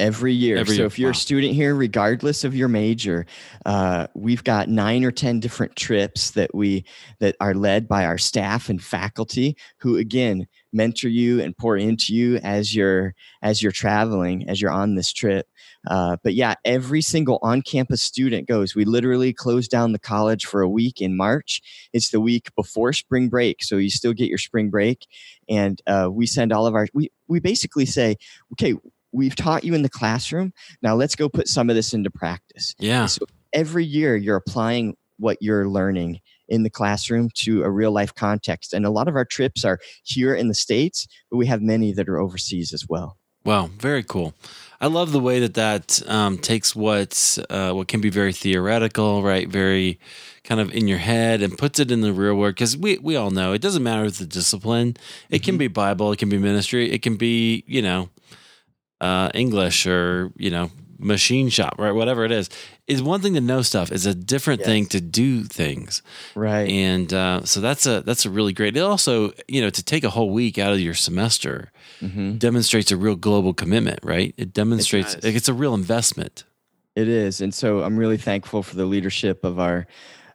every 0.00 0.32
year. 0.32 0.56
Every 0.56 0.76
so 0.76 0.82
year. 0.82 0.86
if 0.86 0.98
you're 0.98 1.08
wow. 1.08 1.12
a 1.12 1.14
student 1.14 1.54
here, 1.54 1.74
regardless 1.74 2.44
of 2.44 2.54
your 2.54 2.68
major, 2.68 3.26
uh, 3.64 4.06
we've 4.14 4.44
got 4.44 4.68
nine 4.68 5.04
or 5.04 5.10
ten 5.10 5.40
different 5.40 5.76
trips 5.76 6.30
that 6.32 6.54
we 6.54 6.84
that 7.20 7.36
are 7.40 7.54
led 7.54 7.88
by 7.88 8.04
our 8.04 8.18
staff 8.18 8.68
and 8.68 8.82
faculty, 8.82 9.56
who 9.78 9.96
again 9.96 10.46
mentor 10.72 11.08
you 11.08 11.40
and 11.40 11.56
pour 11.56 11.76
into 11.76 12.14
you 12.14 12.36
as 12.38 12.74
you're 12.74 13.14
as 13.42 13.62
you're 13.62 13.72
traveling, 13.72 14.48
as 14.48 14.60
you're 14.60 14.70
on 14.70 14.94
this 14.94 15.12
trip. 15.12 15.48
Uh, 15.86 16.16
but 16.22 16.34
yeah, 16.34 16.54
every 16.64 17.00
single 17.00 17.38
on-campus 17.42 18.02
student 18.02 18.48
goes. 18.48 18.74
We 18.74 18.84
literally 18.84 19.32
close 19.32 19.68
down 19.68 19.92
the 19.92 19.98
college 19.98 20.44
for 20.44 20.62
a 20.62 20.68
week 20.68 21.00
in 21.00 21.16
March. 21.16 21.60
It's 21.92 22.10
the 22.10 22.20
week 22.20 22.54
before 22.56 22.92
spring 22.92 23.28
break, 23.28 23.62
so 23.62 23.76
you 23.76 23.90
still 23.90 24.12
get 24.12 24.28
your 24.28 24.38
spring 24.38 24.70
break, 24.70 25.06
and 25.48 25.80
uh, 25.86 26.08
we 26.10 26.26
send 26.26 26.52
all 26.52 26.66
of 26.66 26.74
our. 26.74 26.88
We 26.94 27.10
we 27.28 27.40
basically 27.40 27.86
say, 27.86 28.16
okay, 28.52 28.74
we've 29.12 29.36
taught 29.36 29.64
you 29.64 29.74
in 29.74 29.82
the 29.82 29.88
classroom. 29.88 30.52
Now 30.82 30.94
let's 30.94 31.14
go 31.14 31.28
put 31.28 31.48
some 31.48 31.70
of 31.70 31.76
this 31.76 31.94
into 31.94 32.10
practice. 32.10 32.74
Yeah. 32.78 33.06
So 33.06 33.24
every 33.52 33.84
year 33.84 34.16
you're 34.16 34.36
applying 34.36 34.96
what 35.18 35.38
you're 35.40 35.68
learning 35.68 36.20
in 36.48 36.62
the 36.62 36.70
classroom 36.70 37.30
to 37.34 37.62
a 37.62 37.70
real 37.70 37.90
life 37.90 38.14
context. 38.14 38.72
And 38.72 38.84
a 38.84 38.90
lot 38.90 39.08
of 39.08 39.16
our 39.16 39.24
trips 39.24 39.64
are 39.64 39.78
here 40.04 40.34
in 40.34 40.48
the 40.48 40.54
States, 40.54 41.08
but 41.30 41.38
we 41.38 41.46
have 41.46 41.62
many 41.62 41.92
that 41.92 42.08
are 42.08 42.18
overseas 42.18 42.72
as 42.72 42.86
well. 42.88 43.16
Wow, 43.46 43.70
very 43.78 44.02
cool. 44.02 44.34
I 44.80 44.88
love 44.88 45.12
the 45.12 45.20
way 45.20 45.38
that 45.38 45.54
that 45.54 46.02
um, 46.10 46.36
takes 46.36 46.74
what 46.74 47.38
uh, 47.48 47.70
what 47.72 47.86
can 47.86 48.00
be 48.00 48.10
very 48.10 48.32
theoretical, 48.32 49.22
right? 49.22 49.48
Very 49.48 50.00
kind 50.42 50.60
of 50.60 50.72
in 50.72 50.88
your 50.88 50.98
head, 50.98 51.42
and 51.42 51.56
puts 51.56 51.78
it 51.78 51.92
in 51.92 52.00
the 52.00 52.12
real 52.12 52.34
world. 52.34 52.56
Because 52.56 52.76
we 52.76 52.98
we 52.98 53.14
all 53.14 53.30
know 53.30 53.52
it 53.52 53.62
doesn't 53.62 53.84
matter 53.84 54.04
if 54.04 54.18
the 54.18 54.26
discipline. 54.26 54.96
It 55.30 55.36
mm-hmm. 55.36 55.44
can 55.44 55.58
be 55.58 55.68
Bible, 55.68 56.10
it 56.10 56.18
can 56.18 56.28
be 56.28 56.38
ministry, 56.38 56.90
it 56.90 57.02
can 57.02 57.14
be 57.14 57.62
you 57.68 57.82
know 57.82 58.08
uh, 59.00 59.30
English 59.32 59.86
or 59.86 60.32
you 60.36 60.50
know 60.50 60.72
machine 60.98 61.48
shop, 61.48 61.76
right? 61.78 61.92
Whatever 61.92 62.24
it 62.24 62.32
is, 62.32 62.50
is 62.86 63.02
one 63.02 63.20
thing 63.20 63.34
to 63.34 63.40
know 63.40 63.62
stuff. 63.62 63.90
Is 63.90 64.06
a 64.06 64.14
different 64.14 64.60
yes. 64.60 64.66
thing 64.66 64.86
to 64.86 65.00
do 65.00 65.44
things, 65.44 66.02
right? 66.34 66.68
And 66.68 67.12
uh, 67.12 67.44
so 67.44 67.60
that's 67.60 67.86
a 67.86 68.02
that's 68.02 68.24
a 68.24 68.30
really 68.30 68.52
great. 68.52 68.76
It 68.76 68.80
also 68.80 69.32
you 69.48 69.60
know 69.60 69.70
to 69.70 69.82
take 69.82 70.04
a 70.04 70.10
whole 70.10 70.30
week 70.30 70.58
out 70.58 70.72
of 70.72 70.80
your 70.80 70.94
semester 70.94 71.72
mm-hmm. 72.00 72.36
demonstrates 72.36 72.90
a 72.90 72.96
real 72.96 73.16
global 73.16 73.54
commitment, 73.54 74.00
right? 74.02 74.34
It 74.36 74.52
demonstrates 74.52 75.14
it 75.14 75.24
it's 75.24 75.48
a 75.48 75.54
real 75.54 75.74
investment. 75.74 76.44
It 76.94 77.08
is, 77.08 77.40
and 77.40 77.52
so 77.52 77.82
I'm 77.82 77.96
really 77.96 78.16
thankful 78.16 78.62
for 78.62 78.76
the 78.76 78.86
leadership 78.86 79.44
of 79.44 79.58
our 79.58 79.86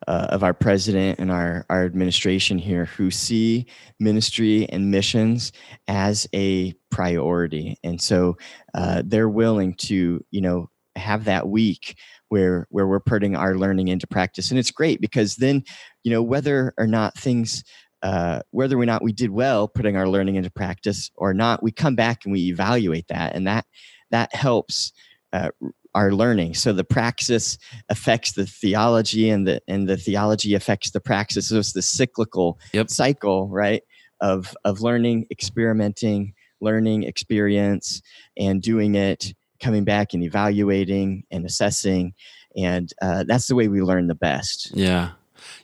uh, 0.08 0.28
of 0.30 0.43
our 0.43 0.54
president 0.54 1.20
and 1.20 1.32
our, 1.32 1.66
our 1.70 1.86
administration 1.86 2.58
here 2.58 2.86
who 2.86 3.12
see 3.12 3.66
ministry 3.99 4.68
and 4.70 4.89
missions 4.89 5.52
as 5.88 6.28
a 6.34 6.74
priority. 6.89 7.78
And 7.84 8.02
so 8.02 8.38
uh, 8.74 9.04
they're 9.06 9.30
willing 9.30 9.76
to, 9.76 10.24
you 10.32 10.41
know, 10.41 10.70
have 10.95 11.26
that 11.26 11.47
week 11.47 11.97
where 12.32 12.66
where 12.70 12.88
we're 12.88 13.02
putting 13.02 13.36
our 13.36 13.58
learning 13.58 13.90
into 13.90 14.08
practice. 14.08 14.52
And 14.52 14.58
it's 14.58 14.72
great 14.72 15.02
because 15.02 15.36
then, 15.36 15.66
you 16.04 16.12
know, 16.12 16.24
whether 16.24 16.74
or 16.78 16.88
not 16.88 17.18
things 17.18 17.62
uh, 18.04 18.40
whether 18.52 18.80
or 18.80 18.86
not 18.86 19.04
we 19.04 19.12
did 19.12 19.32
well 19.32 19.68
putting 19.68 19.98
our 19.98 20.08
learning 20.08 20.36
into 20.36 20.50
practice 20.50 21.12
or 21.16 21.34
not, 21.34 21.62
we 21.62 21.74
come 21.74 21.94
back 21.94 22.22
and 22.24 22.32
we 22.32 22.48
evaluate 22.48 23.06
that, 23.10 23.36
and 23.36 23.46
that 23.48 23.66
that 24.12 24.34
helps 24.34 24.94
uh, 25.34 25.50
our 25.94 26.14
learning. 26.14 26.54
So 26.54 26.72
the 26.72 26.86
praxis 26.86 27.58
affects 27.90 28.32
the 28.32 28.46
theology, 28.46 29.30
and 29.30 29.46
the 29.46 29.62
and 29.68 29.90
the 29.90 29.98
theology 29.98 30.54
affects 30.54 30.92
the 30.92 31.02
praxis. 31.02 31.50
So 31.50 31.58
it's 31.58 31.74
the 31.74 31.82
cyclical 31.82 32.60
yep. 32.72 32.90
cycle, 32.90 33.50
right? 33.50 33.84
Of 34.22 34.56
of 34.64 34.80
learning, 34.80 35.26
experimenting, 35.30 36.34
learning 36.62 37.04
experience 37.04 38.02
and 38.38 38.62
doing 38.62 38.96
it, 38.96 39.34
coming 39.62 39.84
back 39.84 40.14
and 40.14 40.24
evaluating 40.24 41.24
and 41.32 41.45
assessing. 41.45 42.14
And 42.57 42.91
uh, 43.01 43.24
that's 43.28 43.47
the 43.47 43.55
way 43.55 43.68
we 43.68 43.82
learn 43.82 44.07
the 44.07 44.16
best. 44.16 44.72
Yeah. 44.76 45.12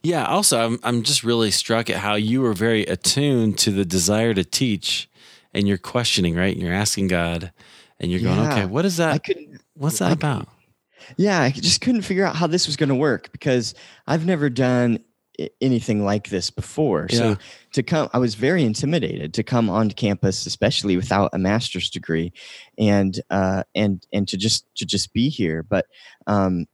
Yeah. 0.04 0.26
Also, 0.26 0.60
I'm, 0.66 0.80
I'm 0.84 1.04
just 1.04 1.24
really 1.24 1.52
struck 1.52 1.90
at 1.90 1.98
how 1.98 2.16
you 2.16 2.42
were 2.42 2.54
very 2.54 2.84
attuned 2.86 3.58
to 3.60 3.72
the 3.72 3.86
desire 3.86 4.34
to 4.34 4.44
teach 4.44 5.10
and 5.54 5.68
you're 5.68 5.78
questioning, 5.78 6.36
right? 6.36 6.54
and 6.54 6.62
You're 6.62 6.74
asking 6.74 7.08
God 7.08 7.52
and 8.00 8.12
you're 8.12 8.22
going, 8.22 8.38
Yeah. 8.40 8.52
okay, 8.54 8.66
what 8.66 8.86
is 8.86 8.98
that? 8.98 9.14
I 9.14 9.18
couldn't, 9.18 9.62
What's 9.74 10.00
that 10.00 10.10
I- 10.10 10.14
about? 10.14 10.48
yeah, 11.16 11.42
I 11.42 11.52
just 11.52 11.82
couldn't 11.82 12.02
figure 12.02 12.26
out 12.26 12.36
how 12.36 12.48
this 12.48 12.68
was 12.68 12.76
going 12.76 12.90
to 12.90 12.96
work 12.96 13.32
because 13.32 13.74
I've 14.08 14.26
never 14.26 14.50
done 14.50 15.00
anything 15.62 16.04
like 16.04 16.30
this 16.30 16.50
before. 16.50 17.08
Yeah. 17.10 17.18
So 17.18 17.38
to 17.74 17.84
come, 17.84 18.10
I 18.14 18.18
was 18.18 18.36
very 18.36 18.64
intimidated 18.64 19.34
to 19.36 19.44
come 19.44 19.70
onto 19.70 19.96
campus, 19.96 20.46
especially 20.46 20.96
without 20.96 21.30
a 21.34 21.38
master's 21.38 21.90
degree, 21.90 22.34
and 22.78 23.20
uh, 23.30 23.64
and 23.76 24.06
and 24.12 24.28
to 24.28 24.38
just 24.38 24.66
to 24.78 24.86
just 24.86 25.14
be 25.14 25.30
here. 25.30 25.64
But 25.64 25.86
um, 26.26 26.66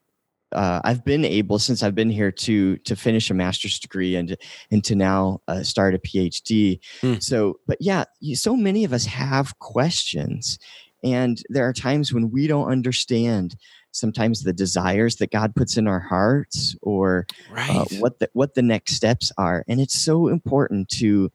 uh, 0.53 0.81
I've 0.83 1.03
been 1.03 1.25
able 1.25 1.59
since 1.59 1.83
I've 1.83 1.95
been 1.95 2.09
here 2.09 2.31
to 2.31 2.77
to 2.77 2.95
finish 2.95 3.29
a 3.29 3.33
master's 3.33 3.79
degree 3.79 4.15
and 4.15 4.37
and 4.71 4.83
to 4.85 4.95
now 4.95 5.41
uh, 5.47 5.63
start 5.63 5.95
a 5.95 5.99
PhD. 5.99 6.79
Hmm. 7.01 7.15
So, 7.19 7.59
but 7.67 7.77
yeah, 7.81 8.05
so 8.33 8.55
many 8.55 8.83
of 8.83 8.93
us 8.93 9.05
have 9.05 9.57
questions, 9.59 10.59
and 11.03 11.41
there 11.49 11.67
are 11.67 11.73
times 11.73 12.13
when 12.13 12.31
we 12.31 12.47
don't 12.47 12.69
understand 12.69 13.55
sometimes 13.93 14.41
the 14.43 14.53
desires 14.53 15.15
that 15.17 15.31
God 15.31 15.55
puts 15.55 15.77
in 15.77 15.87
our 15.87 15.99
hearts 16.01 16.75
or 16.81 17.25
Right. 17.51 17.69
uh, 17.69 17.85
what 17.99 18.19
the 18.19 18.29
what 18.33 18.55
the 18.55 18.61
next 18.61 18.95
steps 18.95 19.31
are 19.37 19.63
and 19.67 19.79
it's 19.79 19.99
so 19.99 20.27
important 20.27 20.89
to 20.89 21.31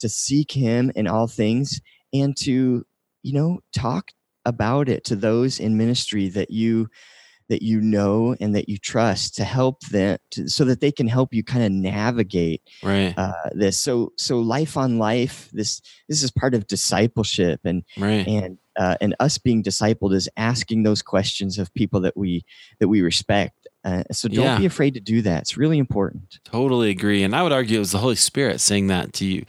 to 0.00 0.08
seek 0.08 0.52
him 0.52 0.90
in 0.94 1.06
all 1.06 1.26
things 1.26 1.80
and 2.12 2.36
to 2.38 2.84
you 3.22 3.32
know 3.32 3.60
talk 3.72 4.10
about 4.44 4.88
it 4.88 5.04
to 5.04 5.16
those 5.16 5.60
in 5.60 5.76
ministry 5.76 6.28
that 6.28 6.50
you 6.50 6.88
that 7.48 7.62
you 7.62 7.80
know 7.80 8.36
and 8.40 8.54
that 8.54 8.68
you 8.68 8.76
trust 8.76 9.34
to 9.34 9.44
help 9.44 9.80
them 9.90 10.18
to, 10.30 10.48
so 10.48 10.64
that 10.64 10.80
they 10.80 10.92
can 10.92 11.08
help 11.08 11.32
you 11.32 11.42
kind 11.42 11.64
of 11.64 11.72
navigate 11.72 12.62
right. 12.82 13.14
uh, 13.16 13.32
this 13.52 13.78
so 13.78 14.12
so 14.16 14.38
life 14.38 14.76
on 14.76 14.98
life 14.98 15.48
this 15.52 15.80
this 16.08 16.22
is 16.22 16.30
part 16.30 16.54
of 16.54 16.66
discipleship 16.66 17.60
and 17.64 17.82
right. 17.96 18.26
and 18.26 18.58
uh, 18.78 18.96
and 19.00 19.14
us 19.20 19.36
being 19.38 19.62
discipled 19.62 20.14
is 20.14 20.28
asking 20.36 20.84
those 20.84 21.02
questions 21.02 21.58
of 21.58 21.72
people 21.74 22.00
that 22.00 22.16
we 22.16 22.44
that 22.80 22.88
we 22.88 23.02
respect. 23.02 23.68
Uh, 23.84 24.02
so 24.12 24.28
don't 24.28 24.44
Yeah. 24.44 24.58
be 24.58 24.66
afraid 24.66 24.94
to 24.94 25.00
do 25.00 25.22
that. 25.22 25.42
It's 25.42 25.56
really 25.56 25.78
important. 25.78 26.40
Totally 26.44 26.90
agree. 26.90 27.22
And 27.22 27.34
I 27.34 27.42
would 27.42 27.52
argue 27.52 27.76
it 27.76 27.80
was 27.80 27.92
the 27.92 27.98
Holy 27.98 28.16
Spirit 28.16 28.60
saying 28.60 28.88
that 28.88 29.12
to 29.14 29.24
you, 29.24 29.44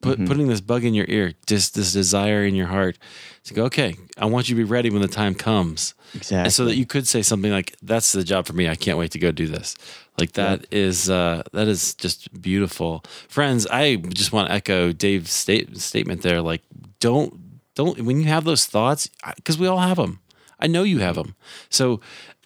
put, 0.00 0.18
Mhm. 0.18 0.26
putting 0.26 0.48
this 0.48 0.60
bug 0.62 0.84
in 0.84 0.94
your 0.94 1.04
ear, 1.08 1.34
just 1.46 1.74
this 1.74 1.92
desire 1.92 2.44
in 2.44 2.54
your 2.54 2.66
heart 2.68 2.98
to 3.44 3.54
go, 3.54 3.64
okay, 3.66 3.94
I 4.16 4.24
want 4.24 4.48
you 4.48 4.56
to 4.56 4.58
be 4.58 4.64
ready 4.68 4.88
when 4.90 5.02
the 5.02 5.06
time 5.08 5.34
comes. 5.34 5.94
Exactly. 6.14 6.44
And 6.44 6.52
so 6.52 6.64
that 6.64 6.76
you 6.76 6.86
could 6.86 7.06
say 7.06 7.20
something 7.22 7.52
like, 7.52 7.76
that's 7.82 8.12
the 8.12 8.24
job 8.24 8.46
for 8.46 8.54
me. 8.54 8.68
I 8.68 8.74
can't 8.74 8.98
wait 8.98 9.10
to 9.12 9.18
go 9.18 9.30
do 9.30 9.46
this. 9.46 9.76
Like 10.18 10.32
that 10.32 10.66
is 10.70 11.10
uh, 11.10 11.42
that 11.52 11.68
is 11.68 11.94
just 11.94 12.40
beautiful. 12.40 13.04
Friends, 13.28 13.66
I 13.66 13.96
just 13.96 14.32
want 14.32 14.48
to 14.48 14.54
echo 14.54 14.92
Dave's 14.92 15.30
state, 15.32 15.76
statement 15.78 16.22
there. 16.22 16.40
Like, 16.40 16.62
don't, 17.00 17.43
don't, 17.74 18.00
when 18.02 18.20
you 18.20 18.28
have 18.28 18.44
those 18.44 18.66
thoughts, 18.66 19.10
because 19.36 19.58
we 19.58 19.66
all 19.66 19.80
have 19.80 19.96
them. 19.96 20.20
I 20.60 20.66
know 20.66 20.82
you 20.82 21.00
have 21.00 21.16
them. 21.16 21.34
So 21.68 22.00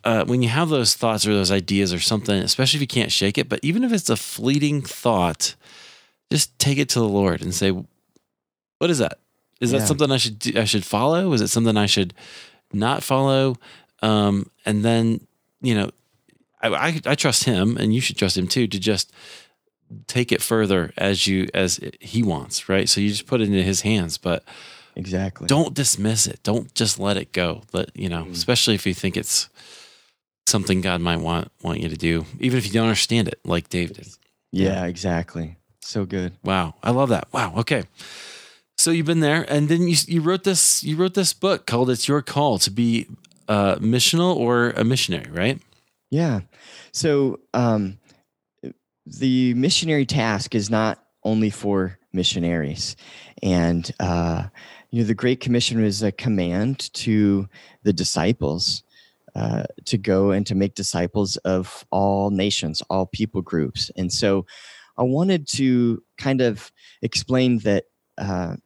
uh, 0.04 0.24
when 0.24 0.42
you 0.42 0.48
have 0.48 0.68
those 0.68 0.94
thoughts 0.94 1.26
or 1.26 1.34
those 1.34 1.50
ideas 1.50 1.92
or 1.92 2.00
something, 2.00 2.36
especially 2.36 2.78
if 2.78 2.80
you 2.82 2.86
can't 2.86 3.12
shake 3.12 3.38
it, 3.38 3.48
but 3.48 3.60
even 3.62 3.84
if 3.84 3.92
it's 3.92 4.08
a 4.08 4.16
fleeting 4.16 4.82
thought, 4.82 5.54
just 6.32 6.58
take 6.58 6.78
it 6.78 6.88
to 6.90 6.98
the 6.98 7.08
Lord 7.08 7.42
and 7.42 7.54
say, 7.54 7.70
"What 8.78 8.90
is 8.90 8.98
that? 8.98 9.18
Is 9.60 9.72
that 9.72 9.86
something 9.86 10.10
I 10.10 10.16
should 10.18 10.38
do, 10.38 10.60
I 10.60 10.64
should 10.64 10.84
follow? 10.84 11.32
Is 11.32 11.40
it 11.40 11.48
something 11.48 11.76
I 11.76 11.86
should 11.86 12.14
not 12.72 13.02
follow?" 13.02 13.56
Um, 14.02 14.50
and 14.64 14.84
then 14.84 15.26
you 15.60 15.74
know, 15.74 15.90
I, 16.62 16.68
I 16.68 17.00
I 17.04 17.14
trust 17.14 17.44
Him, 17.44 17.76
and 17.76 17.94
you 17.94 18.00
should 18.00 18.16
trust 18.16 18.36
Him 18.36 18.46
too, 18.48 18.66
to 18.66 18.78
just 18.78 19.12
take 20.06 20.32
it 20.32 20.42
further 20.42 20.92
as 20.96 21.26
you 21.26 21.48
as 21.54 21.80
He 22.00 22.22
wants, 22.22 22.68
right? 22.68 22.88
So 22.88 23.00
you 23.00 23.10
just 23.10 23.26
put 23.26 23.40
it 23.40 23.48
into 23.48 23.62
His 23.62 23.80
hands, 23.80 24.16
but 24.16 24.44
exactly. 24.98 25.46
don't 25.46 25.72
dismiss 25.74 26.26
it. 26.26 26.40
Don't 26.42 26.74
just 26.74 26.98
let 26.98 27.16
it 27.16 27.32
go. 27.32 27.62
Let 27.72 27.96
you 27.96 28.08
know, 28.10 28.24
Mhm. 28.24 28.32
especially 28.32 28.74
if 28.74 28.86
you 28.86 28.92
think 28.94 29.16
it's 29.16 29.48
something 30.46 30.80
God 30.80 31.00
might 31.00 31.20
want 31.20 31.50
want 31.62 31.80
you 31.80 31.88
to 31.88 31.96
do, 31.96 32.26
even 32.40 32.58
if 32.58 32.66
you 32.66 32.72
don't 32.72 32.88
understand 32.88 33.28
it, 33.28 33.38
like 33.44 33.68
Dave 33.70 33.94
did. 33.94 34.08
Yeah, 34.52 34.84
exactly. 34.86 35.56
So 35.82 36.04
good. 36.04 36.32
Wow, 36.42 36.74
I 36.82 36.90
love 36.90 37.08
that. 37.10 37.28
Wow. 37.32 37.54
Okay. 37.58 37.84
So 38.76 38.90
you've 38.90 39.06
been 39.06 39.20
there, 39.20 39.42
and 39.50 39.68
then 39.68 39.88
you 39.88 39.96
you 40.06 40.20
wrote 40.20 40.44
this 40.44 40.82
you 40.84 40.96
wrote 40.96 41.14
this 41.14 41.32
book 41.32 41.66
called 41.66 41.90
"It's 41.90 42.06
Your 42.08 42.22
Call 42.22 42.58
to 42.60 42.70
Be 42.70 43.06
uh, 43.48 43.76
Missional 43.76 44.36
or 44.36 44.70
a 44.70 44.84
Missionary," 44.84 45.30
right? 45.30 45.60
Yeah. 46.10 46.40
So 46.92 47.40
um, 47.54 47.98
the 49.06 49.54
missionary 49.54 50.06
task 50.06 50.54
is 50.54 50.70
not 50.70 51.02
only 51.24 51.50
for 51.50 51.98
missionaries, 52.12 52.96
and 53.42 53.90
uh, 54.00 54.44
you 54.90 55.02
know 55.02 55.06
the 55.06 55.14
Great 55.14 55.40
Commission 55.40 55.82
was 55.82 56.02
a 56.02 56.12
command 56.12 56.92
to 56.94 57.48
the 57.82 57.92
disciples 57.92 58.82
uh, 59.34 59.64
to 59.84 59.98
go 59.98 60.30
and 60.30 60.46
to 60.46 60.54
make 60.54 60.74
disciples 60.74 61.36
of 61.38 61.84
all 61.90 62.30
nations, 62.30 62.82
all 62.90 63.06
people 63.06 63.42
groups, 63.42 63.90
and 63.96 64.12
so 64.12 64.46
I 64.96 65.02
wanted 65.02 65.46
to 65.48 66.02
kind 66.16 66.40
of 66.40 66.72
explain 67.02 67.58
that. 67.60 67.84
Uh, 68.16 68.56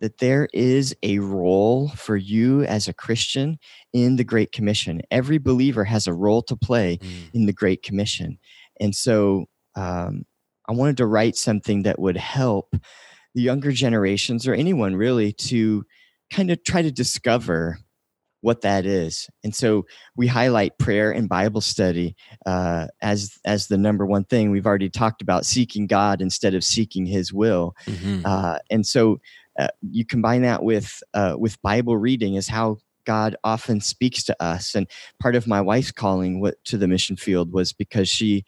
that 0.00 0.16
there 0.16 0.48
is 0.54 0.96
a 1.02 1.18
role 1.18 1.88
for 1.90 2.16
you 2.16 2.62
as 2.62 2.88
a 2.88 2.94
Christian 2.94 3.58
in 3.92 4.16
the 4.16 4.24
Great 4.24 4.50
Commission. 4.50 5.02
Every 5.10 5.36
believer 5.36 5.84
has 5.84 6.06
a 6.06 6.14
role 6.14 6.42
to 6.44 6.56
play 6.56 6.98
in 7.34 7.44
the 7.44 7.52
Great 7.52 7.82
Commission. 7.82 8.38
And 8.80 8.94
so 8.94 9.44
um, 9.76 10.24
I 10.68 10.72
wanted 10.72 10.96
to 10.96 11.06
write 11.06 11.36
something 11.36 11.82
that 11.82 11.98
would 11.98 12.16
help 12.16 12.74
the 13.34 13.42
younger 13.42 13.72
generations 13.72 14.46
or 14.46 14.54
anyone 14.54 14.96
really 14.96 15.32
to 15.32 15.84
kind 16.32 16.50
of 16.50 16.62
try 16.64 16.82
to 16.82 16.92
discover 16.92 17.78
what 18.42 18.62
that 18.62 18.86
is. 18.86 19.28
And 19.44 19.54
so 19.54 19.86
we 20.16 20.26
highlight 20.26 20.78
prayer 20.78 21.12
and 21.12 21.28
Bible 21.28 21.60
study 21.60 22.16
uh, 22.46 22.86
as 23.02 23.38
as 23.44 23.66
the 23.66 23.76
number 23.76 24.06
one 24.06 24.24
thing. 24.24 24.50
We've 24.50 24.66
already 24.66 24.88
talked 24.88 25.20
about 25.20 25.44
seeking 25.44 25.86
God 25.86 26.22
instead 26.22 26.54
of 26.54 26.64
seeking 26.64 27.06
His 27.06 27.32
will. 27.32 27.74
Mhm. 27.86 28.22
Uh, 28.24 28.58
and 28.70 28.86
so 28.86 29.20
uh, 29.58 29.68
you 29.82 30.06
combine 30.06 30.42
that 30.42 30.62
with 30.62 31.02
uh, 31.12 31.36
with 31.38 31.60
Bible 31.60 31.98
reading 31.98 32.34
is 32.34 32.48
how 32.48 32.78
God 33.04 33.36
often 33.44 33.80
speaks 33.80 34.22
to 34.24 34.42
us. 34.42 34.74
And 34.74 34.86
part 35.20 35.34
of 35.34 35.46
my 35.46 35.60
wife's 35.60 35.92
calling 35.92 36.50
to 36.64 36.78
the 36.78 36.88
mission 36.88 37.16
field 37.16 37.52
was 37.52 37.72
because 37.72 38.08
she 38.08 38.44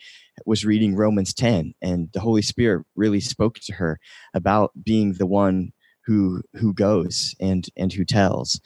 was 0.46 0.64
reading 0.64 0.96
Romans 0.96 1.34
10, 1.34 1.74
and 1.82 2.08
the 2.12 2.20
Holy 2.20 2.42
Spirit 2.42 2.84
really 2.96 3.20
spoke 3.20 3.58
to 3.60 3.74
her 3.74 3.98
about 4.34 4.72
being 4.82 5.14
the 5.14 5.26
one 5.26 5.72
who 6.04 6.42
who 6.54 6.74
goes 6.74 7.34
and 7.40 7.66
and 7.76 7.92
who 7.92 8.04
tells. 8.04 8.60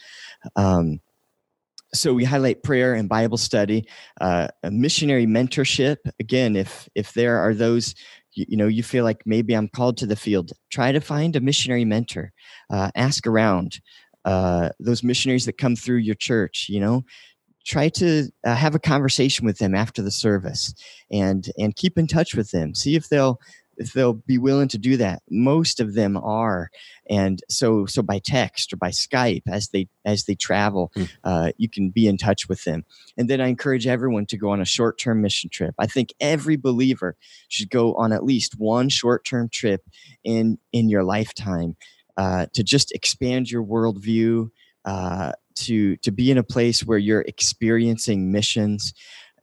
Um, 0.57 1.01
so 1.95 2.13
we 2.13 2.25
highlight 2.25 2.63
prayer 2.63 2.95
and 2.95 3.09
Bible 3.09 3.39
study, 3.39 3.87
uh, 4.21 4.49
missionary 4.65 5.27
mentorship. 5.27 5.97
Again, 6.21 6.57
if 6.57 6.89
if 6.95 7.13
there 7.15 7.39
are 7.39 7.55
those 7.55 7.95
you, 8.37 8.45
you 8.49 8.57
know 8.57 8.69
you 8.69 8.83
feel 8.83 9.03
like 9.03 9.23
maybe 9.27 9.55
i'm 9.55 9.69
called 9.69 9.97
to 9.97 10.07
the 10.07 10.15
field 10.15 10.53
try 10.71 10.93
to 10.93 11.01
find 11.01 11.35
a 11.35 11.41
missionary 11.41 11.85
mentor 11.85 12.33
uh, 12.71 12.91
ask 12.95 13.27
around 13.27 13.81
uh, 14.25 14.71
those 14.81 15.05
missionaries 15.05 15.47
that 15.47 15.57
come 15.57 15.77
through 15.77 15.97
your 15.97 16.15
church 16.15 16.67
you 16.69 16.81
know 16.81 17.03
try 17.67 17.89
to 17.89 18.31
uh, 18.45 18.55
have 18.55 18.75
a 18.75 18.79
conversation 18.79 19.45
with 19.45 19.59
them 19.59 19.75
after 19.75 20.03
the 20.03 20.11
service 20.11 20.75
and 21.11 21.51
and 21.59 21.77
keep 21.77 21.99
in 21.99 22.07
touch 22.07 22.35
with 22.35 22.51
them 22.51 22.75
see 22.75 22.95
if 22.95 23.09
they'll 23.09 23.39
if 23.79 23.93
they'll 23.93 24.15
be 24.15 24.39
willing 24.39 24.69
to 24.69 24.79
do 24.79 24.97
that. 24.97 25.23
Most 25.31 25.81
of 25.81 25.95
them 25.95 26.17
are 26.17 26.71
and 27.09 27.41
so 27.49 27.87
so 27.87 28.03
by 28.03 28.19
text 28.19 28.73
or 28.73 28.77
by 28.77 28.91
skype 28.91 29.43
as 29.47 29.69
they 29.69 29.89
as 30.05 30.25
they 30.25 30.35
travel 30.35 30.91
Hmm. 30.95 31.05
uh, 31.25 31.53
you 31.59 31.69
can 31.69 31.91
be 31.91 32.07
in 32.07 32.17
touch 32.17 32.49
with 32.49 32.65
them. 32.65 32.85
And 33.17 33.29
then 33.29 33.41
i 33.41 33.49
encourage 33.49 33.87
everyone 33.87 34.27
to 34.27 34.37
go 34.37 34.51
on 34.51 34.61
a 34.61 34.65
short-term 34.65 35.21
mission 35.21 35.51
trip. 35.51 35.75
I 35.79 35.87
think 35.87 36.15
every 36.21 36.57
believer 36.57 37.17
should 37.49 37.71
go 37.71 37.95
on 37.95 38.13
at 38.13 38.25
least 38.25 38.59
one 38.59 38.89
short-term 38.89 39.49
trip 39.51 39.83
in 40.25 40.59
in 40.73 40.89
your 40.89 41.05
lifetime 41.05 41.77
uh, 42.17 42.47
to 42.55 42.63
just 42.65 42.93
expand 42.93 43.51
your 43.51 43.63
worldview 43.63 44.51
uh, 44.85 45.33
to 45.57 45.97
to 45.99 46.11
be 46.11 46.31
in 46.31 46.39
a 46.39 46.43
place 46.43 46.85
where 46.85 46.99
you're 46.99 47.23
experiencing 47.23 48.31
missions 48.31 48.93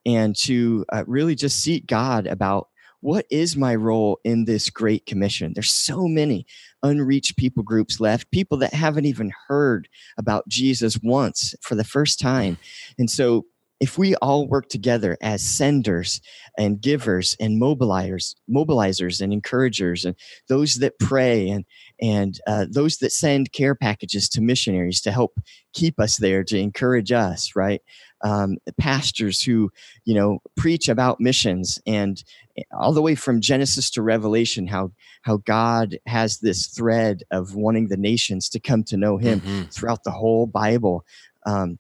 and 0.06 0.36
to 0.36 0.86
uh, 0.92 1.04
really 1.08 1.36
just 1.36 1.60
seek 1.60 1.88
god 1.88 2.28
about 2.28 2.68
what 3.04 3.26
is 3.30 3.58
my 3.58 3.76
role 3.76 4.18
in 4.24 4.46
this 4.46 4.70
great 4.70 5.06
commission. 5.06 5.52
There's 5.54 5.74
so 5.74 6.08
many 6.08 6.46
unreached 6.84 7.36
people 7.36 7.62
groups 7.62 8.00
left 8.00 8.32
people 8.32 8.58
that 8.60 8.74
haven't 8.74 9.06
even 9.06 9.30
heard 9.48 9.90
about 10.18 10.48
jesus 10.48 10.98
once 11.04 11.54
for 11.62 11.76
the 11.76 11.84
first 11.84 12.18
time. 12.18 12.58
And 12.98 13.10
so 13.10 13.46
if 13.80 13.98
we 13.98 14.16
all 14.16 14.48
work 14.48 14.70
together 14.70 15.18
as 15.22 15.42
senders 15.42 16.22
and 16.58 16.80
givers 16.80 17.36
and 17.40 17.62
mobilizers, 17.62 18.36
mobilizers 18.50 19.20
and 19.20 19.34
encouragers, 19.34 20.06
and 20.06 20.16
those 20.48 20.76
that 20.76 21.00
pray 21.00 21.50
and 21.50 21.66
and 22.02 22.40
uh, 22.48 22.66
those 22.70 22.98
that 22.98 23.12
send 23.12 23.52
care 23.52 23.76
packages 23.76 24.30
to 24.30 24.42
missionaries 24.42 25.02
to 25.02 25.12
help 25.12 25.40
keep 25.74 26.00
us 26.00 26.18
there, 26.18 26.44
to 26.44 26.58
encourage 26.58 27.12
us, 27.12 27.56
right? 27.56 27.82
Um, 28.24 28.56
pastors 28.78 29.42
who 29.42 29.70
you 30.06 30.16
know 30.16 30.40
preach 30.56 30.88
about 30.88 31.20
missions 31.20 31.80
and 31.86 32.24
all 32.72 32.94
the 32.94 33.02
way 33.02 33.16
from 33.16 33.42
Genesis 33.42 33.90
to 33.92 34.02
Revelation, 34.02 34.68
how 34.68 34.92
how 35.24 35.38
God 35.38 35.98
has 36.06 36.40
this 36.40 36.68
thread 36.68 37.24
of 37.32 37.56
wanting 37.56 37.88
the 37.88 37.98
nations 37.98 38.50
to 38.50 38.60
come 38.60 38.84
to 38.86 38.98
know 38.98 39.18
Him 39.18 39.42
mm-hmm. 39.42 39.64
throughout 39.64 40.04
the 40.04 40.12
whole 40.12 40.46
Bible. 40.46 41.04
Um, 41.46 41.80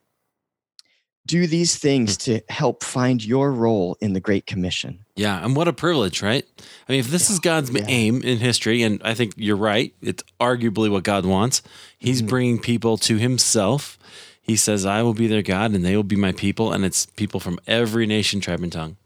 do 1.25 1.47
these 1.47 1.77
things 1.77 2.17
to 2.17 2.41
help 2.49 2.83
find 2.83 3.23
your 3.23 3.51
role 3.51 3.97
in 4.01 4.13
the 4.13 4.19
Great 4.19 4.45
Commission. 4.45 4.99
Yeah, 5.15 5.43
and 5.43 5.55
what 5.55 5.67
a 5.67 5.73
privilege, 5.73 6.21
right? 6.21 6.45
I 6.87 6.91
mean, 6.91 6.99
if 6.99 7.07
this 7.07 7.29
yeah, 7.29 7.33
is 7.33 7.39
God's 7.39 7.71
yeah. 7.71 7.85
aim 7.87 8.21
in 8.23 8.39
history, 8.39 8.81
and 8.83 9.01
I 9.03 9.13
think 9.13 9.33
you're 9.37 9.55
right, 9.55 9.93
it's 10.01 10.23
arguably 10.39 10.91
what 10.91 11.03
God 11.03 11.25
wants. 11.25 11.61
He's 11.97 12.19
mm-hmm. 12.19 12.29
bringing 12.29 12.59
people 12.59 12.97
to 12.97 13.17
Himself. 13.17 13.97
He 14.41 14.57
says, 14.57 14.85
"I 14.85 15.01
will 15.01 15.13
be 15.13 15.27
their 15.27 15.41
God, 15.41 15.71
and 15.71 15.85
they 15.85 15.95
will 15.95 16.03
be 16.03 16.15
my 16.15 16.33
people," 16.33 16.73
and 16.73 16.83
it's 16.83 17.05
people 17.05 17.39
from 17.39 17.59
every 17.67 18.05
nation, 18.05 18.41
tribe, 18.41 18.61
and 18.61 18.71
tongue. 18.71 18.97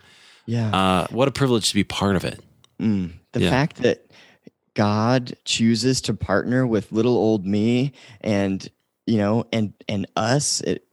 Yeah, 0.45 0.75
uh, 0.75 1.07
what 1.11 1.27
a 1.27 1.31
privilege 1.31 1.69
to 1.69 1.75
be 1.75 1.83
part 1.83 2.15
of 2.15 2.25
it. 2.25 2.39
Mm. 2.81 3.13
The 3.33 3.41
yeah. 3.41 3.49
fact 3.49 3.77
that 3.83 4.07
God 4.73 5.35
chooses 5.43 6.01
to 6.01 6.13
partner 6.13 6.65
with 6.65 6.91
little 6.91 7.15
old 7.15 7.45
me 7.45 7.93
and 8.21 8.69
you 9.07 9.17
know, 9.17 9.45
and 9.53 9.73
and 9.87 10.05
us, 10.17 10.59
it, 10.61 10.85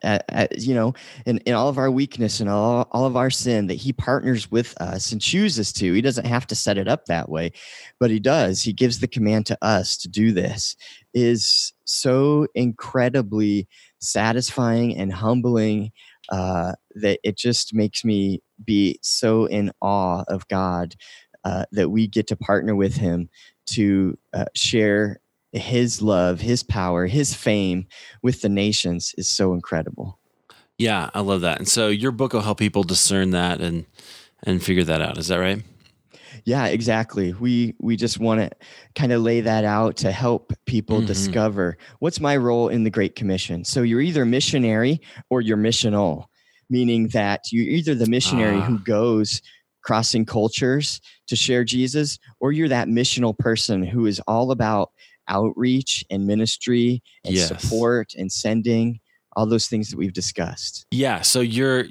you 0.56 0.72
know, 0.72 0.94
in, 1.26 1.38
in 1.38 1.54
all 1.54 1.68
of 1.68 1.78
our 1.78 1.90
weakness 1.90 2.38
and 2.38 2.48
all, 2.48 2.88
all 2.92 3.06
of 3.06 3.16
our 3.16 3.28
sin, 3.28 3.66
that 3.66 3.74
He 3.74 3.92
partners 3.92 4.50
with 4.50 4.80
us 4.80 5.10
and 5.10 5.20
chooses 5.20 5.72
to. 5.74 5.92
He 5.92 6.00
doesn't 6.00 6.26
have 6.26 6.46
to 6.46 6.54
set 6.54 6.78
it 6.78 6.86
up 6.86 7.06
that 7.06 7.28
way, 7.28 7.50
but 7.98 8.10
He 8.10 8.20
does. 8.20 8.62
He 8.62 8.72
gives 8.72 9.00
the 9.00 9.08
command 9.08 9.46
to 9.46 9.58
us 9.60 9.96
to 9.98 10.08
do 10.08 10.32
this. 10.32 10.76
Is 11.12 11.72
so 11.84 12.46
incredibly 12.54 13.68
satisfying 13.98 14.96
and 14.96 15.12
humbling 15.12 15.90
uh, 16.30 16.72
that 16.94 17.18
it 17.24 17.36
just 17.36 17.74
makes 17.74 18.04
me 18.04 18.40
be 18.64 18.98
so 19.02 19.46
in 19.46 19.72
awe 19.80 20.22
of 20.28 20.46
God 20.48 20.94
uh, 21.44 21.64
that 21.72 21.90
we 21.90 22.06
get 22.06 22.28
to 22.28 22.36
partner 22.36 22.76
with 22.76 22.96
Him 22.96 23.28
to 23.66 24.16
uh, 24.32 24.46
share 24.54 25.18
his 25.54 26.02
love, 26.02 26.40
his 26.40 26.62
power, 26.62 27.06
his 27.06 27.34
fame 27.34 27.86
with 28.22 28.42
the 28.42 28.48
nations 28.48 29.14
is 29.16 29.28
so 29.28 29.54
incredible. 29.54 30.18
Yeah, 30.78 31.10
I 31.14 31.20
love 31.20 31.42
that. 31.42 31.58
And 31.58 31.68
so 31.68 31.88
your 31.88 32.10
book 32.10 32.32
will 32.32 32.40
help 32.40 32.58
people 32.58 32.82
discern 32.82 33.30
that 33.30 33.60
and 33.60 33.86
and 34.42 34.62
figure 34.62 34.84
that 34.84 35.00
out. 35.00 35.18
Is 35.18 35.28
that 35.28 35.38
right? 35.38 35.62
Yeah, 36.44 36.66
exactly. 36.66 37.32
We 37.32 37.74
we 37.80 37.96
just 37.96 38.18
want 38.18 38.40
to 38.40 38.50
kind 38.94 39.12
of 39.12 39.22
lay 39.22 39.40
that 39.40 39.64
out 39.64 39.96
to 39.98 40.10
help 40.10 40.52
people 40.66 40.98
mm-hmm. 40.98 41.06
discover 41.06 41.78
what's 42.00 42.20
my 42.20 42.36
role 42.36 42.68
in 42.68 42.84
the 42.84 42.90
Great 42.90 43.14
Commission. 43.14 43.64
So 43.64 43.82
you're 43.82 44.00
either 44.00 44.24
missionary 44.24 45.00
or 45.30 45.40
you're 45.40 45.56
missional, 45.56 46.26
meaning 46.68 47.08
that 47.08 47.44
you're 47.52 47.64
either 47.64 47.94
the 47.94 48.08
missionary 48.08 48.60
who 48.60 48.74
ah. 48.74 48.84
goes 48.84 49.40
crossing 49.82 50.24
cultures 50.24 51.00
to 51.28 51.36
share 51.36 51.62
Jesus, 51.62 52.18
or 52.40 52.52
you're 52.52 52.68
that 52.68 52.88
missional 52.88 53.38
person 53.38 53.82
who 53.82 54.06
is 54.06 54.20
all 54.26 54.50
about 54.50 54.90
outreach 55.28 56.04
and 56.10 56.26
ministry 56.26 57.02
and 57.24 57.34
yes. 57.34 57.48
support 57.48 58.14
and 58.14 58.30
sending 58.30 59.00
all 59.36 59.46
those 59.46 59.66
things 59.66 59.90
that 59.90 59.96
we've 59.96 60.12
discussed. 60.12 60.86
Yeah, 60.90 61.22
so 61.22 61.40
you're 61.40 61.86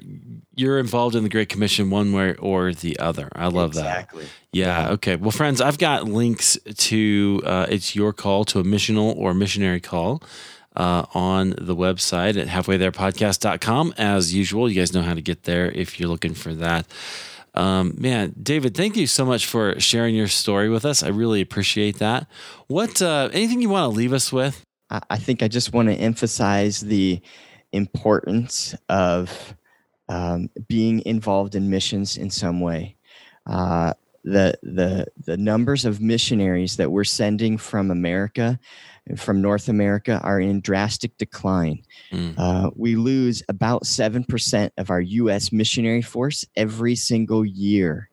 you're 0.56 0.78
involved 0.78 1.14
in 1.14 1.22
the 1.22 1.28
Great 1.28 1.48
Commission 1.48 1.90
one 1.90 2.12
way 2.12 2.34
or 2.34 2.72
the 2.72 2.98
other. 2.98 3.28
I 3.34 3.48
love 3.48 3.70
exactly. 3.70 4.24
that. 4.24 4.30
Yeah, 4.52 4.82
yeah. 4.86 4.92
Okay. 4.92 5.16
Well, 5.16 5.30
friends, 5.30 5.60
I've 5.60 5.78
got 5.78 6.04
links 6.04 6.58
to 6.76 7.42
uh, 7.44 7.66
it's 7.68 7.94
your 7.94 8.12
call 8.12 8.44
to 8.46 8.60
a 8.60 8.64
missional 8.64 9.14
or 9.16 9.34
missionary 9.34 9.80
call. 9.80 10.22
Uh, 10.76 11.06
on 11.14 11.50
the 11.50 11.76
website 11.76 12.36
at 12.36 12.48
halfwaytherepodcast.com. 12.48 13.94
As 13.96 14.34
usual, 14.34 14.68
you 14.68 14.80
guys 14.80 14.92
know 14.92 15.02
how 15.02 15.14
to 15.14 15.22
get 15.22 15.44
there 15.44 15.70
if 15.70 16.00
you're 16.00 16.08
looking 16.08 16.34
for 16.34 16.52
that. 16.52 16.84
Um, 17.54 17.94
man, 17.98 18.34
David, 18.42 18.76
thank 18.76 18.96
you 18.96 19.06
so 19.06 19.24
much 19.24 19.46
for 19.46 19.78
sharing 19.78 20.14
your 20.14 20.28
story 20.28 20.68
with 20.68 20.84
us. 20.84 21.02
I 21.02 21.08
really 21.08 21.40
appreciate 21.40 21.98
that. 21.98 22.26
What 22.66 23.00
uh, 23.00 23.30
anything 23.32 23.62
you 23.62 23.68
want 23.68 23.84
to 23.84 23.96
leave 23.96 24.12
us 24.12 24.32
with? 24.32 24.62
I 24.90 25.16
think 25.16 25.42
I 25.42 25.48
just 25.48 25.72
want 25.72 25.88
to 25.88 25.94
emphasize 25.94 26.80
the 26.80 27.20
importance 27.72 28.74
of 28.88 29.56
um, 30.08 30.50
being 30.68 31.02
involved 31.06 31.54
in 31.54 31.70
missions 31.70 32.16
in 32.16 32.30
some 32.30 32.60
way. 32.60 32.96
Uh, 33.46 33.94
the 34.24 34.58
the 34.62 35.06
the 35.24 35.36
numbers 35.36 35.84
of 35.84 36.00
missionaries 36.00 36.76
that 36.78 36.90
we're 36.90 37.04
sending 37.04 37.58
from 37.58 37.90
America 37.90 38.58
from 39.16 39.42
North 39.42 39.68
America 39.68 40.20
are 40.22 40.40
in 40.40 40.60
drastic 40.60 41.16
decline. 41.18 41.82
Mm. 42.10 42.34
Uh, 42.38 42.70
we 42.74 42.96
lose 42.96 43.42
about 43.48 43.84
7% 43.84 44.70
of 44.78 44.90
our 44.90 45.00
U.S. 45.00 45.52
missionary 45.52 46.02
force 46.02 46.46
every 46.56 46.94
single 46.96 47.44
year. 47.44 48.08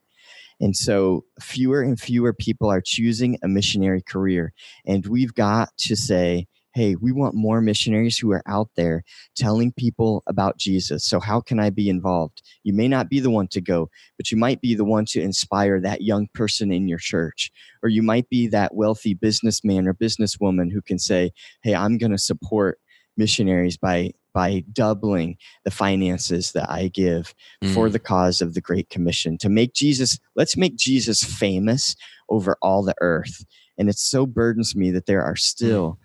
And 0.59 0.75
so 0.75 1.23
fewer 1.39 1.81
and 1.81 1.99
fewer 1.99 2.33
people 2.33 2.69
are 2.69 2.81
choosing 2.81 3.39
a 3.41 3.47
missionary 3.47 4.01
career. 4.01 4.53
And 4.85 5.05
we've 5.07 5.33
got 5.33 5.69
to 5.77 5.95
say, 5.95 6.47
hey, 6.73 6.95
we 6.95 7.11
want 7.11 7.35
more 7.35 7.61
missionaries 7.61 8.17
who 8.17 8.31
are 8.31 8.43
out 8.47 8.69
there 8.75 9.03
telling 9.35 9.71
people 9.73 10.23
about 10.27 10.57
Jesus. 10.57 11.03
So, 11.03 11.19
how 11.19 11.41
can 11.41 11.59
I 11.59 11.69
be 11.69 11.89
involved? 11.89 12.41
You 12.63 12.73
may 12.73 12.87
not 12.87 13.09
be 13.09 13.19
the 13.19 13.29
one 13.29 13.47
to 13.49 13.61
go, 13.61 13.89
but 14.17 14.31
you 14.31 14.37
might 14.37 14.61
be 14.61 14.75
the 14.75 14.85
one 14.85 15.05
to 15.07 15.21
inspire 15.21 15.79
that 15.81 16.01
young 16.01 16.27
person 16.33 16.71
in 16.71 16.87
your 16.87 16.99
church. 16.99 17.51
Or 17.83 17.89
you 17.89 18.01
might 18.01 18.29
be 18.29 18.47
that 18.47 18.75
wealthy 18.75 19.13
businessman 19.13 19.87
or 19.87 19.93
businesswoman 19.93 20.71
who 20.71 20.81
can 20.81 20.99
say, 20.99 21.31
hey, 21.63 21.75
I'm 21.75 21.97
going 21.97 22.11
to 22.11 22.17
support 22.17 22.79
missionaries 23.17 23.77
by 23.77 24.11
by 24.33 24.63
doubling 24.71 25.35
the 25.65 25.71
finances 25.71 26.53
that 26.53 26.69
I 26.71 26.87
give 26.87 27.35
mm. 27.61 27.73
for 27.73 27.89
the 27.89 27.99
cause 27.99 28.41
of 28.41 28.53
the 28.53 28.61
Great 28.61 28.89
Commission 28.89 29.37
to 29.39 29.49
make 29.49 29.73
Jesus, 29.73 30.17
let's 30.37 30.55
make 30.55 30.77
Jesus 30.77 31.21
famous 31.21 31.97
over 32.29 32.55
all 32.61 32.81
the 32.81 32.95
earth. 33.01 33.43
And 33.77 33.89
it 33.89 33.97
so 33.97 34.25
burdens 34.25 34.73
me 34.73 34.89
that 34.91 35.05
there 35.05 35.21
are 35.21 35.35
still 35.35 35.93
mm 35.93 35.97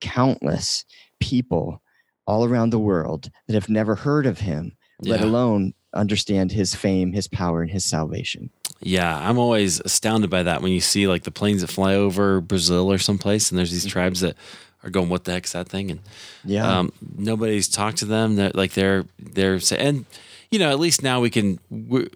countless 0.00 0.84
people 1.20 1.82
all 2.26 2.44
around 2.44 2.70
the 2.70 2.78
world 2.78 3.30
that 3.46 3.54
have 3.54 3.68
never 3.68 3.94
heard 3.94 4.26
of 4.26 4.40
him, 4.40 4.76
yeah. 5.00 5.12
let 5.12 5.20
alone 5.20 5.74
understand 5.94 6.52
his 6.52 6.74
fame, 6.74 7.12
his 7.12 7.28
power, 7.28 7.62
and 7.62 7.70
his 7.70 7.84
salvation. 7.84 8.50
Yeah, 8.80 9.16
I'm 9.28 9.38
always 9.38 9.80
astounded 9.80 10.28
by 10.28 10.42
that 10.42 10.60
when 10.60 10.72
you 10.72 10.80
see 10.80 11.06
like 11.06 11.22
the 11.22 11.30
planes 11.30 11.62
that 11.62 11.68
fly 11.68 11.94
over 11.94 12.40
Brazil 12.40 12.92
or 12.92 12.98
someplace, 12.98 13.50
and 13.50 13.58
there's 13.58 13.70
these 13.70 13.82
mm-hmm. 13.82 13.92
tribes 13.92 14.20
that 14.20 14.36
are 14.84 14.90
going, 14.90 15.08
"What 15.08 15.24
the 15.24 15.32
heck's 15.32 15.52
that 15.52 15.68
thing?" 15.68 15.90
And 15.90 16.00
yeah, 16.44 16.78
um, 16.78 16.92
nobody's 17.16 17.68
talked 17.68 17.98
to 17.98 18.04
them. 18.04 18.36
That 18.36 18.54
like 18.54 18.72
they're 18.72 19.06
they're 19.18 19.58
and 19.76 20.04
you 20.50 20.58
know 20.58 20.70
at 20.70 20.78
least 20.78 21.02
now 21.02 21.20
we 21.20 21.30
can 21.30 21.58
we, 21.70 22.08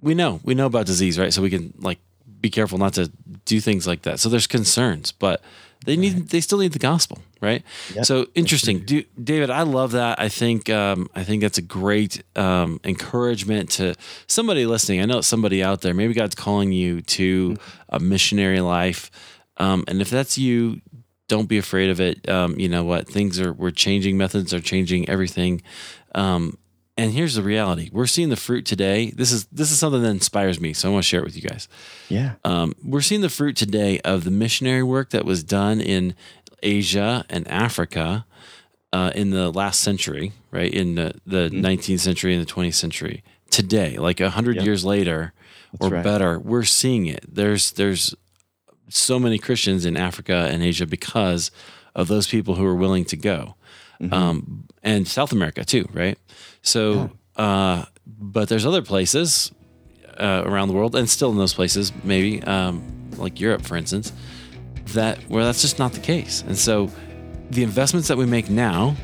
we 0.00 0.14
know 0.14 0.40
we 0.42 0.54
know 0.54 0.66
about 0.66 0.86
disease, 0.86 1.18
right? 1.18 1.32
So 1.32 1.42
we 1.42 1.50
can 1.50 1.74
like 1.78 1.98
be 2.40 2.50
careful 2.50 2.78
not 2.78 2.94
to 2.94 3.10
do 3.44 3.60
things 3.60 3.86
like 3.86 4.02
that. 4.02 4.20
So 4.20 4.28
there's 4.28 4.46
concerns, 4.46 5.12
but 5.12 5.42
they 5.84 5.96
need 5.96 6.14
right. 6.14 6.28
they 6.28 6.40
still 6.40 6.58
need 6.58 6.72
the 6.72 6.78
gospel, 6.78 7.18
right? 7.40 7.62
Yep. 7.94 8.04
So 8.04 8.26
interesting, 8.34 8.80
do, 8.80 9.04
David. 9.22 9.50
I 9.50 9.62
love 9.62 9.92
that. 9.92 10.20
I 10.20 10.28
think 10.28 10.70
um, 10.70 11.08
I 11.14 11.24
think 11.24 11.42
that's 11.42 11.58
a 11.58 11.62
great 11.62 12.22
um, 12.36 12.80
encouragement 12.84 13.70
to 13.72 13.94
somebody 14.26 14.66
listening. 14.66 15.00
I 15.00 15.04
know 15.04 15.20
somebody 15.20 15.62
out 15.62 15.82
there. 15.82 15.94
Maybe 15.94 16.14
God's 16.14 16.34
calling 16.34 16.72
you 16.72 17.02
to 17.02 17.50
mm-hmm. 17.50 17.94
a 17.94 18.00
missionary 18.00 18.60
life, 18.60 19.10
um, 19.58 19.84
and 19.86 20.00
if 20.00 20.10
that's 20.10 20.38
you, 20.38 20.80
don't 21.28 21.48
be 21.48 21.58
afraid 21.58 21.90
of 21.90 22.00
it. 22.00 22.28
Um, 22.28 22.58
you 22.58 22.68
know 22.68 22.84
what? 22.84 23.08
Things 23.08 23.40
are 23.40 23.52
we're 23.52 23.70
changing. 23.70 24.16
Methods 24.16 24.52
are 24.52 24.60
changing. 24.60 25.08
Everything. 25.08 25.62
Um, 26.14 26.58
and 26.96 27.12
here's 27.12 27.34
the 27.34 27.42
reality: 27.42 27.90
we're 27.92 28.06
seeing 28.06 28.28
the 28.28 28.36
fruit 28.36 28.64
today. 28.66 29.10
This 29.10 29.32
is 29.32 29.46
this 29.46 29.70
is 29.70 29.78
something 29.78 30.02
that 30.02 30.10
inspires 30.10 30.60
me, 30.60 30.72
so 30.72 30.88
I 30.88 30.92
want 30.92 31.04
to 31.04 31.08
share 31.08 31.20
it 31.20 31.24
with 31.24 31.36
you 31.36 31.42
guys. 31.42 31.68
Yeah, 32.08 32.34
um, 32.44 32.74
we're 32.82 33.00
seeing 33.00 33.20
the 33.20 33.28
fruit 33.28 33.56
today 33.56 34.00
of 34.00 34.24
the 34.24 34.30
missionary 34.30 34.82
work 34.82 35.10
that 35.10 35.24
was 35.24 35.42
done 35.42 35.80
in 35.80 36.14
Asia 36.62 37.24
and 37.28 37.46
Africa 37.48 38.24
uh, 38.94 39.10
in 39.14 39.30
the 39.30 39.50
last 39.50 39.80
century, 39.80 40.32
right? 40.52 40.72
In 40.72 40.94
the, 40.94 41.14
the 41.26 41.48
mm-hmm. 41.48 41.64
19th 41.64 41.98
century 41.98 42.32
and 42.32 42.46
the 42.46 42.50
20th 42.50 42.74
century. 42.74 43.24
Today, 43.50 43.98
like 43.98 44.20
a 44.20 44.30
hundred 44.30 44.56
yep. 44.56 44.64
years 44.64 44.84
later 44.84 45.32
That's 45.72 45.86
or 45.86 45.94
right. 45.94 46.04
better, 46.04 46.38
we're 46.38 46.64
seeing 46.64 47.06
it. 47.06 47.24
There's 47.28 47.72
there's 47.72 48.14
so 48.88 49.18
many 49.18 49.38
Christians 49.38 49.84
in 49.84 49.96
Africa 49.96 50.48
and 50.50 50.62
Asia 50.62 50.86
because 50.86 51.50
of 51.94 52.08
those 52.08 52.26
people 52.26 52.54
who 52.54 52.64
are 52.64 52.74
willing 52.74 53.04
to 53.06 53.16
go, 53.16 53.54
mm-hmm. 54.00 54.12
um, 54.12 54.64
and 54.82 55.06
South 55.06 55.32
America 55.32 55.64
too, 55.64 55.88
right? 55.92 56.18
So, 56.62 57.10
yeah. 57.36 57.44
uh, 57.44 57.84
but 58.06 58.48
there's 58.48 58.66
other 58.66 58.82
places 58.82 59.52
uh, 60.18 60.42
around 60.44 60.68
the 60.68 60.74
world, 60.74 60.94
and 60.94 61.08
still 61.08 61.30
in 61.30 61.38
those 61.38 61.54
places, 61.54 61.92
maybe 62.04 62.42
um, 62.42 63.10
like 63.16 63.40
Europe, 63.40 63.62
for 63.62 63.76
instance, 63.76 64.12
that 64.88 65.18
where 65.28 65.44
that's 65.44 65.62
just 65.62 65.78
not 65.78 65.92
the 65.92 66.00
case. 66.00 66.42
And 66.46 66.56
so, 66.56 66.90
the 67.50 67.62
investments 67.62 68.08
that 68.08 68.16
we 68.16 68.26
make 68.26 68.50
now 68.50 68.96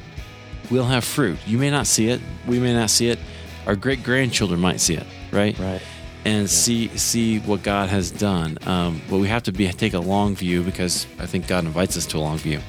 we'll 0.71 0.85
have 0.85 1.05
fruit. 1.05 1.39
You 1.47 1.59
may 1.59 1.71
not 1.71 1.87
see 1.87 2.09
it. 2.09 2.21
We 2.47 2.59
may 2.59 2.73
not 2.73 2.91
see 2.91 3.09
it. 3.09 3.19
Our 3.67 3.77
great 3.77 4.03
grandchildren 4.03 4.61
might 4.61 4.81
see 4.81 4.95
it, 4.95 5.07
right? 5.33 5.59
Right. 5.59 5.83
And 6.25 6.49
see 6.49 6.89
see 6.99 7.39
what 7.41 7.63
God 7.63 7.89
has 7.89 8.11
done. 8.11 8.59
Um, 8.67 9.01
but 9.09 9.19
we 9.19 9.29
have 9.29 9.43
to 9.45 9.53
be 9.53 9.67
take 9.73 9.95
a 9.95 9.99
long 9.99 10.35
view 10.35 10.63
because 10.63 11.07
I 11.19 11.27
think 11.27 11.47
God 11.47 11.65
invites 11.65 11.97
us 11.97 12.07
to 12.07 12.19
a 12.19 12.21
long 12.21 12.37
view, 12.39 12.61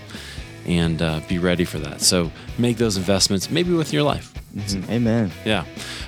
and 0.66 1.02
uh, 1.02 1.22
be 1.28 1.38
ready 1.40 1.66
for 1.66 1.80
that. 1.80 2.02
So 2.02 2.32
make 2.58 2.78
those 2.78 2.98
investments, 2.98 3.50
maybe 3.50 3.74
with 3.74 3.92
your 3.94 4.04
life. 4.04 4.34
Mhm. 4.56 4.90
Amen. 4.90 5.32
Yeah. 5.46 5.64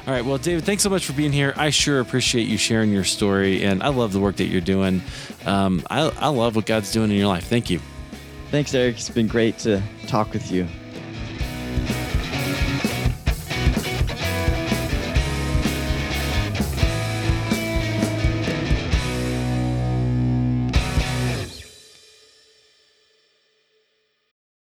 All 0.05 0.13
right. 0.13 0.25
Well, 0.25 0.37
David, 0.37 0.65
thanks 0.65 0.83
so 0.83 0.89
much 0.89 1.05
for 1.05 1.13
being 1.13 1.31
here. 1.31 1.53
I 1.55 1.69
sure 1.69 1.99
appreciate 2.01 2.47
you 2.47 2.57
sharing 2.57 2.91
your 2.91 3.05
story, 3.05 3.63
and 3.63 3.81
I 3.81 3.87
love 3.87 4.11
the 4.11 4.19
work 4.19 4.35
that 4.37 4.45
you're 4.47 4.59
doing. 4.61 5.01
Um, 5.45 5.81
I, 5.89 6.01
I 6.19 6.27
love 6.27 6.55
what 6.57 6.65
God's 6.65 6.91
doing 6.91 7.09
in 7.11 7.17
your 7.17 7.27
life. 7.27 7.45
Thank 7.47 7.69
you. 7.69 7.79
Thanks, 8.51 8.73
Eric. 8.73 8.95
It's 8.97 9.09
been 9.09 9.27
great 9.27 9.57
to 9.59 9.81
talk 10.07 10.33
with 10.33 10.51
you. 10.51 10.67